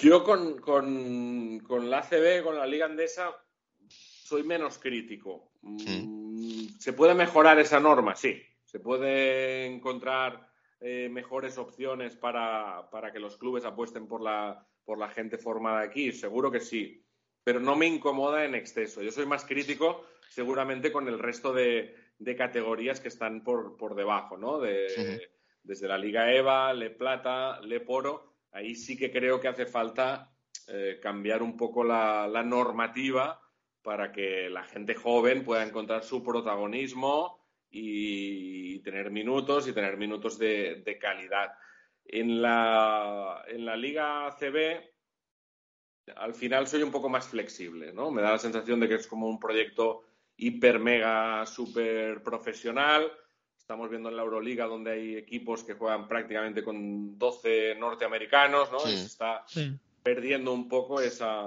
Yo 0.00 0.22
con, 0.24 0.60
con, 0.60 1.90
la 1.90 1.98
ACB, 1.98 2.44
con 2.44 2.56
la 2.56 2.66
Liga 2.66 2.86
Andesa, 2.86 3.34
soy 3.88 4.42
menos 4.44 4.78
crítico. 4.78 5.52
Mm, 5.62 6.78
¿Se 6.78 6.92
puede 6.92 7.14
mejorar 7.14 7.58
esa 7.58 7.80
norma? 7.80 8.14
Sí. 8.14 8.42
¿Se 8.64 8.80
puede 8.80 9.66
encontrar 9.66 10.48
eh, 10.80 11.08
mejores 11.10 11.58
opciones 11.58 12.16
para, 12.16 12.88
para, 12.90 13.12
que 13.12 13.18
los 13.18 13.36
clubes 13.36 13.64
apuesten 13.64 14.06
por 14.06 14.22
la, 14.22 14.66
por 14.84 14.98
la 14.98 15.10
gente 15.10 15.36
formada 15.36 15.80
aquí? 15.80 16.12
Seguro 16.12 16.50
que 16.50 16.60
sí. 16.60 17.04
Pero 17.44 17.60
no 17.60 17.76
me 17.76 17.86
incomoda 17.86 18.44
en 18.44 18.54
exceso. 18.54 19.02
Yo 19.02 19.10
soy 19.10 19.26
más 19.26 19.44
crítico 19.44 20.06
seguramente 20.30 20.90
con 20.90 21.08
el 21.08 21.18
resto 21.18 21.52
de, 21.52 21.94
categorías 22.36 23.00
que 23.00 23.08
están 23.08 23.42
por, 23.42 23.76
por 23.76 23.94
debajo, 23.94 24.36
¿no? 24.36 24.58
De, 24.58 25.28
Desde 25.62 25.88
la 25.88 25.98
Liga 25.98 26.32
EVA, 26.32 26.72
Le 26.72 26.90
Plata, 26.90 27.60
Le 27.60 27.80
Poro, 27.80 28.34
ahí 28.52 28.74
sí 28.74 28.96
que 28.96 29.10
creo 29.10 29.40
que 29.40 29.48
hace 29.48 29.66
falta 29.66 30.32
eh, 30.68 30.98
cambiar 31.02 31.42
un 31.42 31.56
poco 31.56 31.84
la, 31.84 32.28
normativa 32.44 33.40
para 33.82 34.12
que 34.12 34.48
la 34.48 34.64
gente 34.64 34.94
joven 34.94 35.44
pueda 35.44 35.64
encontrar 35.64 36.04
su 36.04 36.22
protagonismo 36.22 37.44
y, 37.70 38.78
tener 38.80 39.10
minutos 39.10 39.68
y 39.68 39.72
tener 39.72 39.96
minutos 39.96 40.38
de, 40.38 40.98
calidad. 41.00 41.52
En 42.04 42.42
la, 42.42 43.44
en 43.48 43.64
la 43.64 43.76
Liga 43.76 44.28
CB, 44.38 44.92
al 46.16 46.34
final 46.34 46.66
soy 46.66 46.82
un 46.82 46.90
poco 46.90 47.08
más 47.08 47.28
flexible, 47.28 47.92
¿no? 47.92 48.10
Me 48.10 48.22
da 48.22 48.32
la 48.32 48.38
sensación 48.38 48.80
de 48.80 48.88
que 48.88 48.94
es 48.96 49.06
como 49.06 49.28
un 49.28 49.38
proyecto 49.38 50.02
hiper, 50.36 50.78
mega, 50.78 51.44
super 51.46 52.22
profesional. 52.22 53.10
Estamos 53.56 53.88
viendo 53.90 54.08
en 54.08 54.16
la 54.16 54.22
Euroliga 54.22 54.66
donde 54.66 54.92
hay 54.92 55.16
equipos 55.16 55.64
que 55.64 55.74
juegan 55.74 56.08
prácticamente 56.08 56.62
con 56.62 57.18
12 57.18 57.76
norteamericanos, 57.76 58.70
¿no? 58.72 58.80
se 58.80 59.04
está 59.04 59.44
perdiendo 60.02 60.52
un 60.52 60.68
poco 60.68 61.00
esa, 61.00 61.44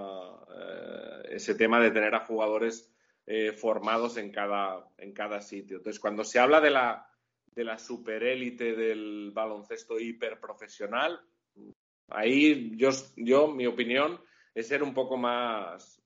eh, 0.58 1.22
ese 1.32 1.56
tema 1.56 1.80
de 1.80 1.92
tener 1.92 2.16
a 2.16 2.26
jugadores 2.26 2.92
eh, 3.28 3.52
formados 3.52 4.18
en 4.18 4.32
cada, 4.32 4.88
en 4.98 5.12
cada 5.12 5.42
sitio. 5.42 5.78
Entonces, 5.78 6.00
cuando 6.00 6.24
se 6.24 6.40
habla 6.40 6.62
de 6.62 6.72
la, 6.72 7.10
de 7.48 7.64
la 7.64 7.78
superélite 7.78 8.76
del 8.76 9.32
baloncesto 9.34 10.00
hiperprofesional, 10.00 11.20
ahí 12.10 12.72
yo, 12.76 12.90
yo, 13.18 13.48
mi 13.48 13.66
opinión 13.66 14.22
es 14.54 14.68
ser 14.68 14.84
un 14.84 14.94
poco 14.94 15.18
más, 15.18 16.02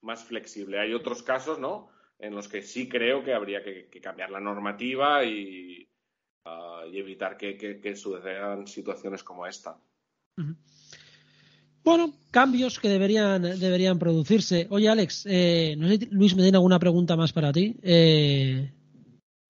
más 0.00 0.24
flexible. 0.24 0.80
Hay 0.80 0.94
otros 0.94 1.22
casos, 1.22 1.58
¿no? 1.58 1.90
En 2.22 2.34
los 2.34 2.48
que 2.48 2.62
sí 2.62 2.88
creo 2.88 3.24
que 3.24 3.34
habría 3.34 3.62
que, 3.62 3.88
cambiar 4.00 4.30
la 4.30 4.40
normativa 4.40 5.24
y, 5.24 5.86
ah, 6.44 6.84
evitar 6.92 7.36
que, 7.36 7.96
sucedan 7.96 8.66
situaciones 8.68 9.24
como 9.24 9.44
esta. 9.46 9.76
Bueno, 11.82 12.14
cambios 12.30 12.78
que 12.78 12.88
deberían, 12.88 13.42
deberían 13.42 13.98
producirse. 13.98 14.68
Oye, 14.70 14.88
Alex, 14.88 15.26
eh, 15.28 15.74
no 15.76 15.88
sé 15.88 15.98
si 15.98 16.06
Luis 16.06 16.36
me 16.36 16.42
tiene 16.42 16.58
alguna 16.58 16.78
pregunta 16.78 17.16
más 17.16 17.32
para 17.32 17.52
ti. 17.52 17.76
Eh, 17.82 18.72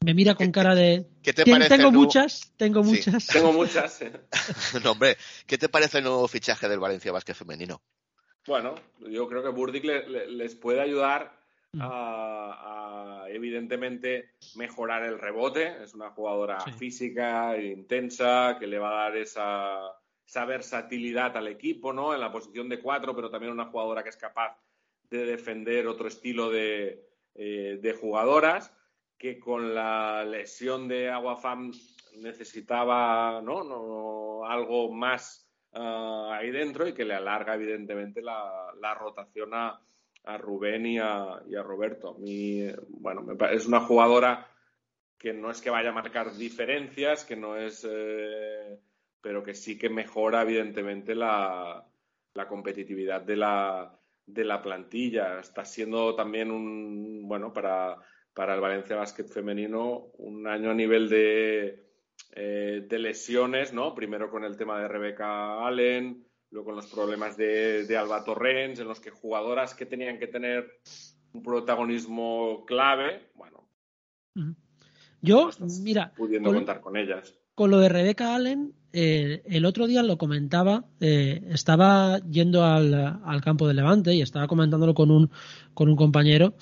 me 0.02 0.14
mira 0.14 0.34
con 0.34 0.50
cara 0.50 0.74
de. 0.74 1.06
¿Qué 1.22 1.34
te 1.34 1.44
parece 1.44 1.76
tengo 1.76 1.92
muchas, 1.92 2.54
tengo 2.56 2.82
muchas. 2.82 3.26
Tengo 3.26 3.52
muchas. 3.52 4.00
no, 4.82 4.92
hombre, 4.92 5.18
¿qué 5.46 5.58
te 5.58 5.68
parece 5.68 5.98
el 5.98 6.04
nuevo 6.04 6.26
fichaje 6.26 6.70
del 6.70 6.80
Valencia 6.80 7.12
Vázquez 7.12 7.36
femenino? 7.36 7.82
Bueno, 8.46 8.74
yo 9.10 9.28
creo 9.28 9.42
que 9.42 9.50
Burdick 9.50 9.84
les 9.84 10.54
puede 10.56 10.80
ayudar 10.80 11.41
a, 11.80 13.26
evidentemente 13.28 14.34
mejorar 14.56 15.04
el 15.04 15.18
rebote. 15.18 15.82
Es 15.82 15.94
una 15.94 16.10
jugadora 16.10 16.60
física, 16.60 17.56
intensa, 17.58 18.56
que 18.58 18.66
le 18.66 18.78
va 18.78 18.90
a 18.90 19.04
dar 19.04 19.16
esa, 19.16 20.46
versatilidad 20.46 21.36
al 21.36 21.48
equipo, 21.48 21.92
¿no? 21.92 22.14
En 22.14 22.20
la 22.20 22.32
posición 22.32 22.68
de 22.68 22.80
cuatro, 22.80 23.14
pero 23.14 23.30
también 23.30 23.52
una 23.52 23.66
jugadora 23.66 24.02
que 24.02 24.10
es 24.10 24.16
capaz 24.16 24.56
de 25.10 25.26
defender 25.26 25.86
otro 25.86 26.08
estilo 26.08 26.50
de, 26.50 27.06
eh, 27.34 27.98
jugadoras, 28.00 28.74
que 29.18 29.38
con 29.38 29.74
la 29.74 30.24
lesión 30.24 30.88
de 30.88 31.10
Aguafam 31.10 31.72
necesitaba 32.16 33.40
¿no? 33.42 34.44
algo 34.44 34.90
más 34.90 35.48
ah, 35.72 36.38
ahí 36.38 36.50
dentro 36.50 36.88
y 36.88 36.92
que 36.92 37.04
le 37.04 37.14
alarga 37.14 37.54
evidentemente 37.54 38.20
la 38.20 38.94
rotación 38.98 39.54
a, 39.54 39.80
a 40.24 40.38
Rubén 40.38 40.86
y 40.86 40.98
a, 40.98 41.42
Roberto. 41.62 42.16
bueno, 42.88 43.26
es 43.50 43.66
una 43.66 43.80
jugadora 43.80 44.48
que 45.18 45.32
no 45.32 45.50
es 45.50 45.60
que 45.60 45.70
vaya 45.70 45.90
a 45.90 45.94
marcar 45.94 46.34
diferencias, 46.34 47.24
que 47.24 47.36
no 47.36 47.56
es, 47.56 47.86
eh, 47.88 48.78
pero 49.20 49.42
que 49.42 49.54
sí 49.54 49.78
que 49.78 49.88
mejora 49.88 50.42
evidentemente 50.42 51.14
la, 51.14 51.86
competitividad 52.48 53.22
de 53.22 53.36
la, 53.36 54.62
plantilla. 54.62 55.38
Está 55.40 55.64
siendo 55.64 56.14
también 56.14 56.50
un, 56.50 57.28
bueno, 57.28 57.52
para, 57.52 57.98
para 58.34 58.54
el 58.54 58.60
Valencia 58.60 58.96
Basket 58.96 59.26
femenino, 59.26 60.10
un 60.18 60.46
año 60.46 60.70
a 60.70 60.74
nivel 60.74 61.08
de, 61.08 61.84
eh, 62.34 62.86
de 62.88 62.98
lesiones, 62.98 63.72
¿no? 63.72 63.94
Primero 63.94 64.30
con 64.30 64.44
el 64.44 64.56
tema 64.56 64.80
de 64.80 64.88
Rebeca 64.88 65.66
Allen, 65.66 66.26
luego 66.52 66.66
con 66.66 66.76
los 66.76 66.86
problemas 66.86 67.36
de, 67.36 67.96
Alba 67.98 68.24
Torrens, 68.24 68.78
en 68.78 68.86
los 68.86 69.00
que 69.00 69.10
jugadoras 69.10 69.74
que 69.74 69.86
tenían 69.86 70.18
que 70.18 70.26
tener 70.26 70.80
un 71.32 71.42
protagonismo 71.42 72.64
clave, 72.66 73.30
bueno. 73.34 73.66
Yo, 75.22 75.50
mira. 75.80 76.12
Pudiendo 76.14 76.52
contar 76.52 76.80
con 76.80 76.96
ellas. 76.96 77.34
Con 77.54 77.70
lo 77.70 77.78
de 77.78 77.88
Rebeca 77.88 78.34
Allen, 78.34 78.74
eh, 78.92 79.42
el 79.46 79.64
otro 79.64 79.86
día 79.86 80.02
lo 80.02 80.18
comentaba, 80.18 80.84
eh, 81.00 81.42
estaba 81.50 82.18
yendo 82.18 82.64
al, 82.64 83.40
campo 83.42 83.66
de 83.66 83.74
Levante 83.74 84.14
y 84.14 84.20
estaba 84.20 84.46
comentándolo 84.46 84.94
con 84.94 85.10
un, 85.10 85.30
con 85.74 85.88
un 85.88 85.96
compañero 85.96 86.54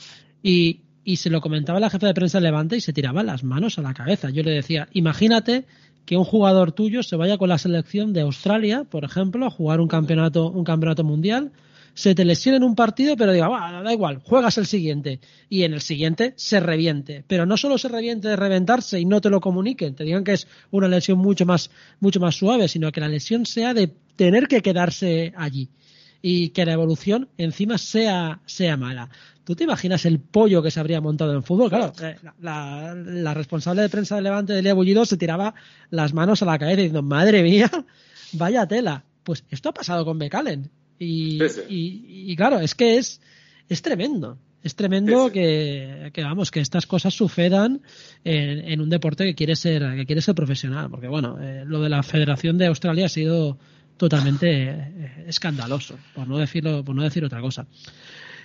y, 0.42 0.82
y 1.04 1.16
se 1.16 1.30
lo 1.30 1.40
comentaba 1.40 1.80
la 1.80 1.90
jefa 1.90 2.06
de 2.06 2.14
prensa 2.14 2.38
de 2.38 2.44
Levante 2.44 2.76
y 2.76 2.80
se 2.80 2.92
tiraba 2.92 3.22
las 3.22 3.42
manos 3.44 3.78
a 3.78 3.82
la 3.82 3.94
cabeza. 3.94 4.30
Yo 4.30 4.42
le 4.42 4.52
decía, 4.52 4.88
imagínate 4.92 5.66
que 6.04 6.16
un 6.16 6.24
jugador 6.24 6.72
tuyo 6.72 7.02
se 7.02 7.16
vaya 7.16 7.38
con 7.38 7.48
la 7.48 7.58
selección 7.58 8.12
de 8.12 8.22
Australia, 8.22 8.84
por 8.84 9.04
ejemplo, 9.04 9.46
a 9.46 9.50
jugar 9.50 9.80
un 9.80 9.88
campeonato, 9.88 10.50
un 10.50 10.64
campeonato 10.64 11.04
mundial, 11.04 11.52
se 11.94 12.14
te 12.14 12.24
lesiona 12.24 12.56
en 12.56 12.64
un 12.64 12.74
partido, 12.74 13.16
pero 13.16 13.32
diga, 13.32 13.48
da 13.82 13.92
igual, 13.92 14.20
juegas 14.24 14.58
el 14.58 14.66
siguiente. 14.66 15.20
Y 15.48 15.64
en 15.64 15.74
el 15.74 15.80
siguiente 15.80 16.34
se 16.36 16.60
reviente. 16.60 17.24
Pero 17.26 17.46
no 17.46 17.56
solo 17.56 17.78
se 17.78 17.88
reviente 17.88 18.28
de 18.28 18.36
reventarse 18.36 19.00
y 19.00 19.04
no 19.04 19.20
te 19.20 19.30
lo 19.30 19.40
comuniquen, 19.40 19.94
te 19.94 20.04
digan 20.04 20.24
que 20.24 20.32
es 20.32 20.46
una 20.70 20.88
lesión 20.88 21.18
mucho 21.18 21.46
más, 21.46 21.70
mucho 22.00 22.20
más 22.20 22.36
suave, 22.36 22.68
sino 22.68 22.92
que 22.92 23.00
la 23.00 23.08
lesión 23.08 23.46
sea 23.46 23.74
de 23.74 23.92
tener 24.16 24.48
que 24.48 24.62
quedarse 24.62 25.32
allí. 25.36 25.68
Y 26.22 26.50
que 26.50 26.66
la 26.66 26.74
evolución 26.74 27.28
encima 27.38 27.78
sea, 27.78 28.40
sea 28.44 28.76
mala. 28.76 29.08
¿Tú 29.50 29.56
te 29.56 29.64
imaginas 29.64 30.04
el 30.04 30.20
pollo 30.20 30.62
que 30.62 30.70
se 30.70 30.78
habría 30.78 31.00
montado 31.00 31.32
en 31.32 31.42
fútbol? 31.42 31.70
Claro, 31.70 31.92
la, 32.40 33.34
responsable 33.34 33.82
de 33.82 33.88
prensa 33.88 34.14
de 34.14 34.22
Levante, 34.22 34.52
Delia 34.52 34.74
Bullido, 34.74 35.04
se 35.04 35.16
tiraba 35.16 35.56
las 35.90 36.14
manos 36.14 36.40
a 36.40 36.44
la 36.44 36.56
cabeza 36.56 36.76
diciendo, 36.76 37.02
madre 37.02 37.42
mía, 37.42 37.68
vaya 38.34 38.68
tela. 38.68 39.04
Pues 39.24 39.42
esto 39.50 39.70
ha 39.70 39.74
pasado 39.74 40.04
con 40.04 40.20
Becalen. 40.20 40.70
Y, 41.00 41.40
y, 41.68 42.36
claro, 42.36 42.60
es 42.60 42.76
que 42.76 42.98
es, 42.98 43.20
es 43.68 43.82
tremendo. 43.82 44.38
Es 44.62 44.76
tremendo 44.76 45.32
que, 45.32 46.12
vamos, 46.18 46.52
que 46.52 46.60
estas 46.60 46.86
cosas 46.86 47.12
sucedan 47.12 47.82
en, 48.22 48.80
un 48.80 48.88
deporte 48.88 49.24
que 49.24 49.34
quiere 49.34 49.56
ser, 49.56 49.82
que 49.96 50.06
quiere 50.06 50.22
ser 50.22 50.36
profesional. 50.36 50.88
Porque 50.90 51.08
bueno, 51.08 51.38
eh, 51.42 51.64
lo 51.66 51.80
de 51.80 51.88
la 51.88 52.04
Federación 52.04 52.56
de 52.56 52.66
Australia 52.66 53.06
ha 53.06 53.08
sido 53.08 53.58
totalmente 53.96 54.48
eh, 54.48 55.24
escandaloso, 55.26 55.98
por 56.14 56.28
no 56.28 56.38
decirlo, 56.38 56.84
por 56.84 56.94
no 56.94 57.02
decir 57.02 57.24
otra 57.24 57.40
cosa. 57.40 57.66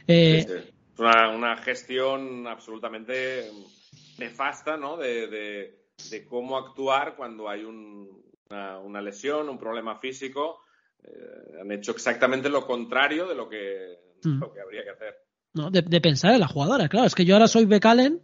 Eh, 0.07 0.73
una, 0.97 1.57
gestión 1.57 2.47
absolutamente 2.47 3.49
nefasta, 4.17 4.77
¿no? 4.77 4.97
De, 4.97 5.83
cómo 6.29 6.57
actuar 6.57 7.15
cuando 7.15 7.49
hay 7.49 7.63
una, 7.63 9.01
lesión, 9.01 9.49
un 9.49 9.57
problema 9.57 9.97
físico. 9.97 10.61
han 11.61 11.71
hecho 11.71 11.91
exactamente 11.91 12.49
lo 12.49 12.65
contrario 12.65 13.27
de 13.27 13.35
lo 13.35 13.49
que, 13.49 13.97
mm. 14.23 14.39
lo 14.39 14.53
que 14.53 14.61
habría 14.61 14.83
que 14.83 14.89
hacer. 14.91 15.15
¿no? 15.53 15.71
De, 15.71 16.01
pensar 16.01 16.33
en 16.33 16.41
la 16.41 16.47
jugadora. 16.47 16.87
Claro, 16.89 17.07
es 17.07 17.15
que 17.15 17.25
yo 17.25 17.35
ahora 17.35 17.47
soy 17.47 17.65
Becalen, 17.65 18.21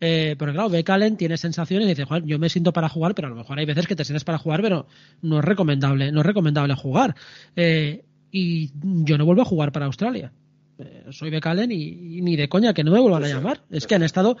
eh, 0.00 0.36
pero 0.38 0.52
claro, 0.52 0.68
Becalen 0.68 1.16
tiene 1.16 1.36
sensaciones 1.36 1.86
y 1.86 1.94
dice, 1.94 2.06
yo 2.24 2.38
me 2.38 2.48
siento 2.48 2.72
para 2.72 2.88
jugar, 2.88 3.14
pero 3.14 3.28
a 3.28 3.30
lo 3.30 3.36
mejor 3.36 3.58
hay 3.58 3.66
veces 3.66 3.86
que 3.86 3.94
te 3.94 4.04
sientes 4.04 4.24
para 4.24 4.38
jugar, 4.38 4.62
pero 4.62 4.86
no 5.22 5.38
es 5.38 5.44
recomendable, 5.44 6.10
no 6.10 6.20
es 6.20 6.26
recomendable 6.26 6.74
jugar. 6.74 7.14
Eh, 7.54 8.04
y 8.30 8.72
yo 9.04 9.16
no 9.16 9.24
vuelvo 9.24 9.42
a 9.42 9.46
jugar 9.46 9.70
para 9.70 9.86
Australia. 9.86 10.32
Eh, 10.78 11.06
soy 11.10 11.30
Becalen 11.30 11.72
y, 11.72 12.20
ni 12.22 12.36
de 12.36 12.48
coña 12.48 12.74
que 12.74 12.84
no 12.84 12.90
me 12.90 13.00
vuelvan 13.00 13.24
a 13.24 13.28
llamar. 13.28 13.62
Es 13.70 13.86
que 13.86 13.94
han 13.94 14.02
estado, 14.02 14.36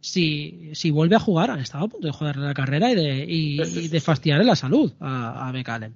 si, 0.00 0.70
si 0.72 0.90
vuelve 0.90 1.16
a 1.16 1.20
jugar, 1.20 1.50
han 1.50 1.60
estado 1.60 1.84
a 1.84 1.88
punto 1.88 2.06
de 2.06 2.12
joderle 2.12 2.46
la 2.46 2.54
carrera 2.54 2.90
y 2.92 2.94
de, 2.94 3.24
y, 3.28 3.88
de 3.88 4.00
fastidiarle 4.00 4.44
la 4.44 4.56
salud 4.56 4.92
a, 5.00 5.48
a 5.48 5.52
Becalen. 5.52 5.94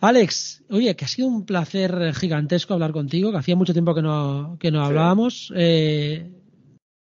Alex, 0.00 0.62
oye, 0.70 0.94
que 0.94 1.04
ha 1.04 1.08
sido 1.08 1.28
un 1.28 1.46
placer 1.46 2.14
gigantesco 2.14 2.74
hablar 2.74 2.92
contigo, 2.92 3.32
que 3.32 3.38
hacía 3.38 3.56
mucho 3.56 3.72
tiempo 3.72 3.94
que 3.94 4.02
no, 4.02 4.56
que 4.60 4.70
no 4.70 4.84
hablábamos. 4.84 5.52
Eh, 5.56 6.30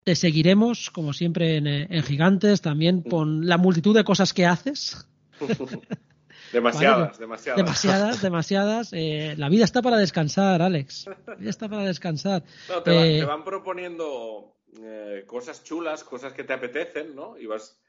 te 0.04 0.16
seguiremos, 0.16 0.92
como 0.92 1.14
siempre, 1.14 1.58
en, 1.58 2.04
Gigantes, 2.04 2.62
también 2.62 3.02
con 3.02 3.48
la 3.48 3.58
multitud 3.58 3.96
de 3.96 4.04
cosas 4.04 4.34
que 4.34 4.46
haces. 4.46 5.08
demasiadas, 6.52 7.18
demasiadas. 7.18 7.58
Demasiadas, 7.58 8.22
demasiadas. 8.22 8.94
Eh, 8.94 9.36
la 9.38 9.50
vida 9.50 9.66
está 9.66 9.82
para 9.82 9.98
descansar, 9.98 10.62
Alex. 10.62 11.08
La 11.28 11.36
vida 11.36 11.50
está 11.50 11.70
para 11.70 11.84
descansar. 11.84 12.44
te, 12.84 13.20
eh, 13.20 13.26
van, 13.26 13.44
proponiendo 13.44 14.56
eh, 14.82 15.24
cosas 15.26 15.64
chulas, 15.64 16.04
cosas 16.04 16.34
que 16.34 16.44
te 16.44 16.54
apetecen, 16.54 17.16
¿no? 17.16 17.38
Y 17.38 17.46
vas, 17.46 17.80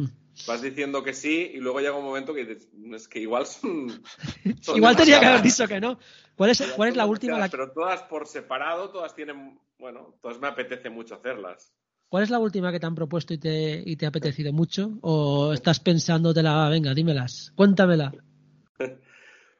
vas 0.47 0.62
diciendo 0.62 1.03
que 1.03 1.12
sí 1.12 1.51
y 1.55 1.59
luego 1.59 1.81
llega 1.81 1.97
un 1.97 2.05
momento 2.05 2.33
que 2.33 2.45
dices, 2.45 2.69
es 2.93 3.09
que 3.09 3.20
igual 3.20 3.47
son... 3.47 4.03
igual 4.74 4.97
tenía 4.97 5.20
que 5.20 5.27
haber 5.27 5.43
dicho 5.43 5.66
que 5.66 5.81
no. 5.81 5.99
¿Cuál 6.37 6.51
es, 6.51 6.62
cuál 6.77 6.91
es 6.91 6.97
la 6.97 7.07
última? 7.07 7.49
Pero 7.49 7.73
todas 7.73 8.03
por 8.03 8.27
separado, 8.27 8.91
todas 8.91 9.15
tienen, 9.15 9.59
bueno, 9.78 10.16
todas 10.20 10.39
me 10.39 10.49
apetece 10.49 10.91
mucho 10.91 11.15
hacerlas. 11.15 11.73
¿Cuál 12.09 12.23
es 12.23 12.31
la 12.31 12.39
última 12.39 12.70
que 12.70 12.78
te 12.78 12.87
han 12.87 12.95
propuesto 12.95 13.35
y 13.35 13.39
te, 13.39 13.83
y 13.85 13.97
te 13.97 14.07
ha 14.07 14.11
apetecido 14.11 14.53
mucho? 14.53 14.99
¿O 15.01 15.53
estás 15.53 15.81
pensándotela, 15.81 16.69
venga, 16.69 16.95
dímelas, 16.95 17.53
cuéntamela? 17.57 18.12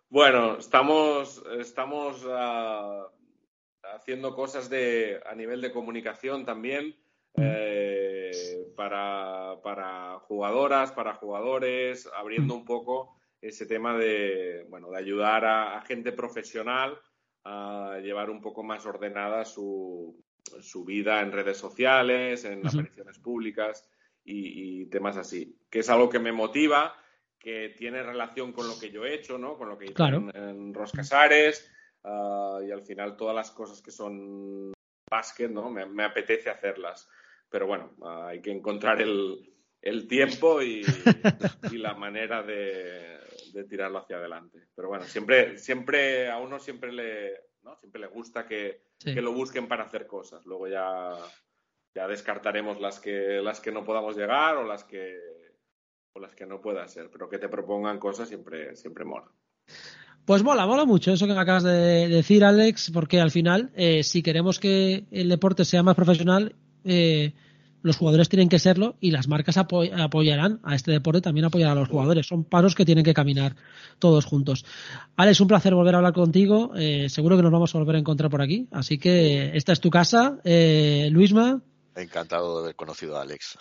Bueno, 0.09 0.59
estamos, 0.59 1.43
estamos 1.59 2.25
ah, 2.29 3.09
haciendo 3.95 4.35
cosas 4.35 4.69
de, 4.69 5.21
a 5.27 5.35
nivel 5.35 5.61
de 5.61 5.73
comunicación 5.73 6.45
también 6.45 6.97
eh, 7.37 8.31
para, 8.77 9.57
para, 9.63 10.19
jugadoras, 10.21 10.93
para 10.93 11.15
jugadores, 11.15 12.09
abriendo 12.15 12.55
un 12.55 12.65
poco 12.65 13.17
ese 13.41 13.67
tema 13.67 13.97
de, 13.97 14.67
bueno, 14.71 14.91
de 14.91 14.99
ayudar 14.99 15.45
a, 15.45 15.81
gente 15.83 16.13
profesional 16.13 16.99
a 17.45 17.99
llevar 18.03 18.31
un 18.31 18.41
poco 18.41 18.63
más 18.63 18.87
ordenada 18.87 19.45
su, 19.45 20.21
su 20.61 20.85
vida 20.85 21.21
en 21.21 21.33
redes 21.33 21.59
sociales, 21.59 22.45
en 22.45 22.67
apariciones 22.67 23.19
públicas 23.19 23.89
y, 24.25 24.87
temas 24.87 25.17
así, 25.17 25.57
que 25.71 25.81
es 25.81 25.91
algo 25.91 26.09
que 26.09 26.19
me 26.19 26.33
motiva, 26.33 26.95
que 27.47 27.75
tiene 27.77 28.03
relación 28.03 28.53
con 28.53 28.67
lo 28.67 28.77
que 28.79 28.91
yo 28.91 29.05
he 29.05 29.15
hecho, 29.15 29.39
¿no? 29.39 29.57
Con 29.57 29.69
lo 29.69 29.79
que 29.79 29.85
hice 29.85 30.03
en, 30.03 30.75
Roscasares 30.75 31.71
ah, 32.03 32.59
y 32.67 32.73
al 32.73 32.83
final 32.83 33.17
todas 33.17 33.37
las 33.37 33.53
cosas 33.53 33.81
que 33.81 33.93
son 33.93 34.73
básquet, 35.09 35.51
¿no? 35.51 35.71
me 35.71 36.05
apetece 36.05 36.51
hacerlas 36.51 37.09
pero 37.49 37.67
bueno, 37.67 37.95
hay 38.27 38.41
que 38.41 38.51
encontrar 38.51 39.01
el, 39.01 40.09
tiempo 40.09 40.61
y, 40.63 40.83
la 41.73 41.95
manera 41.95 42.43
de, 42.43 43.19
tirarlo 43.69 43.99
hacia 43.99 44.17
adelante. 44.17 44.69
Pero 44.75 44.89
bueno, 44.89 45.05
siempre, 45.05 45.59
siempre 45.59 46.29
a 46.29 46.39
uno 46.39 46.59
siempre 46.59 46.93
le, 46.93 47.35
siempre 47.81 48.01
le 48.01 48.07
gusta 48.09 48.47
que, 48.47 48.83
lo 49.05 49.33
busquen 49.33 49.69
para 49.69 49.85
hacer 49.85 50.07
cosas. 50.07 50.45
Luego 50.45 50.69
ya, 50.69 51.13
ya 51.95 52.09
descartaremos 52.09 52.81
las 52.81 53.01
que, 53.01 53.41
las 53.43 53.61
que 53.61 53.73
no 53.73 53.85
podamos 53.85 54.17
llegar 54.17 54.57
o 54.57 54.65
las 54.65 54.85
que, 54.85 55.19
o 56.17 56.21
las 56.21 56.35
que 56.35 56.47
no 56.47 56.61
pueda 56.61 56.87
ser. 56.89 57.11
Pero 57.11 57.29
que 57.29 57.39
te 57.39 57.49
propongan 57.49 57.99
cosas 57.99 58.29
siempre, 58.29 58.75
siempre 58.75 59.05
mola. 59.05 59.27
Pues 60.25 60.43
mola, 60.43 60.67
mola 60.67 60.85
mucho 60.85 61.13
eso 61.13 61.27
que 61.27 61.35
me 61.35 61.41
acabas 61.41 61.63
de 61.63 62.09
decir, 62.09 62.45
Alex, 62.45 62.91
porque 62.93 63.21
al 63.21 63.31
final, 63.31 63.71
eh, 63.77 64.03
si 64.03 64.23
queremos 64.23 64.59
que 64.59 65.05
el 65.13 65.29
deporte 65.29 65.65
sea 65.65 65.85
más 65.85 65.95
profesional, 65.95 66.57
eh, 66.85 67.33
los 67.83 67.97
jugadores 67.97 68.29
tienen 68.29 68.49
que 68.49 68.59
serlo 68.59 68.97
y 69.01 69.13
las 69.13 69.29
marcas 69.29 69.57
apoyarán 69.57 70.59
a 70.65 70.75
este 70.75 70.91
deporte, 70.91 71.21
también 71.21 71.45
apoyarán 71.45 71.77
a 71.77 71.81
los 71.81 71.89
jugadores. 71.89 72.27
Son 72.27 72.43
pasos 72.43 72.75
que 72.75 72.85
tienen 72.85 73.05
que 73.05 73.15
caminar 73.15 73.55
todos 74.01 74.25
juntos. 74.25 74.65
Alex, 75.15 75.41
un 75.41 75.47
placer 75.47 75.75
volver 75.75 75.95
a 75.95 75.99
hablar 75.99 76.15
contigo. 76.15 76.73
Eh, 76.75 77.09
seguro 77.09 77.37
que 77.37 77.45
nos 77.45 77.53
vamos 77.53 77.73
a 77.73 77.79
volver 77.79 77.95
a 77.95 78.01
encontrar 78.01 78.29
por 78.29 78.43
aquí. 78.43 78.67
Así 78.73 78.99
que 78.99 79.57
esta 79.57 79.73
es 79.73 79.81
tu 79.81 79.91
casa. 79.91 80.41
Luisma. 81.11 81.63
Encantado 81.97 82.59
de 82.59 82.65
haber 82.65 82.77
conocido 82.77 83.17
a 83.17 83.23
Alex. 83.23 83.59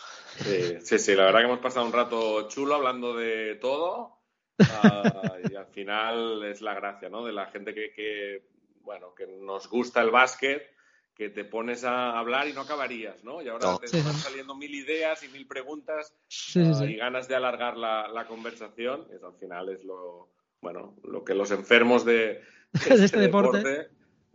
Sí, 0.84 1.00
sí, 1.00 1.16
la 1.16 1.26
verdad 1.26 1.40
que 1.40 1.46
hemos 1.46 1.60
pasado 1.60 1.86
un 1.86 1.94
rato 1.94 2.48
chulo 2.50 2.76
hablando 2.76 3.16
de 3.16 3.56
todo. 3.56 4.20
Ah, 4.60 5.38
y 5.50 5.56
al 5.56 5.68
final 5.68 6.44
es 6.44 6.62
la 6.62 6.74
gracia, 6.74 7.10
¿no? 7.10 7.26
De 7.26 7.34
la 7.34 7.48
gente 7.48 7.74
que, 7.74 8.46
bueno, 8.82 9.14
que 9.16 9.26
nos 9.28 9.70
gusta 9.70 10.02
el 10.02 10.12
básquet 10.12 10.76
que 11.16 11.30
te 11.30 11.46
pones 11.46 11.86
a 11.86 12.20
hablar 12.20 12.48
y 12.48 12.54
no 12.54 12.62
acabarías, 12.62 13.24
¿no? 13.24 13.42
Y 13.42 13.48
ahora 13.48 13.78
te 13.78 13.86
están 13.86 14.14
saliendo 14.14 14.54
mil 14.54 14.76
ideas 14.76 15.24
y 15.24 15.30
mil 15.30 15.48
preguntas 15.48 16.14
ah, 16.58 16.86
y 16.86 16.98
ganas 16.98 17.30
de 17.30 17.36
alargar 17.36 17.78
la, 17.78 18.26
conversación. 18.28 19.08
Eso 19.14 19.28
al 19.28 19.36
final 19.36 19.70
es 19.70 19.84
lo, 19.86 20.30
bueno, 20.62 20.98
lo 21.04 21.24
que 21.24 21.34
los 21.34 21.52
enfermos 21.52 22.04
de, 22.04 22.42
este, 22.74 23.06
este, 23.06 23.20
deporte, 23.20 23.88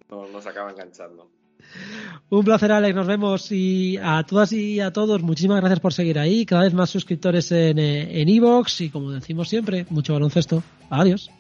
nos, 0.09 0.47
acaba 0.47 0.71
enganchando. 0.71 1.31
Un 2.31 2.45
placer, 2.45 2.73
Alex. 2.73 2.95
Nos 2.95 3.07
vemos. 3.07 3.51
Y 3.53 3.97
a 3.97 4.23
todas 4.25 4.53
y 4.53 4.81
a 4.81 4.93
todos, 4.93 5.23
muchísimas 5.23 5.61
gracias 5.61 5.81
por 5.81 5.93
seguir 5.93 6.19
ahí. 6.19 6.47
Cada 6.47 6.63
vez 6.65 6.75
más 6.75 6.91
suscriptores 6.91 7.51
en 7.53 7.79
Evox. 7.79 8.81
y 8.83 8.91
como 8.91 9.11
decimos 9.11 9.49
siempre, 9.49 9.87
mucho 9.91 10.13
baloncesto. 10.13 10.63
Adiós. 10.91 11.31